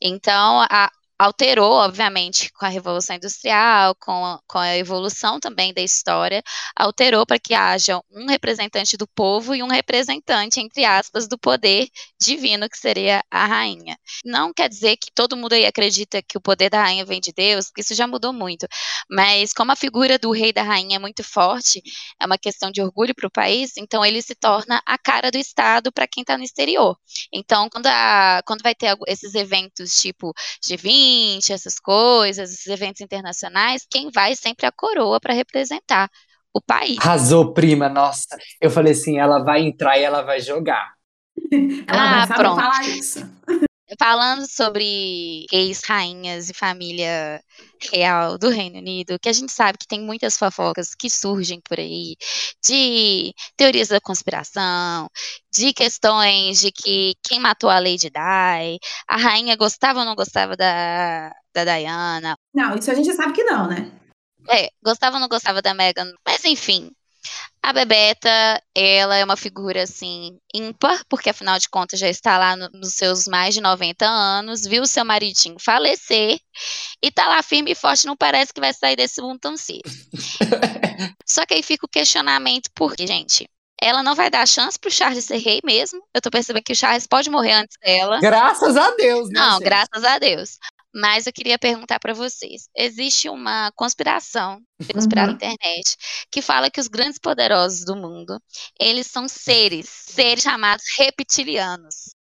Então, 0.03 0.61
a, 0.71 0.91
alterou, 1.19 1.73
obviamente, 1.73 2.53
com 2.53 2.67
a 2.67 2.69
Revolução 2.69 3.17
Industrial, 3.17 3.95
com 3.95 4.25
a, 4.25 4.41
com 4.47 4.59
a 4.59 4.77
evolução 4.77 5.41
também 5.41 5.73
da 5.73 5.81
história, 5.81 6.43
alterou 6.75 7.25
para 7.25 7.39
que 7.39 7.55
haja 7.55 8.01
um 8.13 8.27
representante 8.27 8.97
do 8.97 9.07
povo 9.07 9.55
e 9.55 9.63
um 9.63 9.69
representante, 9.69 10.61
entre 10.61 10.85
aspas, 10.85 11.27
do 11.27 11.39
poder 11.39 11.89
divino, 12.21 12.69
que 12.69 12.79
seria 12.79 13.23
a 13.31 13.47
rainha. 13.47 13.99
Não 14.25 14.53
quer 14.53 14.69
dizer 14.69 14.97
que 14.97 15.11
todo 15.15 15.37
mundo 15.37 15.55
aí 15.55 15.65
acredita 15.65 16.23
que 16.23 16.37
o 16.37 16.41
poder 16.41 16.69
da 16.69 16.83
rainha 16.83 17.05
vem 17.05 17.21
de 17.21 17.33
Deus, 17.33 17.67
porque 17.67 17.81
isso 17.81 17.95
já 17.95 18.07
mudou 18.07 18.33
muito, 18.33 18.67
mas 19.11 19.53
como 19.53 19.73
a 19.73 19.77
figura 19.77 20.19
do 20.19 20.31
rei 20.31 20.51
e 20.51 20.53
da 20.53 20.63
rainha 20.63 20.97
é 20.97 20.99
muito 20.99 21.25
forte, 21.25 21.83
é 22.21 22.27
uma 22.27 22.39
questão 22.39 22.71
de 22.71 22.83
orgulho 22.83 23.15
para 23.15 23.27
o 23.27 23.31
país, 23.31 23.73
então 23.79 24.05
ele 24.05 24.21
se 24.21 24.35
torna 24.35 24.83
a 24.87 24.99
cara 24.99 25.31
do 25.31 25.39
Estado 25.39 25.91
para 25.91 26.07
quem 26.07 26.23
está 26.23 26.37
no 26.37 26.45
exterior. 26.45 26.97
Então, 27.33 27.69
quando, 27.71 27.87
a, 27.87 28.43
quando 28.47 28.63
vai 28.63 28.75
ter 28.75 28.95
esses 29.07 29.35
eventos 29.35 30.01
tipo 30.01 30.33
G20, 30.67 31.06
essas 31.51 31.79
coisas, 31.79 32.53
esses 32.53 32.67
eventos 32.67 33.01
internacionais, 33.01 33.87
quem 33.91 34.11
vai 34.11 34.35
sempre 34.35 34.67
a 34.67 34.73
coroa 34.73 35.21
para 35.21 35.35
representar 35.35 36.11
o 36.53 36.61
país. 36.61 36.99
Arrasou, 36.99 37.53
prima, 37.53 37.89
nossa. 37.89 38.37
Eu 38.61 38.71
falei 38.71 38.93
assim, 38.93 39.19
ela 39.19 39.39
vai 39.41 39.63
entrar 39.63 39.99
e 39.99 40.03
ela 40.03 40.23
vai 40.23 40.41
jogar. 40.41 40.93
ela 41.87 42.23
ah, 42.23 42.27
vai 42.27 42.39
pronto. 42.39 42.61
falar 42.61 42.89
isso. 42.89 43.21
Falando 43.99 44.47
sobre 44.49 45.47
ex-rainhas 45.53 46.51
e 46.51 46.55
família 46.55 47.41
real 47.93 48.37
do 48.37 48.49
Reino 48.49 48.79
Unido, 48.79 49.19
que 49.21 49.29
a 49.29 49.33
gente 49.33 49.53
sabe 49.53 49.79
que 49.79 49.87
tem 49.87 50.01
muitas 50.01 50.37
fofocas 50.37 50.95
que 50.95 51.09
surgem 51.09 51.61
por 51.61 51.79
aí, 51.79 52.17
de 52.67 53.33
teorias 53.57 53.89
da 53.89 54.01
conspiração, 54.01 55.09
de 55.53 55.73
questões 55.73 56.61
de 56.61 56.73
que 56.73 57.15
quem 57.23 57.39
matou 57.39 57.71
a 57.71 57.79
Lady 57.79 58.11
Di, 58.11 58.79
a 59.09 59.17
rainha 59.17 59.57
gostava 59.57 60.01
ou 60.01 60.05
não 60.05 60.17
gostava 60.17 60.57
da, 60.57 61.33
da 61.55 61.65
Diana. 61.65 62.37
Não, 62.53 62.77
isso 62.77 62.91
a 62.91 62.95
gente 62.95 63.13
sabe 63.15 63.33
que 63.33 63.45
não, 63.45 63.69
né? 63.69 63.93
É, 64.49 64.69
gostava 64.83 65.17
ou 65.17 65.21
não 65.21 65.29
gostava 65.29 65.63
da 65.63 65.75
Meghan, 65.75 66.13
mas 66.25 66.45
enfim, 66.45 66.91
a 67.63 67.73
Bebeta, 67.73 68.63
ela 68.75 69.17
é 69.17 69.25
uma 69.25 69.37
figura 69.37 69.83
assim 69.83 70.39
ímpar, 70.55 71.03
porque 71.09 71.31
afinal 71.31 71.59
de 71.59 71.69
contas 71.69 71.99
já 71.99 72.09
está 72.09 72.39
lá 72.39 72.57
no, 72.57 72.69
nos 72.71 72.95
seus 72.95 73.27
mais 73.27 73.55
de 73.55 73.61
90 73.61 74.07
anos, 74.07 74.63
viu 74.63 74.87
seu 74.87 75.05
maridinho 75.05 75.57
falecer 75.59 76.39
e 77.03 77.11
tá 77.11 77.27
lá 77.27 77.43
firme 77.43 77.73
e 77.73 77.75
forte, 77.75 78.07
não 78.07 78.17
parece 78.17 78.53
que 78.55 78.61
vai 78.61 78.73
sair 78.73 78.97
desse 78.97 79.21
mundo 79.21 79.41
tão 79.41 79.57
cedo. 79.57 79.83
Só 81.27 81.45
que 81.45 81.55
aí 81.55 81.63
fica 81.63 81.87
o 81.87 81.89
questionamento, 81.89 82.71
porque, 82.75 83.07
gente, 83.07 83.49
ela 83.81 84.03
não 84.03 84.15
vai 84.15 84.31
dar 84.31 84.47
chance 84.47 84.79
pro 84.79 84.91
Charles 84.91 85.25
ser 85.25 85.39
rei 85.39 85.61
mesmo. 85.65 86.01
Eu 86.15 86.23
tô 86.23 86.31
percebendo 86.31 86.63
que 86.63 86.73
o 86.73 86.77
Charles 86.77 87.07
pode 87.07 87.29
morrer 87.29 87.53
antes 87.53 87.77
dela. 87.83 88.21
Graças 88.21 88.77
a 88.77 88.91
Deus, 88.93 89.29
né? 89.29 89.41
Não, 89.41 89.53
gente? 89.55 89.65
graças 89.65 90.05
a 90.05 90.19
Deus. 90.19 90.59
Mas 90.99 91.27
eu 91.27 91.33
queria 91.33 91.59
perguntar 91.59 91.99
para 92.01 92.15
vocês: 92.15 92.69
existe 92.75 93.29
uma 93.29 93.71
conspiração, 93.73 94.63
conspirada 94.95 95.33
Uhum. 95.33 95.39
na 95.39 95.47
internet, 95.55 95.97
que 96.31 96.41
fala 96.41 96.71
que 96.71 96.81
os 96.81 96.89
grandes 96.89 97.19
poderosos 97.19 97.85
do 97.85 97.95
mundo, 97.95 98.41
eles 98.81 99.07
são 99.07 99.29
seres, 99.29 99.89
seres 99.91 100.43
chamados 100.43 100.85
reptilianos. 100.99 102.15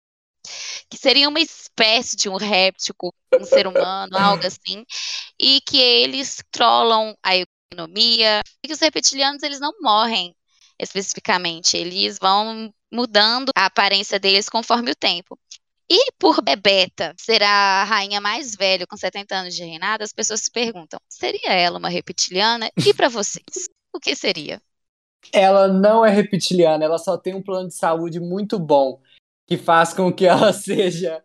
Que 0.90 0.96
seria 0.98 1.28
uma 1.28 1.40
espécie 1.40 2.16
de 2.16 2.28
um 2.28 2.36
réptil, 2.36 2.94
um 3.40 3.44
ser 3.44 3.66
humano, 3.66 4.16
algo 4.16 4.42
assim, 4.46 4.84
e 5.40 5.60
que 5.62 5.78
eles 5.80 6.42
trollam 6.50 7.16
a 7.22 7.34
economia, 7.36 8.42
e 8.62 8.68
que 8.68 8.74
os 8.74 8.80
reptilianos 8.80 9.42
eles 9.42 9.60
não 9.60 9.72
morrem 9.80 10.34
especificamente, 10.78 11.76
eles 11.76 12.18
vão 12.20 12.72
mudando 12.92 13.50
a 13.56 13.66
aparência 13.66 14.18
deles 14.20 14.48
conforme 14.48 14.90
o 14.90 14.94
tempo. 14.96 15.38
E 15.90 16.10
por 16.18 16.42
Bebeta 16.42 17.14
ser 17.16 17.42
a 17.42 17.84
rainha 17.84 18.20
mais 18.20 18.56
velha 18.56 18.86
com 18.86 18.96
70 18.96 19.34
anos 19.34 19.54
de 19.54 19.62
reinado, 19.64 20.02
as 20.02 20.12
pessoas 20.12 20.40
se 20.40 20.50
perguntam: 20.50 20.98
seria 21.08 21.52
ela 21.52 21.78
uma 21.78 21.88
reptiliana? 21.88 22.70
E 22.84 22.92
para 22.92 23.08
vocês, 23.08 23.68
o 23.94 24.00
que 24.00 24.14
seria? 24.16 24.60
Ela 25.32 25.68
não 25.68 26.04
é 26.04 26.10
reptiliana, 26.10 26.84
ela 26.84 26.98
só 26.98 27.16
tem 27.16 27.34
um 27.34 27.42
plano 27.42 27.68
de 27.68 27.74
saúde 27.74 28.20
muito 28.20 28.58
bom, 28.58 29.00
que 29.46 29.56
faz 29.56 29.92
com 29.92 30.12
que 30.12 30.26
ela 30.26 30.52
seja 30.54 31.22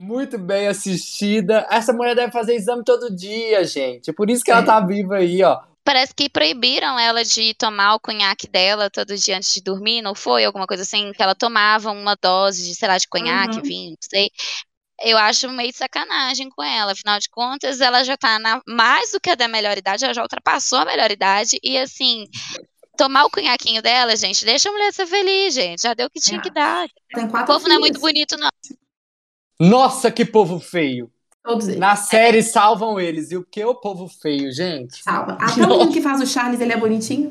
muito 0.00 0.38
bem 0.38 0.68
assistida. 0.68 1.66
Essa 1.70 1.92
mulher 1.92 2.14
deve 2.14 2.32
fazer 2.32 2.54
exame 2.54 2.84
todo 2.84 3.14
dia, 3.14 3.64
gente. 3.64 4.10
É 4.10 4.12
por 4.12 4.30
isso 4.30 4.44
que 4.44 4.50
ela 4.50 4.62
É. 4.62 4.66
tá 4.66 4.80
viva 4.80 5.16
aí, 5.16 5.42
ó. 5.42 5.62
Parece 5.84 6.14
que 6.14 6.30
proibiram 6.30 6.98
ela 6.98 7.22
de 7.22 7.52
tomar 7.54 7.94
o 7.94 8.00
conhaque 8.00 8.48
dela 8.48 8.88
todo 8.88 9.14
dia 9.16 9.36
antes 9.36 9.52
de 9.52 9.60
dormir, 9.62 10.00
não 10.00 10.14
foi? 10.14 10.44
Alguma 10.44 10.66
coisa 10.66 10.82
assim, 10.82 11.12
que 11.12 11.22
ela 11.22 11.34
tomava 11.34 11.90
uma 11.90 12.16
dose 12.16 12.64
de, 12.64 12.74
sei 12.74 12.88
lá, 12.88 12.96
de 12.96 13.06
conhaque, 13.06 13.56
Uhum. 13.58 13.62
vinho, 13.62 13.90
não 13.90 13.96
sei. 14.00 14.30
Eu 15.02 15.18
acho 15.18 15.48
meio 15.50 15.70
de 15.70 15.76
sacanagem 15.76 16.48
com 16.48 16.62
ela, 16.62 16.92
afinal 16.92 17.18
de 17.18 17.28
contas, 17.28 17.80
ela 17.80 18.02
já 18.02 18.16
tá 18.16 18.38
na, 18.38 18.62
mais 18.66 19.10
do 19.10 19.20
que 19.20 19.28
a 19.28 19.34
da 19.34 19.46
melhor 19.46 19.76
idade, 19.76 20.04
ela 20.04 20.14
já 20.14 20.22
ultrapassou 20.22 20.78
a 20.78 20.84
melhor 20.86 21.10
idade, 21.10 21.58
e 21.62 21.76
assim, 21.76 22.26
tomar 22.96 23.24
o 23.24 23.30
conhaquinho 23.30 23.82
dela, 23.82 24.16
gente, 24.16 24.44
deixa 24.44 24.68
a 24.68 24.72
mulher 24.72 24.92
ser 24.92 25.06
feliz, 25.06 25.52
gente, 25.52 25.82
já 25.82 25.92
deu 25.94 26.06
o 26.06 26.10
que 26.10 26.20
tinha 26.20 26.40
que 26.40 26.50
dar. 26.50 26.88
Tem 27.14 27.26
O 27.26 27.44
povo 27.44 27.68
não 27.68 27.76
é 27.76 27.78
muito 27.78 28.00
bonito, 28.00 28.36
não. 28.36 28.48
Nossa, 29.60 30.10
que 30.10 30.24
povo 30.24 30.58
feio. 30.58 31.10
Todos 31.44 31.68
eles. 31.68 31.78
Na 31.80 31.94
série 31.94 32.42
salvam 32.42 32.98
eles. 32.98 33.30
E 33.30 33.36
o 33.36 33.44
que 33.44 33.60
é 33.60 33.66
o 33.66 33.74
povo 33.74 34.08
feio, 34.08 34.50
gente? 34.52 35.02
Salva. 35.02 35.32
Até 35.40 35.62
o 35.62 35.68
menino 35.68 35.92
que 35.92 36.00
faz 36.00 36.20
o 36.20 36.26
Charles, 36.26 36.60
ele 36.60 36.72
é 36.72 36.76
bonitinho. 36.76 37.28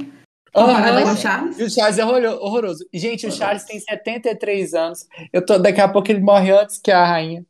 Comparado 0.53 0.97
Aham. 0.97 1.03
com 1.07 1.11
o 1.13 1.17
Charles. 1.17 1.59
E 1.59 1.63
o 1.63 1.69
Charles 1.69 1.97
é 1.97 2.05
horror- 2.05 2.37
horroroso. 2.43 2.85
Gente, 2.93 3.25
o 3.25 3.31
Charles 3.31 3.63
tem 3.63 3.79
73 3.79 4.73
anos. 4.75 5.07
Eu 5.33 5.43
tô, 5.43 5.57
daqui 5.57 5.81
a 5.81 5.87
pouco 5.89 6.11
ele 6.11 6.19
morre 6.21 6.51
antes 6.51 6.77
que 6.77 6.91
a 6.91 7.03
rainha. 7.03 7.43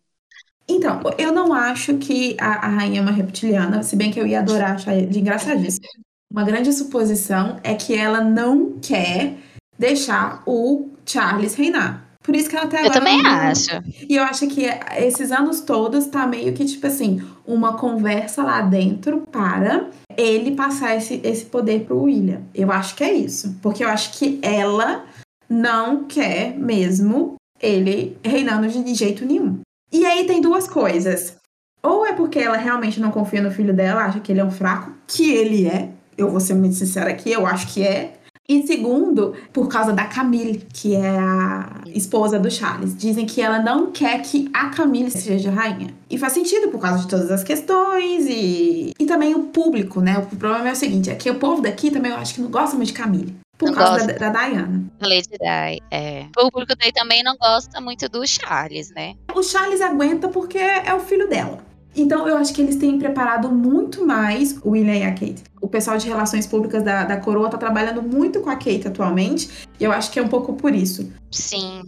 Então, 0.69 1.01
eu 1.17 1.33
não 1.33 1.51
acho 1.53 1.97
que 1.97 2.37
a, 2.39 2.65
a 2.65 2.69
rainha 2.69 2.99
é 2.99 3.01
uma 3.01 3.11
reptiliana, 3.11 3.83
se 3.83 3.97
bem 3.97 4.09
que 4.09 4.17
eu 4.19 4.25
ia 4.25 4.39
adorar 4.39 4.75
achar 4.75 4.95
de 4.95 5.19
engraçadíssimo. 5.19 5.85
Uma 6.31 6.45
grande 6.45 6.71
suposição 6.71 7.59
é 7.61 7.75
que 7.75 7.93
ela 7.93 8.21
não 8.21 8.79
quer 8.79 9.33
deixar 9.77 10.41
o 10.47 10.89
Charles 11.05 11.55
reinar. 11.55 12.02
Por 12.23 12.35
isso 12.35 12.49
que 12.49 12.55
ela 12.55 12.65
até 12.65 12.77
Eu 12.77 12.85
agora 12.85 12.93
também 12.99 13.21
não- 13.21 13.29
acho. 13.29 13.69
E 14.09 14.15
eu 14.15 14.23
acho 14.23 14.47
que 14.47 14.65
esses 14.97 15.31
anos 15.31 15.59
todos 15.61 16.05
tá 16.07 16.25
meio 16.25 16.53
que, 16.53 16.63
tipo 16.65 16.87
assim, 16.87 17.21
uma 17.45 17.77
conversa 17.77 18.41
lá 18.43 18.61
dentro 18.61 19.21
para 19.31 19.89
ele 20.15 20.51
passar 20.55 20.95
esse, 20.95 21.19
esse 21.23 21.45
poder 21.45 21.81
pro 21.85 22.03
William. 22.03 22.41
Eu 22.55 22.71
acho 22.71 22.95
que 22.95 23.03
é 23.03 23.13
isso. 23.13 23.57
Porque 23.61 23.83
eu 23.83 23.89
acho 23.89 24.13
que 24.17 24.39
ela 24.41 25.03
não 25.49 26.05
quer 26.05 26.57
mesmo 26.57 27.35
ele 27.61 28.17
reinando 28.23 28.67
de 28.67 28.93
jeito 28.95 29.25
nenhum. 29.25 29.59
E 29.91 30.05
aí 30.05 30.25
tem 30.25 30.39
duas 30.41 30.67
coisas. 30.67 31.35
Ou 31.81 32.05
é 32.05 32.13
porque 32.13 32.39
ela 32.39 32.55
realmente 32.57 32.99
não 33.01 33.11
confia 33.11 33.41
no 33.41 33.51
filho 33.51 33.73
dela, 33.73 34.05
acha 34.05 34.19
que 34.21 34.31
ele 34.31 34.39
é 34.39 34.45
um 34.45 34.51
fraco, 34.51 34.93
que 35.05 35.29
ele 35.31 35.67
é. 35.67 35.89
Eu 36.17 36.29
vou 36.29 36.39
ser 36.39 36.53
muito 36.53 36.75
sincera 36.75 37.09
aqui, 37.09 37.31
eu 37.31 37.45
acho 37.45 37.67
que 37.73 37.83
é. 37.83 38.13
E 38.47 38.67
segundo, 38.67 39.33
por 39.53 39.69
causa 39.69 39.93
da 39.93 40.03
Camille, 40.05 40.65
que 40.73 40.95
é 40.95 41.17
a 41.17 41.81
esposa 41.87 42.37
do 42.37 42.51
Charles. 42.51 42.95
Dizem 42.95 43.25
que 43.25 43.41
ela 43.41 43.59
não 43.59 43.91
quer 43.91 44.21
que 44.21 44.49
a 44.53 44.69
Camille 44.69 45.09
seja 45.09 45.49
rainha. 45.49 45.93
E 46.09 46.17
faz 46.17 46.33
sentido 46.33 46.67
por 46.69 46.79
causa 46.79 46.99
de 46.99 47.07
todas 47.07 47.31
as 47.31 47.41
questões 47.43 48.25
e, 48.27 48.93
e 48.99 49.05
também 49.05 49.33
o 49.33 49.43
público, 49.43 50.01
né? 50.01 50.17
O 50.17 50.35
problema 50.35 50.69
é 50.69 50.73
o 50.73 50.75
seguinte, 50.75 51.09
é 51.09 51.15
que 51.15 51.29
o 51.29 51.35
povo 51.35 51.61
daqui 51.61 51.89
também 51.89 52.11
eu 52.11 52.17
acho 52.17 52.35
que 52.35 52.41
não 52.41 52.49
gosta 52.49 52.75
muito 52.75 52.87
de 52.87 52.93
Camille. 52.93 53.33
Por 53.57 53.67
Não 53.69 53.75
causa 53.75 53.99
gosta. 54.05 54.19
da, 54.19 54.29
da 54.29 54.47
Diana. 54.47 54.83
Lady 54.99 55.29
Di, 55.29 55.81
é. 55.91 56.25
O 56.37 56.51
público 56.51 56.75
daí 56.77 56.91
também 56.91 57.23
não 57.23 57.37
gosta 57.37 57.79
muito 57.79 58.09
do 58.09 58.25
Charles, 58.27 58.89
né? 58.91 59.13
O 59.33 59.41
Charles 59.43 59.79
aguenta 59.79 60.27
porque 60.27 60.57
é 60.57 60.93
o 60.93 60.99
filho 60.99 61.29
dela. 61.29 61.59
Então 61.95 62.27
eu 62.27 62.37
acho 62.37 62.53
que 62.53 62.61
eles 62.61 62.75
têm 62.75 62.97
preparado 62.97 63.49
muito 63.51 64.05
mais 64.05 64.57
o 64.63 64.71
William 64.71 64.95
e 64.95 65.03
a 65.03 65.11
Kate. 65.11 65.43
O 65.61 65.67
pessoal 65.67 65.97
de 65.97 66.07
relações 66.07 66.47
públicas 66.47 66.83
da, 66.83 67.03
da 67.03 67.17
coroa 67.17 67.49
tá 67.49 67.57
trabalhando 67.57 68.01
muito 68.01 68.39
com 68.41 68.49
a 68.49 68.55
Kate 68.55 68.87
atualmente. 68.87 69.49
E 69.79 69.83
eu 69.83 69.91
acho 69.91 70.11
que 70.11 70.19
é 70.19 70.21
um 70.23 70.27
pouco 70.27 70.53
por 70.53 70.73
isso. 70.73 71.11
Sim. 71.31 71.83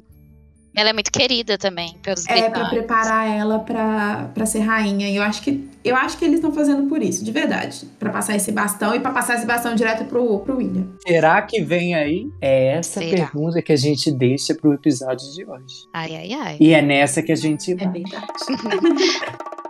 Ela 0.78 0.90
é 0.90 0.94
muito 0.94 1.10
querida 1.10 1.58
também 1.58 1.96
pelos 2.04 2.26
É 2.26 2.28
pra 2.28 2.36
britânicos. 2.42 2.70
preparar 2.78 3.26
ela 3.30 3.60
pra, 3.60 4.30
pra 4.34 4.46
ser 4.46 4.60
rainha. 4.60 5.10
E 5.10 5.16
eu 5.16 5.24
acho 5.24 5.42
que 5.42 5.66
eu 5.86 5.96
acho 5.96 6.18
que 6.18 6.26
eles 6.26 6.36
estão 6.36 6.52
fazendo 6.52 6.84
por 6.90 7.02
isso, 7.02 7.24
de 7.24 7.32
verdade. 7.32 7.88
Pra 7.98 8.10
passar 8.10 8.36
esse 8.36 8.52
bastão 8.52 8.94
e 8.94 9.00
pra 9.00 9.12
passar 9.12 9.36
esse 9.38 9.46
bastão 9.46 9.74
direto 9.74 10.04
pro, 10.04 10.40
pro 10.40 10.58
William. 10.58 10.86
Será 11.08 11.42
que 11.44 11.62
vem 11.62 11.96
aí? 11.96 12.28
É 12.42 12.74
essa 12.76 13.00
Será? 13.00 13.16
pergunta 13.30 13.62
que 13.62 13.72
a 13.72 13.78
gente 13.78 14.12
deixa 14.12 14.54
pro 14.54 14.74
episódio 14.74 15.26
de 15.34 15.46
hoje. 15.46 15.88
Ai, 15.94 16.14
ai, 16.14 16.34
ai. 16.34 16.58
E 16.60 16.74
é 16.74 16.82
nessa 16.82 17.22
que 17.24 17.32
a 17.32 17.36
gente 17.38 17.72
É 17.72 17.76
vai. 17.76 17.88
verdade. 17.88 18.28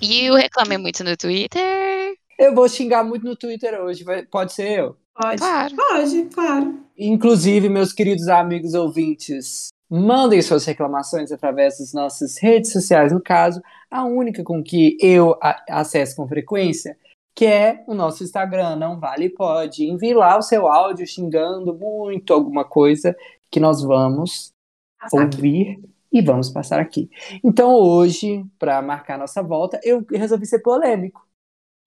E 0.00 0.30
o 0.30 0.34
Reclame 0.34 0.78
Muito 0.78 1.02
no 1.02 1.16
Twitter. 1.16 2.14
Eu 2.38 2.54
vou 2.54 2.68
xingar 2.68 3.02
muito 3.02 3.24
no 3.24 3.34
Twitter 3.34 3.80
hoje, 3.80 4.04
pode 4.30 4.52
ser 4.52 4.78
eu. 4.78 4.96
Pode. 5.14 5.38
Claro. 5.38 5.74
Pode, 5.76 6.24
claro. 6.34 6.80
Inclusive, 6.98 7.68
meus 7.68 7.92
queridos 7.92 8.28
amigos 8.28 8.74
ouvintes, 8.74 9.68
mandem 9.88 10.42
suas 10.42 10.64
reclamações 10.64 11.30
através 11.30 11.78
das 11.78 11.92
nossas 11.92 12.36
redes 12.38 12.72
sociais, 12.72 13.12
no 13.12 13.20
caso, 13.20 13.62
a 13.90 14.04
única 14.04 14.42
com 14.42 14.62
que 14.62 14.96
eu 15.00 15.36
acesso 15.68 16.16
com 16.16 16.28
frequência, 16.28 16.96
que 17.34 17.46
é 17.46 17.84
o 17.86 17.94
nosso 17.94 18.22
Instagram, 18.22 18.76
não 18.76 18.98
vale 18.98 19.28
pode. 19.28 19.84
Envie 19.84 20.14
lá 20.14 20.38
o 20.38 20.42
seu 20.42 20.66
áudio 20.68 21.06
xingando 21.06 21.74
muito 21.74 22.32
alguma 22.32 22.64
coisa 22.64 23.16
que 23.50 23.58
nós 23.58 23.82
vamos 23.82 24.52
Passar 25.00 25.22
aqui. 25.22 25.36
ouvir 25.36 25.80
e 26.12 26.22
vamos 26.22 26.48
passar 26.50 26.80
aqui. 26.80 27.10
Então, 27.42 27.74
hoje, 27.74 28.44
para 28.58 28.80
marcar 28.80 29.18
nossa 29.18 29.42
volta, 29.42 29.80
eu 29.82 30.04
resolvi 30.10 30.46
ser 30.46 30.60
polêmico. 30.60 31.26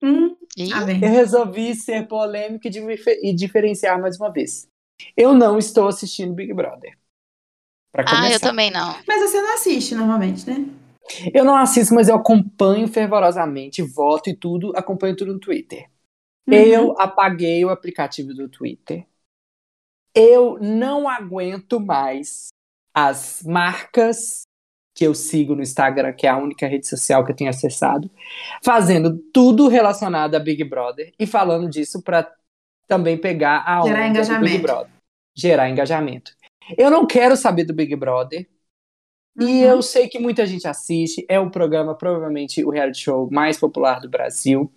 Hum, 0.02 0.36
tá 0.70 0.84
bem. 0.84 1.02
Eu 1.02 1.10
resolvi 1.10 1.74
ser 1.74 2.06
polêmico 2.06 2.66
e 2.68 3.28
e 3.30 3.34
diferenciar 3.34 4.00
mais 4.00 4.18
uma 4.20 4.30
vez. 4.30 4.68
Eu 5.16 5.34
não 5.34 5.58
estou 5.58 5.88
assistindo 5.88 6.34
Big 6.34 6.52
Brother. 6.52 6.96
Pra 7.90 8.04
Ah, 8.06 8.30
eu 8.30 8.38
também 8.38 8.70
não. 8.70 8.94
Mas 9.06 9.30
você 9.30 9.40
não 9.40 9.54
assiste 9.54 9.94
normalmente, 9.94 10.48
né? 10.48 10.66
Eu 11.32 11.44
não 11.44 11.56
assisto, 11.56 11.94
mas 11.94 12.08
eu 12.08 12.16
acompanho 12.16 12.88
fervorosamente, 12.88 13.82
voto 13.82 14.30
e 14.30 14.36
tudo, 14.36 14.72
acompanho 14.76 15.16
tudo 15.16 15.32
no 15.32 15.40
Twitter. 15.40 15.88
Uhum. 16.46 16.54
Eu 16.54 16.94
apaguei 16.98 17.64
o 17.64 17.70
aplicativo 17.70 18.34
do 18.34 18.48
Twitter. 18.48 19.06
Eu 20.14 20.58
não 20.60 21.08
aguento 21.08 21.78
mais 21.78 22.48
as 22.94 23.42
marcas 23.44 24.42
que 24.94 25.06
eu 25.06 25.14
sigo 25.14 25.54
no 25.54 25.62
Instagram, 25.62 26.12
que 26.12 26.26
é 26.26 26.30
a 26.30 26.36
única 26.36 26.66
rede 26.66 26.88
social 26.88 27.24
que 27.24 27.30
eu 27.30 27.36
tenho 27.36 27.50
acessado, 27.50 28.10
fazendo 28.64 29.16
tudo 29.32 29.68
relacionado 29.68 30.34
a 30.34 30.40
Big 30.40 30.64
Brother 30.64 31.12
e 31.16 31.24
falando 31.24 31.70
disso 31.70 32.02
para 32.02 32.28
também 32.88 33.16
pegar 33.16 33.62
a 33.64 33.82
Gerar 33.82 33.82
onda 33.82 33.92
do 33.92 33.92
Big 33.92 34.08
engajamento. 34.10 34.62
Brother. 34.62 34.92
Gerar 35.36 35.70
engajamento. 35.70 36.32
Eu 36.76 36.90
não 36.90 37.06
quero 37.06 37.36
saber 37.36 37.62
do 37.62 37.72
Big 37.72 37.94
Brother. 37.94 38.48
E 39.38 39.64
Uhum. 39.64 39.70
eu 39.70 39.82
sei 39.82 40.08
que 40.08 40.18
muita 40.18 40.46
gente 40.46 40.66
assiste. 40.66 41.24
É 41.28 41.38
o 41.38 41.50
programa, 41.50 41.94
provavelmente, 41.94 42.64
o 42.64 42.70
reality 42.70 43.00
show 43.04 43.28
mais 43.30 43.58
popular 43.58 44.00
do 44.00 44.08
Brasil. 44.08 44.70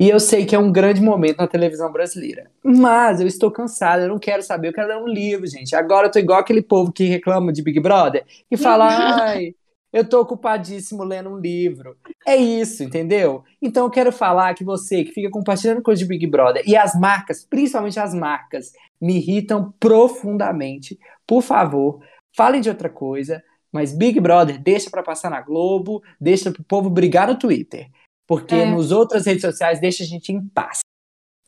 E 0.00 0.08
eu 0.08 0.20
sei 0.20 0.46
que 0.46 0.54
é 0.54 0.58
um 0.58 0.70
grande 0.72 1.00
momento 1.02 1.38
na 1.38 1.48
televisão 1.48 1.92
brasileira. 1.92 2.50
Mas 2.64 3.20
eu 3.20 3.26
estou 3.26 3.50
cansada, 3.50 4.02
eu 4.04 4.08
não 4.08 4.18
quero 4.18 4.42
saber, 4.42 4.68
eu 4.68 4.72
quero 4.72 4.88
ler 4.88 4.96
um 4.96 5.08
livro, 5.08 5.46
gente. 5.46 5.74
Agora 5.74 6.06
eu 6.06 6.10
tô 6.12 6.18
igual 6.20 6.38
aquele 6.38 6.62
povo 6.62 6.92
que 6.92 7.04
reclama 7.04 7.52
de 7.52 7.62
Big 7.62 7.80
Brother 7.80 8.24
e 8.50 8.56
fala, 8.56 8.86
ai, 9.26 9.54
eu 9.92 10.08
tô 10.08 10.20
ocupadíssimo 10.20 11.02
lendo 11.02 11.30
um 11.30 11.38
livro. 11.38 11.96
É 12.26 12.36
isso, 12.36 12.84
entendeu? 12.84 13.42
Então 13.60 13.86
eu 13.86 13.90
quero 13.90 14.12
falar 14.12 14.54
que 14.54 14.62
você 14.62 15.02
que 15.02 15.12
fica 15.12 15.30
compartilhando 15.30 15.82
coisa 15.82 16.00
de 16.00 16.08
Big 16.08 16.26
Brother 16.28 16.62
e 16.64 16.76
as 16.76 16.94
marcas, 16.94 17.44
principalmente 17.44 17.98
as 17.98 18.14
marcas, 18.14 18.70
me 19.00 19.16
irritam 19.16 19.74
profundamente. 19.80 20.96
Por 21.26 21.42
favor, 21.42 22.00
falem 22.36 22.60
de 22.60 22.68
outra 22.68 22.88
coisa, 22.88 23.42
mas 23.72 23.92
Big 23.92 24.20
Brother 24.20 24.60
deixa 24.60 24.90
pra 24.90 25.02
passar 25.02 25.30
na 25.30 25.40
Globo, 25.40 26.02
deixa 26.20 26.50
pro 26.50 26.64
povo 26.64 26.88
brigar 26.90 27.28
no 27.28 27.38
Twitter. 27.38 27.88
Porque 28.26 28.54
É. 28.54 28.70
nos 28.70 28.92
outras 28.92 29.26
redes 29.26 29.42
sociais 29.42 29.80
deixa 29.80 30.02
a 30.02 30.06
gente 30.06 30.32
em 30.32 30.46
paz. 30.48 30.80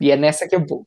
E 0.01 0.11
é 0.11 0.17
nessa 0.17 0.49
que 0.49 0.55
eu 0.57 0.67
vou. 0.67 0.87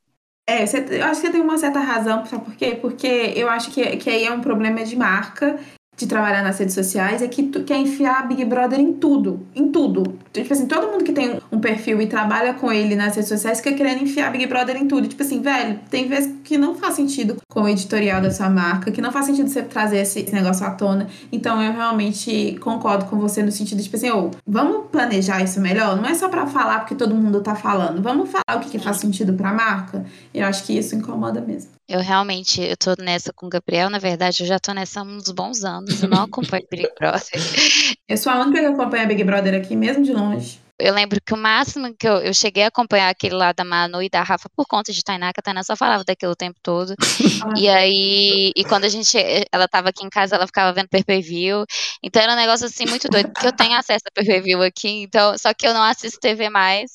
É, 0.50 0.64
eu 0.64 1.06
acho 1.06 1.22
que 1.22 1.28
você 1.28 1.32
tem 1.32 1.42
uma 1.42 1.58
certa 1.58 1.80
razão, 1.80 2.26
sabe 2.26 2.44
por 2.44 2.56
quê? 2.56 2.76
Porque 2.76 3.08
eu 3.08 3.48
acho 3.48 3.72
que, 3.72 3.96
que 3.98 4.10
aí 4.10 4.26
é 4.26 4.32
um 4.32 4.42
problema 4.42 4.84
de 4.84 4.96
marca, 4.96 5.58
de 5.96 6.08
trabalhar 6.08 6.42
nas 6.42 6.58
redes 6.58 6.74
sociais, 6.74 7.22
é 7.22 7.28
que 7.28 7.44
tu 7.44 7.64
quer 7.64 7.78
enfiar 7.78 8.28
Big 8.28 8.44
Brother 8.46 8.80
em 8.80 8.94
tudo, 8.94 9.46
em 9.56 9.72
tudo. 9.72 10.18
Tipo 10.32 10.52
assim, 10.52 10.66
todo 10.66 10.92
mundo 10.92 11.04
que 11.04 11.12
tem 11.12 11.40
um 11.52 11.60
perfil 11.60 12.02
e 12.02 12.08
trabalha 12.08 12.54
com 12.56 12.72
ele 12.72 12.96
nas 12.96 13.16
redes 13.16 13.30
sociais 13.30 13.60
fica 13.60 13.74
querendo 13.76 14.02
enfiar 14.02 14.32
Big 14.32 14.48
Brother 14.48 14.76
em 14.76 14.88
tudo. 14.88 15.08
Tipo 15.08 15.22
assim, 15.22 15.42
velho, 15.42 15.80
tem 15.90 16.08
vezes 16.08 16.34
que 16.44 16.58
não 16.58 16.76
faz 16.76 16.96
sentido 16.96 17.38
com 17.48 17.62
o 17.62 17.70
editorial 17.70 18.22
da 18.22 18.32
sua 18.32 18.50
marca, 18.50 18.92
que 18.92 19.02
não 19.02 19.12
faz 19.12 19.28
sentido 19.28 19.48
você 19.48 19.62
trazer 19.62 20.00
esse, 20.00 20.34
negócio 20.34 20.66
à 20.66 20.72
tona. 20.72 21.08
Então 21.32 21.62
eu 21.62 21.72
realmente 21.72 22.58
concordo 22.60 23.06
com 23.06 23.18
você 23.18 23.44
no 23.44 23.52
sentido 23.52 23.78
de, 23.78 23.84
tipo 23.84 23.96
assim, 23.96 24.10
ô, 24.10 24.32
vamos 24.48 24.88
planejar 24.92 25.44
isso 25.44 25.62
melhor? 25.62 25.96
Não 25.96 26.06
é 26.06 26.16
só 26.16 26.28
pra 26.28 26.48
falar 26.48 26.80
porque 26.80 26.96
todo 26.96 27.14
mundo 27.14 27.42
tá 27.42 27.56
falando. 27.56 28.02
Vamos 28.02 28.30
falar 28.30 28.58
o 28.58 28.62
que, 28.62 28.70
que 28.72 28.80
faz 28.80 28.98
sentido 28.98 29.34
pra 29.34 29.54
marca? 29.54 30.06
Eu 30.34 30.46
acho 30.48 30.64
que 30.64 30.76
isso 30.76 30.96
incomoda 30.96 31.40
mesmo. 31.40 31.73
Eu 31.88 32.00
realmente, 32.00 32.62
eu 32.62 32.78
tô 32.78 32.96
nessa 32.98 33.34
com 33.34 33.46
o 33.46 33.50
Gabriel, 33.50 33.90
na 33.90 34.00
verdade, 34.00 34.42
eu 34.42 34.48
já 34.48 34.58
tô 34.58 34.74
nessa 34.74 35.02
há 35.02 35.04
uns 35.04 35.30
bons 35.32 35.66
anos, 35.66 36.02
eu 36.02 36.08
não 36.08 36.24
acompanho 36.24 36.66
Big 36.72 36.88
Brother. 36.98 37.22
Eu 38.08 38.18
sou 38.18 38.32
a 38.32 38.40
única 38.42 38.60
que 38.60 38.66
acompanha 38.66 39.08
Big 39.08 39.24
Brother 39.24 39.56
aqui, 39.56 39.76
mesmo 39.76 40.04
de 40.04 40.14
longe. 40.14 40.63
Eu 40.80 40.94
lembro 40.94 41.20
que 41.24 41.34
o 41.34 41.38
máximo 41.38 41.96
que 41.96 42.08
eu, 42.08 42.18
eu 42.18 42.34
cheguei 42.34 42.64
a 42.64 42.68
acompanhar 42.68 43.10
aquele 43.10 43.36
lá 43.36 43.52
da 43.54 43.64
Manu 43.64 44.02
e 44.02 44.10
da 44.10 44.24
Rafa 44.24 44.50
por 44.56 44.66
conta 44.66 44.92
de 44.92 45.04
Tainá, 45.04 45.32
que 45.32 45.40
a 45.40 45.44
Tainá 45.44 45.64
só 45.64 45.76
falava 45.76 46.04
daquilo 46.04 46.32
o 46.32 46.36
tempo 46.36 46.60
todo. 46.64 46.96
E 47.58 47.70
aí, 47.70 48.52
e 48.56 48.64
quando 48.64 48.86
a 48.86 48.90
gente, 48.90 49.18
ela 49.52 49.68
tava 49.68 49.90
aqui 49.90 50.04
em 50.06 50.10
casa, 50.10 50.36
ela 50.36 50.48
ficava 50.48 50.74
vendo 50.74 50.88
pay-per-view. 50.90 51.66
Então 52.02 52.22
era 52.22 52.34
um 52.34 52.36
negócio 52.36 52.66
assim 52.66 52.86
muito 52.88 53.08
doido, 53.10 53.32
porque 53.32 53.48
eu 53.48 53.56
tenho 53.56 53.78
acesso 53.78 54.04
a 54.08 54.12
pay-per-view 54.14 54.62
aqui, 54.64 54.90
então, 55.04 55.38
só 55.38 55.54
que 55.54 55.68
eu 55.68 55.74
não 55.74 55.84
assisto 55.84 56.20
TV 56.20 56.50
mais. 56.50 56.92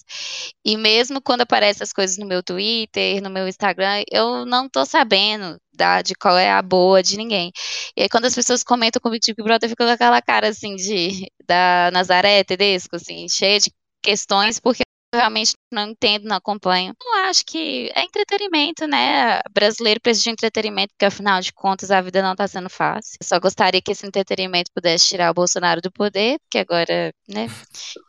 E 0.65 0.77
mesmo 0.77 1.21
quando 1.23 1.43
aparecem 1.43 1.85
as 1.85 1.93
coisas 1.93 2.19
no 2.19 2.27
meu 2.27 2.43
Twitter, 2.43 3.23
no 3.23 3.31
meu 3.31 3.47
Instagram, 3.47 4.03
eu 4.11 4.45
não 4.47 4.69
tô 4.69 4.85
sabendo 4.85 5.59
da, 5.79 6.03
de 6.03 6.15
qual 6.15 6.37
é 6.37 6.51
a 6.51 6.61
boa 6.63 7.03
de 7.03 7.17
ninguém. 7.17 7.51
E 7.97 8.03
aí 8.03 8.09
quando 8.09 8.27
as 8.27 8.35
pessoas 8.35 8.63
comentam 8.63 9.01
comigo 9.01 9.21
de 9.25 9.33
Big 9.33 9.43
Brother, 9.43 9.67
eu 9.67 9.71
fico 9.71 9.85
com 9.85 9.91
aquela 9.91 10.21
cara 10.21 10.49
assim 10.49 10.75
de 10.77 11.27
da 11.47 11.91
Nazaré 11.93 12.45
Tedesco, 12.45 12.97
assim, 12.97 13.27
cheia 13.31 13.59
de 13.61 13.71
questões, 14.03 14.61
porque 14.61 14.83
eu 15.15 15.21
realmente 15.21 15.55
não 15.73 15.89
entendo, 15.89 16.25
não 16.29 16.37
acompanho. 16.37 16.93
Eu 17.03 17.15
acho 17.31 17.43
que 17.47 17.91
é 17.95 18.03
entretenimento, 18.03 18.87
né? 18.87 19.41
Brasileiro 19.51 20.01
precisa 20.03 20.25
de 20.25 20.31
entretenimento, 20.31 20.93
porque 20.93 21.07
afinal 21.07 21.41
de 21.41 21.51
contas 21.53 21.91
a 21.91 22.01
vida 22.03 22.21
não 22.23 22.37
tá 22.37 22.47
sendo 22.47 22.69
fácil. 22.69 23.17
Eu 23.21 23.27
só 23.27 23.41
gostaria 23.41 23.81
que 23.81 23.93
esse 23.93 24.07
entretenimento 24.07 24.71
pudesse 24.75 25.09
tirar 25.09 25.31
o 25.31 25.35
Bolsonaro 25.35 25.81
do 25.81 25.91
poder, 25.91 26.39
porque 26.41 26.59
agora, 26.59 27.11
né? 27.27 27.49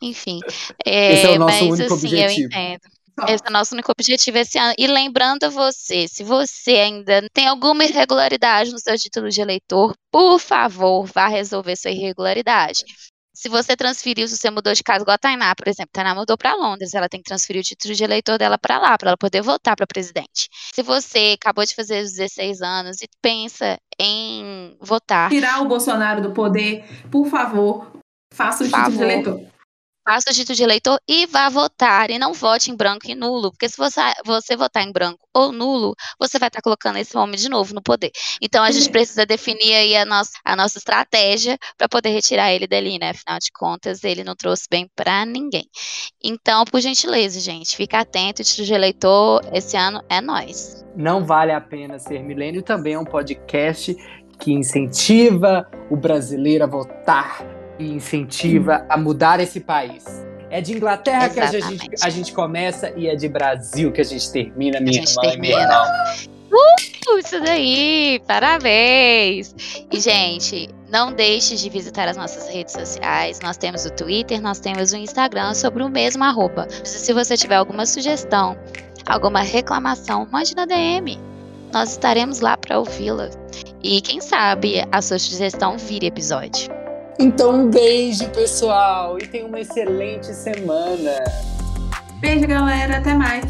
Enfim. 0.02 0.40
É, 0.84 1.14
Esse 1.14 1.26
é 1.26 1.30
o 1.30 1.38
nosso 1.38 1.64
mas 1.64 1.78
único 1.78 1.94
assim, 1.94 2.06
objetivo. 2.06 2.42
eu 2.42 2.46
entendo. 2.46 2.99
Esse 3.28 3.44
é 3.44 3.48
o 3.48 3.52
nosso 3.52 3.74
único 3.74 3.92
objetivo 3.92 4.38
esse 4.38 4.58
ano. 4.58 4.74
E 4.78 4.86
lembrando 4.86 5.44
a 5.44 5.48
você, 5.48 6.06
se 6.08 6.22
você 6.22 6.72
ainda 6.72 7.22
tem 7.32 7.46
alguma 7.46 7.84
irregularidade 7.84 8.70
no 8.70 8.78
seu 8.78 8.96
título 8.96 9.28
de 9.28 9.40
eleitor, 9.40 9.94
por 10.10 10.38
favor, 10.38 11.06
vá 11.06 11.26
resolver 11.28 11.76
sua 11.76 11.90
irregularidade. 11.90 12.84
Se 13.32 13.48
você 13.48 13.74
transferiu, 13.74 14.28
se 14.28 14.36
você 14.36 14.50
mudou 14.50 14.74
de 14.74 14.82
casa, 14.82 15.02
igual 15.02 15.14
a 15.14 15.18
Tainá, 15.18 15.54
por 15.54 15.66
exemplo, 15.66 15.90
Tainá 15.92 16.14
mudou 16.14 16.36
para 16.36 16.54
Londres, 16.54 16.92
ela 16.92 17.08
tem 17.08 17.20
que 17.22 17.28
transferir 17.28 17.60
o 17.60 17.64
título 17.64 17.94
de 17.94 18.04
eleitor 18.04 18.36
dela 18.36 18.58
para 18.58 18.78
lá, 18.78 18.98
para 18.98 19.10
ela 19.10 19.16
poder 19.16 19.40
votar 19.40 19.76
para 19.76 19.86
presidente. 19.86 20.48
Se 20.74 20.82
você 20.82 21.36
acabou 21.40 21.64
de 21.64 21.74
fazer 21.74 22.04
os 22.04 22.12
16 22.12 22.60
anos 22.60 23.00
e 23.00 23.08
pensa 23.22 23.78
em 23.98 24.76
votar, 24.80 25.30
Tirar 25.30 25.62
o 25.62 25.68
Bolsonaro 25.68 26.20
do 26.20 26.32
poder, 26.32 26.84
por 27.10 27.28
favor, 27.28 27.90
faça 28.34 28.64
o 28.64 28.68
Por 28.70 28.76
título 28.76 28.90
de 28.92 28.98
favor. 28.98 29.10
eleitor. 29.10 29.59
Faça 30.10 30.32
o 30.32 30.34
título 30.34 30.56
de 30.56 30.64
eleitor 30.64 30.98
e 31.06 31.24
vá 31.26 31.48
votar. 31.48 32.10
E 32.10 32.18
não 32.18 32.32
vote 32.32 32.68
em 32.68 32.74
branco 32.74 33.08
e 33.08 33.14
nulo, 33.14 33.52
porque 33.52 33.68
se 33.68 33.76
você, 33.76 34.00
você 34.26 34.56
votar 34.56 34.82
em 34.82 34.90
branco 34.90 35.20
ou 35.32 35.52
nulo, 35.52 35.94
você 36.18 36.36
vai 36.36 36.48
estar 36.48 36.60
colocando 36.60 36.96
esse 36.98 37.16
homem 37.16 37.36
de 37.36 37.48
novo 37.48 37.72
no 37.72 37.80
poder. 37.80 38.10
Então 38.42 38.64
a 38.64 38.72
gente 38.72 38.86
Uhum. 38.86 38.92
precisa 38.92 39.24
definir 39.24 39.72
aí 39.72 39.96
a 39.96 40.04
nossa, 40.04 40.32
a 40.44 40.56
nossa 40.56 40.78
estratégia 40.78 41.56
para 41.78 41.88
poder 41.88 42.08
retirar 42.08 42.52
ele 42.52 42.66
dali, 42.66 42.98
né? 42.98 43.10
Afinal 43.10 43.38
de 43.38 43.52
contas, 43.52 44.02
ele 44.02 44.24
não 44.24 44.34
trouxe 44.34 44.64
bem 44.68 44.90
para 44.96 45.24
ninguém. 45.24 45.68
Então, 46.20 46.64
por 46.64 46.80
gentileza, 46.80 47.38
gente, 47.38 47.76
fica 47.76 48.00
atento. 48.00 48.42
O 48.42 48.44
título 48.44 48.66
de 48.66 48.74
eleitor 48.74 49.42
esse 49.52 49.76
ano 49.76 50.02
é 50.08 50.20
nós. 50.20 50.84
Não 50.96 51.24
vale 51.24 51.52
a 51.52 51.60
pena 51.60 52.00
ser 52.00 52.20
milênio 52.24 52.64
também 52.64 52.94
é 52.94 52.98
um 52.98 53.04
podcast 53.04 53.94
que 54.40 54.52
incentiva 54.52 55.70
o 55.88 55.96
brasileiro 55.96 56.64
a 56.64 56.66
votar 56.66 57.59
e 57.80 57.90
incentiva 57.90 58.84
a 58.88 58.96
mudar 58.96 59.40
esse 59.40 59.58
país. 59.60 60.04
É 60.50 60.60
de 60.60 60.72
Inglaterra 60.72 61.28
que 61.28 61.40
a 61.40 61.46
gente, 61.46 61.64
Exatamente. 61.64 62.04
a 62.06 62.10
gente 62.10 62.32
começa 62.32 62.92
e 62.96 63.06
é 63.06 63.14
de 63.14 63.28
Brasil 63.28 63.92
que 63.92 64.00
a 64.00 64.04
gente 64.04 64.30
termina, 64.30 64.80
minha 64.80 64.92
gente 64.92 65.10
irmã 65.10 65.22
termina. 65.22 65.62
irmão. 65.62 65.84
Uh, 66.52 67.18
Isso 67.18 67.40
daí, 67.40 68.20
parabéns! 68.26 69.54
E, 69.90 70.00
gente, 70.00 70.68
não 70.90 71.12
deixe 71.12 71.54
de 71.54 71.70
visitar 71.70 72.08
as 72.08 72.16
nossas 72.16 72.48
redes 72.48 72.74
sociais. 72.74 73.38
Nós 73.40 73.56
temos 73.56 73.84
o 73.84 73.90
Twitter, 73.90 74.42
nós 74.42 74.58
temos 74.58 74.92
o 74.92 74.96
Instagram 74.96 75.54
sobre 75.54 75.84
o 75.84 75.88
mesmo 75.88 76.24
arroba. 76.24 76.66
Se 76.84 77.12
você 77.12 77.36
tiver 77.36 77.54
alguma 77.54 77.86
sugestão, 77.86 78.58
alguma 79.06 79.40
reclamação, 79.40 80.26
mande 80.32 80.56
na 80.56 80.66
DM. 80.66 81.18
Nós 81.72 81.92
estaremos 81.92 82.40
lá 82.40 82.56
para 82.56 82.80
ouvi-la. 82.80 83.30
E 83.82 84.00
quem 84.00 84.20
sabe 84.20 84.84
a 84.90 85.00
sua 85.00 85.20
sugestão 85.20 85.78
vire 85.78 86.06
episódio. 86.06 86.80
Então, 87.20 87.50
um 87.50 87.70
beijo, 87.70 88.30
pessoal, 88.30 89.18
e 89.18 89.26
tenha 89.26 89.44
uma 89.44 89.60
excelente 89.60 90.32
semana. 90.32 91.22
Beijo, 92.18 92.46
galera. 92.46 92.96
Até 92.96 93.12
mais. 93.12 93.44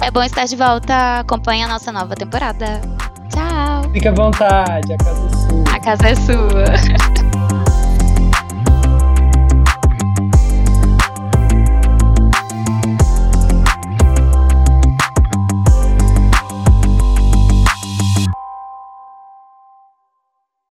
É 0.00 0.12
bom 0.12 0.22
estar 0.22 0.44
de 0.44 0.54
volta. 0.54 1.18
Acompanhe 1.18 1.64
a 1.64 1.66
nossa 1.66 1.90
nova 1.90 2.14
temporada. 2.14 2.80
Tchau! 3.32 3.90
Fique 3.92 4.06
à 4.06 4.12
vontade, 4.12 4.92
a 4.92 4.96
casa 4.96 5.26
é 5.26 5.34
sua. 5.34 5.74
A 5.74 5.80
casa 5.80 6.08
é 6.08 6.14
sua. 6.14 7.23